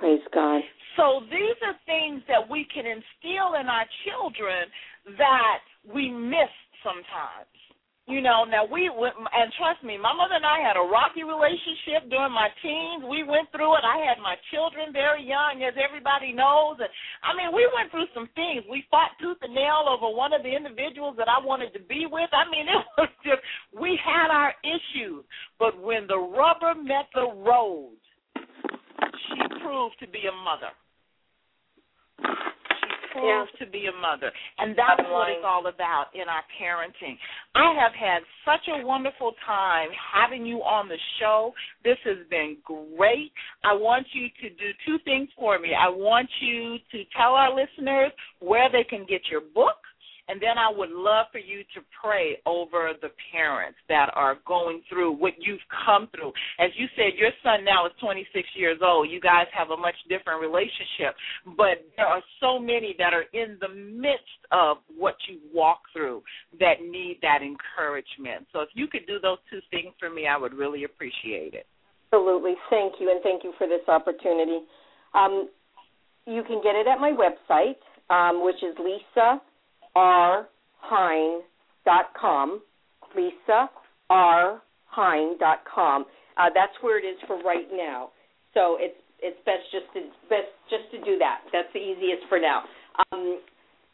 Praise 0.00 0.24
God. 0.32 0.62
So 0.96 1.20
these 1.30 1.56
are 1.64 1.76
things 1.86 2.22
that 2.28 2.42
we 2.48 2.66
can 2.72 2.84
instill 2.84 3.60
in 3.60 3.68
our 3.68 3.86
children 4.04 4.68
that 5.18 5.60
we 5.92 6.10
miss 6.10 6.52
sometimes. 6.84 7.52
You 8.12 8.20
know, 8.20 8.44
now 8.44 8.68
we 8.68 8.92
went, 8.92 9.16
and 9.16 9.48
trust 9.56 9.80
me, 9.80 9.96
my 9.96 10.12
mother 10.12 10.36
and 10.36 10.44
I 10.44 10.60
had 10.60 10.76
a 10.76 10.84
rocky 10.84 11.24
relationship 11.24 12.12
during 12.12 12.36
my 12.36 12.52
teens. 12.60 13.08
We 13.08 13.24
went 13.24 13.48
through 13.56 13.72
it. 13.80 13.88
I 13.88 14.04
had 14.04 14.20
my 14.20 14.36
children 14.52 14.92
very 14.92 15.24
young, 15.24 15.64
as 15.64 15.72
everybody 15.80 16.36
knows, 16.36 16.76
and 16.76 16.92
I 17.24 17.32
mean, 17.32 17.56
we 17.56 17.64
went 17.72 17.88
through 17.88 18.12
some 18.12 18.28
things. 18.36 18.68
We 18.68 18.84
fought 18.92 19.16
tooth 19.16 19.40
and 19.40 19.56
nail 19.56 19.88
over 19.88 20.12
one 20.12 20.36
of 20.36 20.44
the 20.44 20.52
individuals 20.52 21.16
that 21.16 21.32
I 21.32 21.40
wanted 21.40 21.72
to 21.72 21.80
be 21.88 22.04
with. 22.04 22.28
I 22.36 22.44
mean, 22.52 22.68
it 22.76 22.84
was 23.00 23.08
just 23.24 23.40
we 23.72 23.96
had 23.96 24.28
our 24.28 24.52
issues, 24.60 25.24
but 25.56 25.72
when 25.80 26.04
the 26.04 26.20
rubber 26.20 26.76
met 26.76 27.08
the 27.16 27.32
road, 27.32 27.96
she 28.36 29.40
proved 29.64 29.96
to 30.04 30.08
be 30.12 30.28
a 30.28 30.36
mother. 30.36 30.76
She 33.12 33.18
proved 33.20 33.52
to 33.60 33.66
be 33.66 33.86
a 33.86 33.92
mother. 34.00 34.32
And 34.58 34.72
that's 34.76 34.96
Bottom 34.98 35.12
what 35.12 35.28
line. 35.28 35.32
it's 35.36 35.44
all 35.46 35.66
about 35.66 36.06
in 36.14 36.28
our 36.28 36.42
parenting. 36.60 37.16
I 37.54 37.74
have 37.78 37.92
had 37.92 38.22
such 38.44 38.66
a 38.68 38.84
wonderful 38.86 39.32
time 39.46 39.88
having 39.92 40.46
you 40.46 40.58
on 40.58 40.88
the 40.88 40.98
show. 41.20 41.52
This 41.84 41.98
has 42.04 42.18
been 42.30 42.56
great. 42.64 43.32
I 43.64 43.74
want 43.74 44.06
you 44.12 44.28
to 44.42 44.48
do 44.56 44.70
two 44.86 44.98
things 45.04 45.28
for 45.38 45.58
me. 45.58 45.70
I 45.78 45.88
want 45.88 46.28
you 46.40 46.78
to 46.92 47.04
tell 47.16 47.32
our 47.34 47.54
listeners 47.54 48.12
where 48.40 48.70
they 48.70 48.84
can 48.84 49.06
get 49.08 49.22
your 49.30 49.42
book. 49.54 49.76
And 50.32 50.40
then 50.40 50.56
I 50.56 50.72
would 50.72 50.88
love 50.88 51.26
for 51.30 51.36
you 51.36 51.60
to 51.76 51.84
pray 51.92 52.40
over 52.46 52.92
the 53.02 53.10
parents 53.30 53.76
that 53.90 54.08
are 54.14 54.38
going 54.48 54.80
through 54.88 55.12
what 55.12 55.34
you've 55.38 55.60
come 55.84 56.08
through. 56.08 56.32
As 56.58 56.70
you 56.78 56.86
said, 56.96 57.20
your 57.20 57.32
son 57.44 57.66
now 57.66 57.84
is 57.84 57.92
26 58.00 58.48
years 58.56 58.78
old. 58.82 59.10
You 59.10 59.20
guys 59.20 59.44
have 59.52 59.68
a 59.68 59.76
much 59.76 59.94
different 60.08 60.40
relationship, 60.40 61.12
but 61.54 61.84
there 61.98 62.06
are 62.06 62.22
so 62.40 62.58
many 62.58 62.96
that 62.96 63.12
are 63.12 63.28
in 63.34 63.58
the 63.60 63.68
midst 63.68 64.40
of 64.52 64.78
what 64.96 65.16
you 65.28 65.36
walk 65.52 65.80
through 65.92 66.22
that 66.58 66.80
need 66.80 67.18
that 67.20 67.44
encouragement. 67.44 68.48
So 68.54 68.60
if 68.60 68.70
you 68.72 68.86
could 68.86 69.06
do 69.06 69.20
those 69.20 69.36
two 69.50 69.60
things 69.70 69.92
for 70.00 70.08
me, 70.08 70.26
I 70.26 70.38
would 70.38 70.54
really 70.54 70.84
appreciate 70.84 71.52
it. 71.52 71.66
Absolutely. 72.08 72.54
Thank 72.70 72.94
you, 73.00 73.10
and 73.10 73.20
thank 73.22 73.44
you 73.44 73.52
for 73.58 73.68
this 73.68 73.84
opportunity. 73.86 74.64
Um, 75.12 75.50
you 76.24 76.42
can 76.48 76.62
get 76.64 76.72
it 76.72 76.86
at 76.88 76.96
my 76.96 77.12
website, 77.12 77.76
um, 78.08 78.42
which 78.42 78.62
is 78.64 78.74
lisarhein.com. 79.96 82.60
lisarhein.com. 83.16 86.06
Uh, 86.38 86.48
that's 86.54 86.72
where 86.80 86.98
it 86.98 87.04
is 87.06 87.18
for 87.26 87.42
right 87.42 87.68
now. 87.72 88.10
So 88.54 88.78
it's 88.80 88.96
it's 89.20 89.36
best 89.46 89.62
just 89.70 89.84
to 89.94 90.00
best 90.28 90.48
just 90.68 90.90
to 90.90 90.98
do 91.04 91.16
that. 91.18 91.42
That's 91.52 91.72
the 91.72 91.80
easiest 91.80 92.26
for 92.28 92.40
now. 92.40 92.64
Um, 93.12 93.38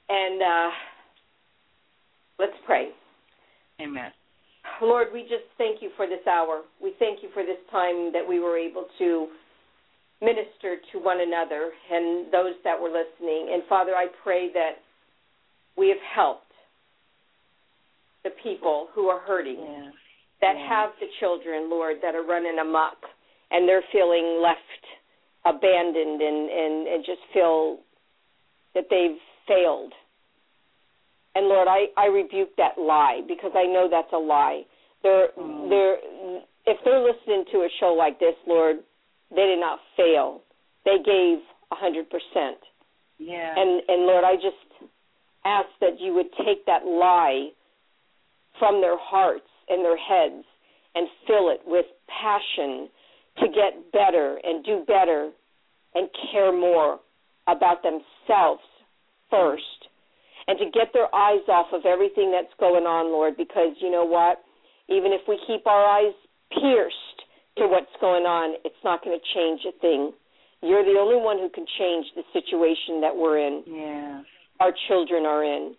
and 0.09 0.43
uh, 0.43 0.71
let's 2.39 2.57
pray. 2.65 2.89
Amen. 3.81 4.13
Lord, 4.83 5.09
we 5.13 5.23
just 5.23 5.45
thank 5.57 5.83
you 5.83 5.91
for 5.97 6.07
this 6.07 6.27
hour. 6.27 6.63
We 6.83 6.93
thank 6.99 7.23
you 7.23 7.29
for 7.33 7.43
this 7.43 7.59
time 7.71 8.13
that 8.13 8.27
we 8.27 8.41
were 8.41 8.57
able 8.57 8.87
to 8.99 9.29
minister 10.21 10.77
to 10.93 10.99
one 10.99 11.21
another 11.21 11.71
and 11.91 12.33
those 12.33 12.55
that 12.65 12.81
were 12.81 12.91
listening. 12.91 13.51
And 13.53 13.63
Father, 13.69 13.93
I 13.93 14.07
pray 14.23 14.53
that 14.53 14.83
we 15.79 15.89
have 15.89 16.03
helped 16.15 16.53
the 18.25 18.31
people 18.43 18.89
who 18.95 19.09
are 19.09 19.21
hurting, 19.21 19.61
Yes. 19.61 19.95
that 20.41 20.57
Yeah. 20.57 20.67
have 20.69 20.91
the 21.01 21.07
children, 21.21 21.71
Lord, 21.71 22.01
that 22.03 22.15
are 22.15 22.23
running 22.25 22.59
amok 22.59 22.99
and 23.51 23.69
they're 23.69 23.83
feeling 23.93 24.41
left 24.43 24.85
abandoned 25.45 26.21
and, 26.21 26.51
and, 26.51 26.89
and 26.89 27.05
just 27.05 27.21
feel 27.33 27.79
that 28.75 28.85
they've 28.91 29.19
failed. 29.47 29.95
And 31.35 31.47
Lord, 31.49 31.69
I, 31.69 31.87
I 31.97 32.07
rebuke 32.07 32.55
that 32.57 32.77
lie 32.79 33.23
because 33.27 33.53
I 33.55 33.65
know 33.65 33.89
that's 33.89 34.13
a 34.13 34.19
lie. 34.19 34.63
They're 35.03 35.29
Mm. 35.39 35.71
they're 35.71 35.99
if 36.67 36.77
they're 36.85 37.01
listening 37.01 37.45
to 37.53 37.59
a 37.63 37.69
show 37.81 37.95
like 37.95 38.19
this, 38.19 38.35
Lord, 38.47 38.83
they 39.31 39.47
did 39.47 39.61
not 39.61 39.79
fail. 39.97 40.43
They 40.85 40.99
gave 40.99 41.39
a 41.71 41.77
hundred 41.77 42.11
percent. 42.11 42.59
Yeah. 43.19 43.55
And 43.57 43.83
and 43.89 44.03
Lord, 44.07 44.25
I 44.25 44.35
just 44.35 44.59
ask 45.45 45.69
that 45.81 46.01
you 46.01 46.15
would 46.15 46.33
take 46.45 46.67
that 46.67 46.85
lie 46.85 47.49
from 48.59 48.81
their 48.81 48.99
hearts 48.99 49.49
and 49.69 49.85
their 49.85 49.97
heads 49.97 50.45
and 50.95 51.07
fill 51.27 51.51
it 51.51 51.61
with 51.67 51.87
passion 52.09 52.89
to 53.39 53.47
get 53.47 53.93
better 53.93 54.39
and 54.43 54.65
do 54.65 54.85
better 54.87 55.31
and 55.95 56.09
care 56.33 56.53
more 56.53 56.99
about 57.47 57.83
themselves 57.83 58.63
first 59.31 59.89
and 60.49 60.59
to 60.59 60.65
get 60.67 60.89
their 60.93 61.15
eyes 61.15 61.45
off 61.49 61.67
of 61.73 61.85
everything 61.85 62.33
that's 62.33 62.53
going 62.59 62.85
on, 62.85 63.13
Lord, 63.13 63.37
because 63.37 63.77
you 63.81 63.91
know 63.91 64.05
what? 64.05 64.41
Even 64.89 65.13
if 65.13 65.21
we 65.29 65.39
keep 65.47 65.67
our 65.67 65.85
eyes 65.85 66.15
pierced 66.51 66.97
to 67.59 67.69
what's 67.69 67.93
going 68.01 68.25
on, 68.25 68.57
it's 68.65 68.83
not 68.83 69.05
going 69.05 69.17
to 69.19 69.25
change 69.35 69.61
a 69.69 69.79
thing. 69.79 70.13
You're 70.63 70.85
the 70.85 70.99
only 70.99 71.21
one 71.21 71.39
who 71.39 71.51
can 71.51 71.67
change 71.79 72.07
the 72.17 72.25
situation 72.33 73.01
that 73.03 73.15
we're 73.15 73.39
in, 73.39 73.63
yeah. 73.67 74.23
Our 74.61 74.73
children 74.89 75.25
are 75.25 75.45
in. 75.45 75.75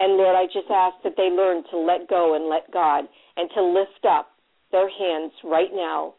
And 0.00 0.16
Lord, 0.16 0.34
I 0.34 0.46
just 0.46 0.70
ask 0.70 0.96
that 1.04 1.14
they 1.16 1.30
learn 1.30 1.62
to 1.70 1.78
let 1.78 2.08
go 2.08 2.34
and 2.34 2.48
let 2.48 2.72
God 2.72 3.04
and 3.36 3.48
to 3.54 3.62
lift 3.62 4.04
up 4.08 4.30
their 4.72 4.88
hands 4.88 5.32
right 5.44 5.70
now, 5.72 6.14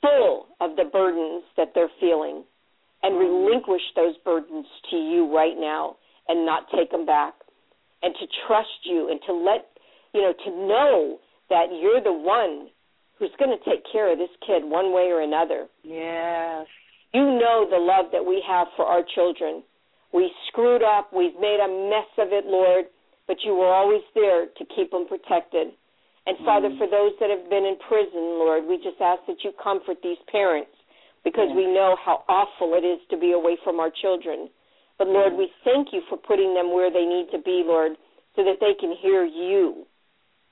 full 0.00 0.46
of 0.60 0.76
the 0.76 0.84
burdens 0.90 1.44
that 1.56 1.72
they're 1.74 1.92
feeling, 2.00 2.42
and 3.02 3.18
relinquish 3.18 3.82
those 3.94 4.16
burdens 4.24 4.66
to 4.90 4.96
you 4.96 5.32
right 5.32 5.56
now 5.56 5.96
and 6.28 6.44
not 6.44 6.66
take 6.74 6.90
them 6.90 7.06
back. 7.06 7.34
And 8.02 8.14
to 8.20 8.26
trust 8.46 8.84
you 8.84 9.10
and 9.10 9.20
to 9.26 9.32
let, 9.32 9.66
you 10.12 10.22
know, 10.22 10.32
to 10.44 10.50
know 10.50 11.18
that 11.50 11.66
you're 11.80 12.02
the 12.02 12.12
one 12.12 12.68
who's 13.18 13.30
going 13.38 13.56
to 13.56 13.70
take 13.70 13.84
care 13.90 14.12
of 14.12 14.18
this 14.18 14.30
kid 14.46 14.62
one 14.64 14.92
way 14.92 15.08
or 15.12 15.22
another. 15.22 15.66
Yes. 15.82 16.66
You 17.14 17.22
know 17.22 17.66
the 17.70 17.78
love 17.78 18.06
that 18.12 18.24
we 18.24 18.42
have 18.46 18.66
for 18.76 18.84
our 18.84 19.02
children. 19.14 19.62
We 20.16 20.32
screwed 20.48 20.80
up, 20.80 21.12
we've 21.12 21.36
made 21.36 21.60
a 21.60 21.68
mess 21.68 22.08
of 22.16 22.32
it, 22.32 22.48
Lord, 22.48 22.88
but 23.28 23.36
you 23.44 23.52
were 23.52 23.68
always 23.68 24.00
there 24.14 24.46
to 24.46 24.64
keep 24.72 24.90
them 24.90 25.04
protected. 25.06 25.76
And 26.26 26.38
Father, 26.38 26.70
Mm. 26.70 26.78
for 26.78 26.86
those 26.86 27.12
that 27.20 27.28
have 27.28 27.50
been 27.50 27.66
in 27.66 27.76
prison, 27.76 28.38
Lord, 28.38 28.66
we 28.66 28.78
just 28.78 28.98
ask 28.98 29.20
that 29.26 29.44
you 29.44 29.52
comfort 29.52 30.00
these 30.00 30.18
parents 30.32 30.72
because 31.22 31.48
Yes. 31.48 31.56
we 31.56 31.66
know 31.66 31.96
how 31.96 32.24
awful 32.28 32.72
it 32.72 32.82
is 32.82 32.98
to 33.08 33.18
be 33.18 33.32
away 33.32 33.56
from 33.56 33.78
our 33.78 33.90
children. 33.90 34.48
But 34.96 35.08
Lord, 35.08 35.32
Yes. 35.32 35.38
we 35.38 35.46
thank 35.64 35.92
you 35.92 36.00
for 36.08 36.16
putting 36.16 36.54
them 36.54 36.72
where 36.72 36.88
they 36.88 37.04
need 37.04 37.30
to 37.32 37.38
be, 37.38 37.62
Lord, 37.62 37.98
so 38.36 38.42
that 38.42 38.58
they 38.58 38.72
can 38.72 38.92
hear 38.92 39.22
you. 39.22 39.86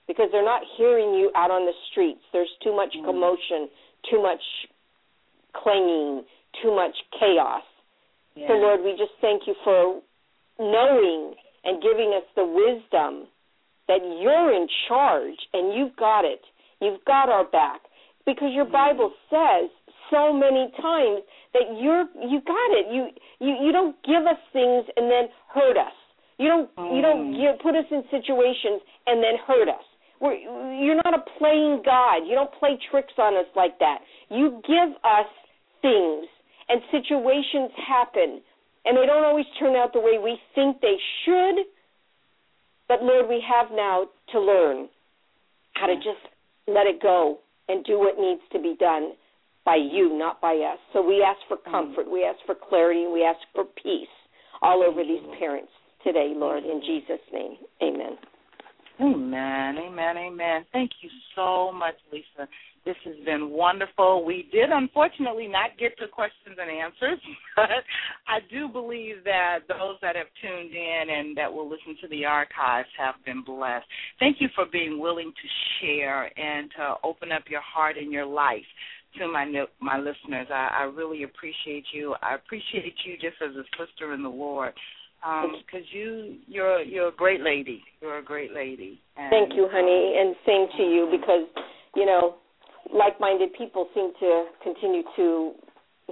Because 0.06 0.30
they're 0.30 0.42
not 0.42 0.62
hearing 0.76 1.14
you 1.14 1.32
out 1.34 1.50
on 1.50 1.64
the 1.64 1.72
streets. 1.88 2.22
There's 2.32 2.54
too 2.58 2.74
much 2.74 2.94
Mm. 2.94 3.04
commotion, 3.04 3.70
too 4.02 4.20
much 4.20 4.44
clanging, 5.54 6.26
too 6.52 6.70
much 6.70 6.96
chaos. 7.12 7.64
Yeah. 8.36 8.48
So, 8.48 8.54
Lord, 8.54 8.80
we 8.82 8.92
just 8.92 9.12
thank 9.20 9.42
you 9.46 9.54
for 9.64 10.00
knowing 10.58 11.34
and 11.64 11.82
giving 11.82 12.12
us 12.16 12.24
the 12.36 12.44
wisdom 12.44 13.28
that 13.88 14.00
you're 14.20 14.52
in 14.52 14.66
charge 14.88 15.36
and 15.52 15.74
you've 15.74 15.96
got 15.96 16.24
it. 16.24 16.40
You've 16.80 17.04
got 17.06 17.28
our 17.28 17.44
back. 17.44 17.80
Because 18.26 18.50
your 18.52 18.64
Bible 18.64 19.12
says 19.30 19.70
so 20.10 20.32
many 20.32 20.72
times 20.80 21.20
that 21.52 21.76
you're 21.78 22.06
you 22.26 22.40
got 22.40 22.70
it. 22.72 22.86
You 22.90 23.08
you 23.40 23.66
you 23.66 23.72
don't 23.72 23.96
give 24.04 24.24
us 24.26 24.38
things 24.52 24.84
and 24.96 25.10
then 25.10 25.28
hurt 25.52 25.76
us. 25.76 25.92
You 26.38 26.48
don't 26.48 26.70
you 26.94 27.02
don't 27.02 27.32
Mm. 27.32 27.36
give, 27.36 27.60
put 27.60 27.76
us 27.76 27.84
in 27.90 28.02
situations 28.10 28.80
and 29.06 29.22
then 29.22 29.36
hurt 29.46 29.68
us. 29.68 29.84
We're, 30.20 30.34
you're 30.36 31.00
not 31.04 31.12
a 31.14 31.22
playing 31.38 31.82
God. 31.84 32.24
You 32.26 32.34
don't 32.34 32.52
play 32.58 32.78
tricks 32.90 33.12
on 33.18 33.36
us 33.36 33.46
like 33.54 33.78
that. 33.78 33.98
You 34.30 34.62
give 34.66 34.96
us 35.04 35.28
things 35.82 36.26
and 36.68 36.80
situations 36.90 37.70
happen 37.76 38.40
and 38.84 38.96
they 38.96 39.06
don't 39.06 39.24
always 39.24 39.46
turn 39.58 39.76
out 39.76 39.92
the 39.92 40.00
way 40.00 40.18
we 40.22 40.38
think 40.54 40.80
they 40.80 40.96
should. 41.24 41.64
But 42.88 43.02
Lord, 43.02 43.28
we 43.28 43.42
have 43.48 43.68
now 43.72 44.06
to 44.32 44.40
learn 44.40 44.88
how 45.72 45.86
to 45.86 45.96
just 45.96 46.20
let 46.66 46.86
it 46.86 47.00
go 47.02 47.38
and 47.68 47.84
do 47.84 47.98
what 47.98 48.18
needs 48.18 48.42
to 48.52 48.60
be 48.60 48.76
done 48.78 49.12
by 49.64 49.76
you, 49.76 50.16
not 50.16 50.40
by 50.40 50.54
us. 50.56 50.78
So 50.92 51.02
we 51.02 51.24
ask 51.26 51.38
for 51.48 51.56
mm-hmm. 51.56 51.70
comfort, 51.70 52.10
we 52.10 52.24
ask 52.24 52.38
for 52.44 52.54
clarity, 52.54 53.04
and 53.04 53.12
we 53.12 53.24
ask 53.24 53.40
for 53.54 53.64
peace 53.64 54.12
all 54.60 54.82
over 54.82 55.02
these 55.02 55.24
parents 55.38 55.72
today, 56.04 56.32
Lord, 56.36 56.64
in 56.64 56.82
Jesus' 56.84 57.24
name. 57.32 57.56
Amen. 57.82 58.18
Amen, 59.00 59.76
amen, 59.78 60.16
amen. 60.16 60.64
Thank 60.72 60.90
you 61.02 61.10
so 61.34 61.72
much, 61.72 61.94
Lisa. 62.12 62.48
This 62.84 62.96
has 63.04 63.16
been 63.24 63.50
wonderful. 63.50 64.24
We 64.24 64.48
did 64.52 64.70
unfortunately 64.70 65.48
not 65.48 65.78
get 65.78 65.96
to 65.98 66.08
questions 66.08 66.56
and 66.60 66.70
answers, 66.70 67.18
but 67.56 67.70
I 68.28 68.40
do 68.50 68.68
believe 68.68 69.24
that 69.24 69.60
those 69.68 69.96
that 70.02 70.16
have 70.16 70.26
tuned 70.42 70.74
in 70.74 71.04
and 71.08 71.36
that 71.36 71.52
will 71.52 71.68
listen 71.68 71.96
to 72.02 72.08
the 72.08 72.24
archives 72.24 72.88
have 72.98 73.14
been 73.24 73.42
blessed. 73.42 73.86
Thank 74.18 74.36
you 74.40 74.48
for 74.54 74.66
being 74.70 75.00
willing 75.00 75.32
to 75.32 75.48
share 75.80 76.24
and 76.38 76.70
to 76.76 76.94
open 77.02 77.32
up 77.32 77.44
your 77.48 77.62
heart 77.62 77.96
and 77.96 78.12
your 78.12 78.26
life 78.26 78.68
to 79.18 79.28
my 79.28 79.46
my 79.80 79.96
listeners. 79.96 80.48
I, 80.50 80.80
I 80.80 80.82
really 80.84 81.22
appreciate 81.22 81.84
you. 81.92 82.14
I 82.22 82.34
appreciate 82.34 82.94
you 83.06 83.14
just 83.14 83.40
as 83.40 83.56
a 83.56 83.64
sister 83.78 84.12
in 84.12 84.22
the 84.22 84.28
Lord 84.28 84.74
um, 85.24 85.52
because 85.64 85.86
you 85.90 86.36
you're 86.46 86.82
you're 86.82 87.08
a 87.08 87.14
great 87.14 87.40
lady. 87.40 87.82
You're 88.00 88.18
a 88.18 88.24
great 88.24 88.52
lady. 88.52 89.00
And, 89.16 89.30
Thank 89.30 89.54
you, 89.54 89.68
honey, 89.70 90.16
um, 90.20 90.26
and 90.26 90.36
same 90.46 90.66
to 90.76 90.82
you 90.82 91.08
because 91.10 91.48
you 91.96 92.06
know 92.06 92.36
like-minded 92.92 93.54
people 93.56 93.88
seem 93.94 94.12
to 94.20 94.46
continue 94.62 95.02
to 95.16 95.52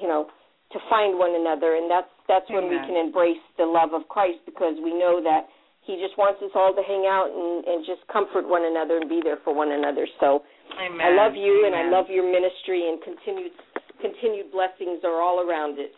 you 0.00 0.08
know 0.08 0.26
to 0.72 0.78
find 0.88 1.18
one 1.18 1.36
another, 1.36 1.76
and 1.76 1.90
that's 1.90 2.08
that's 2.28 2.48
when 2.48 2.68
we 2.68 2.76
can 2.88 2.96
embrace 2.96 3.40
the 3.58 3.64
love 3.64 3.92
of 3.92 4.08
Christ 4.08 4.40
because 4.46 4.74
we 4.80 4.96
know 4.96 5.20
that 5.22 5.48
He 5.84 6.00
just 6.00 6.16
wants 6.16 6.40
us 6.40 6.50
all 6.54 6.72
to 6.72 6.82
hang 6.82 7.04
out 7.04 7.28
and, 7.28 7.64
and 7.68 7.84
just 7.84 8.00
comfort 8.08 8.48
one 8.48 8.64
another 8.64 8.96
and 8.96 9.08
be 9.08 9.20
there 9.22 9.38
for 9.44 9.52
one 9.54 9.72
another. 9.72 10.08
So 10.18 10.42
Amen. 10.80 11.00
I 11.00 11.12
love 11.12 11.36
you 11.36 11.68
and 11.68 11.76
I 11.76 11.92
love 11.92 12.08
your 12.08 12.24
ministry 12.24 12.88
and 12.88 12.96
continued 13.04 13.52
continued 14.00 14.50
blessings 14.50 15.04
are 15.04 15.20
all 15.20 15.40
around 15.46 15.78
it. 15.78 15.92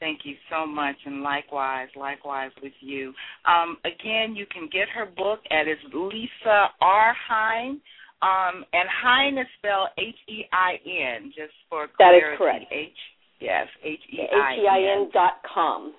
Thank 0.00 0.20
you 0.22 0.36
so 0.48 0.64
much, 0.64 0.94
and 1.06 1.22
likewise, 1.22 1.88
likewise 1.96 2.52
with 2.62 2.72
you. 2.80 3.12
Um, 3.44 3.78
again, 3.84 4.36
you 4.36 4.46
can 4.46 4.68
get 4.72 4.88
her 4.94 5.06
book 5.06 5.40
at 5.50 5.66
it's 5.66 5.80
Lisa 5.92 6.68
R. 6.80 7.16
Hein, 7.28 7.80
um, 8.22 8.64
and 8.72 8.88
Hein 8.88 9.38
is 9.38 9.46
spelled 9.58 9.88
H 9.98 10.16
E 10.28 10.44
I 10.52 10.78
N, 11.18 11.32
just 11.34 11.52
for 11.70 11.88
That 11.98 12.14
is 12.14 12.22
clarity. 12.36 12.36
correct. 12.36 12.72
H 12.72 12.98
yes, 13.40 13.66
H 13.84 14.00
E 14.12 14.22
I 14.32 14.98
N 14.98 15.10
dot 15.12 15.42
com. 15.46 15.94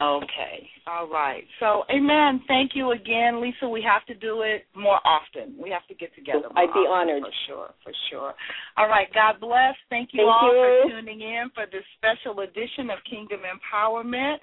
Okay. 0.00 0.70
All 0.86 1.08
right. 1.08 1.42
So, 1.58 1.82
amen. 1.90 2.42
Thank 2.46 2.72
you 2.74 2.92
again, 2.92 3.42
Lisa. 3.42 3.68
We 3.68 3.82
have 3.82 4.06
to 4.06 4.14
do 4.14 4.42
it 4.42 4.64
more 4.76 5.00
often. 5.04 5.56
We 5.60 5.70
have 5.70 5.84
to 5.88 5.94
get 5.94 6.14
together. 6.14 6.46
More 6.54 6.58
I'd 6.62 6.72
be 6.72 6.86
honored. 6.88 7.22
For 7.22 7.32
sure. 7.48 7.70
For 7.82 7.92
sure. 8.08 8.34
All 8.76 8.86
right. 8.86 9.08
God 9.12 9.40
bless. 9.40 9.74
Thank 9.90 10.10
you 10.12 10.20
Thank 10.20 10.30
all 10.30 10.54
you. 10.54 10.82
for 10.86 10.90
tuning 10.94 11.20
in 11.20 11.50
for 11.52 11.66
this 11.66 11.82
special 11.98 12.40
edition 12.40 12.90
of 12.90 12.98
Kingdom 13.10 13.40
Empowerment. 13.42 14.36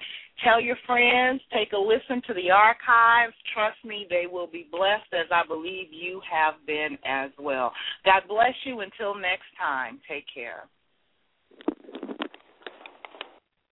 Tell 0.44 0.60
your 0.60 0.76
friends. 0.86 1.40
Take 1.50 1.72
a 1.72 1.78
listen 1.78 2.20
to 2.28 2.34
the 2.34 2.50
archives. 2.50 3.32
Trust 3.54 3.78
me, 3.82 4.06
they 4.10 4.26
will 4.30 4.46
be 4.46 4.68
blessed 4.70 5.08
as 5.14 5.26
I 5.32 5.46
believe 5.48 5.86
you 5.90 6.20
have 6.30 6.54
been 6.66 6.98
as 7.06 7.30
well. 7.38 7.72
God 8.04 8.28
bless 8.28 8.52
you. 8.64 8.80
Until 8.80 9.14
next 9.14 9.48
time, 9.58 10.00
take 10.06 10.26
care. 10.32 10.68